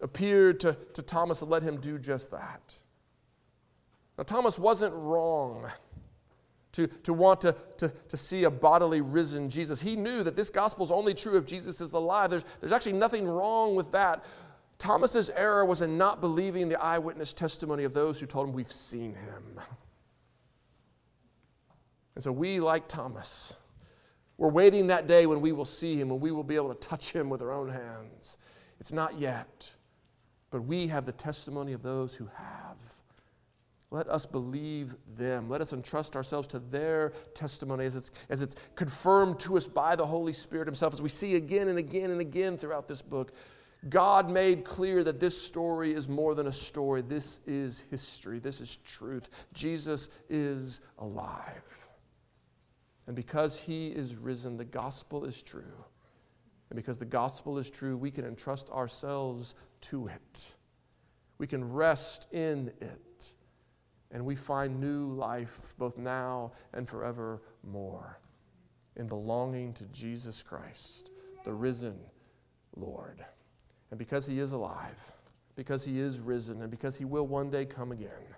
appeared 0.04 0.60
to, 0.60 0.76
to 0.92 1.02
Thomas 1.02 1.42
and 1.42 1.50
let 1.50 1.62
him 1.62 1.80
do 1.80 1.98
just 1.98 2.30
that. 2.30 2.76
Now, 4.16 4.24
Thomas 4.24 4.58
wasn't 4.58 4.94
wrong 4.94 5.66
to, 6.72 6.86
to 6.86 7.12
want 7.12 7.40
to, 7.40 7.56
to, 7.78 7.88
to 7.88 8.16
see 8.16 8.44
a 8.44 8.50
bodily 8.50 9.00
risen 9.00 9.48
Jesus. 9.48 9.80
He 9.80 9.96
knew 9.96 10.22
that 10.22 10.36
this 10.36 10.50
gospel 10.50 10.84
is 10.84 10.90
only 10.90 11.14
true 11.14 11.36
if 11.38 11.46
Jesus 11.46 11.80
is 11.80 11.94
alive. 11.94 12.30
There's, 12.30 12.44
there's 12.60 12.72
actually 12.72 12.92
nothing 12.92 13.26
wrong 13.26 13.74
with 13.74 13.90
that. 13.92 14.24
Thomas's 14.78 15.30
error 15.30 15.64
was 15.64 15.82
in 15.82 15.96
not 15.96 16.20
believing 16.20 16.68
the 16.68 16.80
eyewitness 16.80 17.32
testimony 17.32 17.84
of 17.84 17.94
those 17.94 18.20
who 18.20 18.26
told 18.26 18.48
him, 18.48 18.54
We've 18.54 18.70
seen 18.70 19.14
him. 19.14 19.60
And 22.14 22.22
so 22.22 22.30
we, 22.30 22.60
like 22.60 22.88
Thomas, 22.88 23.56
we're 24.36 24.50
waiting 24.50 24.88
that 24.88 25.06
day 25.06 25.26
when 25.26 25.40
we 25.40 25.52
will 25.52 25.64
see 25.64 25.96
him, 25.96 26.10
when 26.10 26.20
we 26.20 26.30
will 26.30 26.44
be 26.44 26.56
able 26.56 26.74
to 26.74 26.88
touch 26.88 27.12
him 27.12 27.30
with 27.30 27.40
our 27.40 27.52
own 27.52 27.70
hands. 27.70 28.36
It's 28.80 28.92
not 28.92 29.18
yet, 29.18 29.73
but 30.54 30.66
we 30.66 30.86
have 30.86 31.04
the 31.04 31.10
testimony 31.10 31.72
of 31.72 31.82
those 31.82 32.14
who 32.14 32.30
have. 32.36 32.76
Let 33.90 34.08
us 34.08 34.24
believe 34.24 34.94
them. 35.16 35.50
Let 35.50 35.60
us 35.60 35.72
entrust 35.72 36.14
ourselves 36.14 36.46
to 36.46 36.60
their 36.60 37.10
testimony 37.34 37.86
as 37.86 37.96
it's, 37.96 38.12
as 38.30 38.40
it's 38.40 38.54
confirmed 38.76 39.40
to 39.40 39.56
us 39.56 39.66
by 39.66 39.96
the 39.96 40.06
Holy 40.06 40.32
Spirit 40.32 40.68
Himself, 40.68 40.92
as 40.92 41.02
we 41.02 41.08
see 41.08 41.34
again 41.34 41.66
and 41.66 41.76
again 41.76 42.12
and 42.12 42.20
again 42.20 42.56
throughout 42.56 42.86
this 42.86 43.02
book. 43.02 43.32
God 43.88 44.30
made 44.30 44.64
clear 44.64 45.02
that 45.02 45.18
this 45.18 45.36
story 45.36 45.92
is 45.92 46.08
more 46.08 46.36
than 46.36 46.46
a 46.46 46.52
story. 46.52 47.00
This 47.02 47.40
is 47.48 47.84
history. 47.90 48.38
This 48.38 48.60
is 48.60 48.76
truth. 48.76 49.30
Jesus 49.54 50.08
is 50.28 50.82
alive. 50.98 51.64
And 53.08 53.16
because 53.16 53.58
He 53.58 53.88
is 53.88 54.14
risen, 54.14 54.56
the 54.56 54.64
gospel 54.64 55.24
is 55.24 55.42
true. 55.42 55.84
And 56.74 56.82
because 56.82 56.98
the 56.98 57.04
gospel 57.04 57.56
is 57.56 57.70
true, 57.70 57.96
we 57.96 58.10
can 58.10 58.24
entrust 58.24 58.68
ourselves 58.70 59.54
to 59.82 60.08
it. 60.08 60.56
We 61.38 61.46
can 61.46 61.72
rest 61.72 62.26
in 62.32 62.72
it 62.80 63.34
and 64.10 64.26
we 64.26 64.34
find 64.34 64.80
new 64.80 65.06
life 65.06 65.72
both 65.78 65.96
now 65.96 66.50
and 66.72 66.88
forevermore 66.88 68.18
in 68.96 69.06
belonging 69.06 69.72
to 69.74 69.84
Jesus 69.84 70.42
Christ, 70.42 71.12
the 71.44 71.54
risen 71.54 71.96
Lord. 72.74 73.24
And 73.92 73.98
because 73.98 74.26
he 74.26 74.40
is 74.40 74.50
alive, 74.50 75.12
because 75.54 75.84
he 75.84 76.00
is 76.00 76.18
risen, 76.18 76.60
and 76.60 76.72
because 76.72 76.96
he 76.96 77.04
will 77.04 77.28
one 77.28 77.50
day 77.50 77.66
come 77.66 77.92
again, 77.92 78.34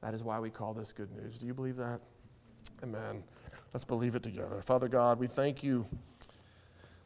that 0.00 0.14
is 0.14 0.24
why 0.24 0.40
we 0.40 0.48
call 0.48 0.72
this 0.72 0.94
good 0.94 1.12
news. 1.12 1.36
Do 1.36 1.46
you 1.46 1.52
believe 1.52 1.76
that? 1.76 2.00
Amen. 2.82 3.24
Let's 3.74 3.84
believe 3.84 4.14
it 4.14 4.22
together. 4.22 4.62
Father 4.62 4.88
God, 4.88 5.18
we 5.18 5.26
thank 5.26 5.62
you. 5.62 5.86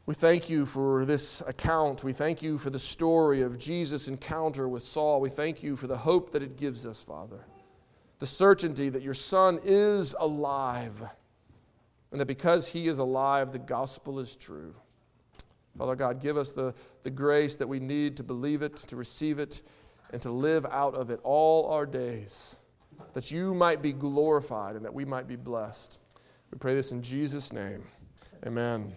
We 0.05 0.15
thank 0.15 0.51
you 0.51 0.67
for 0.67 1.05
this 1.05 1.43
account. 1.47 2.03
We 2.03 2.13
thank 2.13 2.43
you 2.43 2.59
for 2.59 2.71
the 2.71 2.79
story 2.79 3.43
of 3.43 3.59
Jesus' 3.59 4.09
encounter 4.09 4.69
with 4.69 4.83
Saul. 4.83 5.21
We 5.21 5.31
thank 5.31 5.63
you 5.63 5.77
for 5.77 5.87
the 5.87 5.99
hope 5.99 6.33
that 6.33 6.43
it 6.43 6.57
gives 6.57 6.87
us, 6.87 7.03
Father 7.03 7.45
the 8.23 8.27
certainty 8.27 8.89
that 8.89 9.03
your 9.03 9.15
Son 9.15 9.59
is 9.65 10.15
alive, 10.21 11.03
and 12.13 12.21
that 12.21 12.27
because 12.27 12.69
he 12.69 12.87
is 12.87 13.01
alive, 13.01 13.51
the 13.51 13.59
gospel 13.59 14.21
is 14.21 14.37
true. 14.37 14.77
Father 15.77 15.97
God, 15.97 16.21
give 16.21 16.37
us 16.37 16.53
the, 16.53 16.73
the 17.03 17.11
grace 17.11 17.57
that 17.57 17.67
we 17.67 17.81
need 17.81 18.17
to 18.19 18.23
believe 18.23 18.63
it, 18.63 18.77
to 18.77 18.95
receive 18.95 19.41
it, 19.41 19.63
and 20.13 20.23
to 20.23 20.31
live 20.31 20.65
out 20.67 20.95
of 20.95 21.11
it 21.11 21.19
all 21.25 21.69
our 21.73 21.85
days, 21.85 22.61
that 23.15 23.33
you 23.33 23.55
might 23.55 23.83
be 23.83 23.93
glorified 23.93 24.77
and 24.77 24.85
that 24.85 24.95
we 24.95 25.05
might 25.05 25.27
be 25.27 25.35
blessed. 25.35 25.99
We 26.53 26.59
pray 26.59 26.77
this 26.77 26.93
in 26.93 27.03
Jesus' 27.03 27.53
name. 27.53 27.83
Amen. 28.47 28.93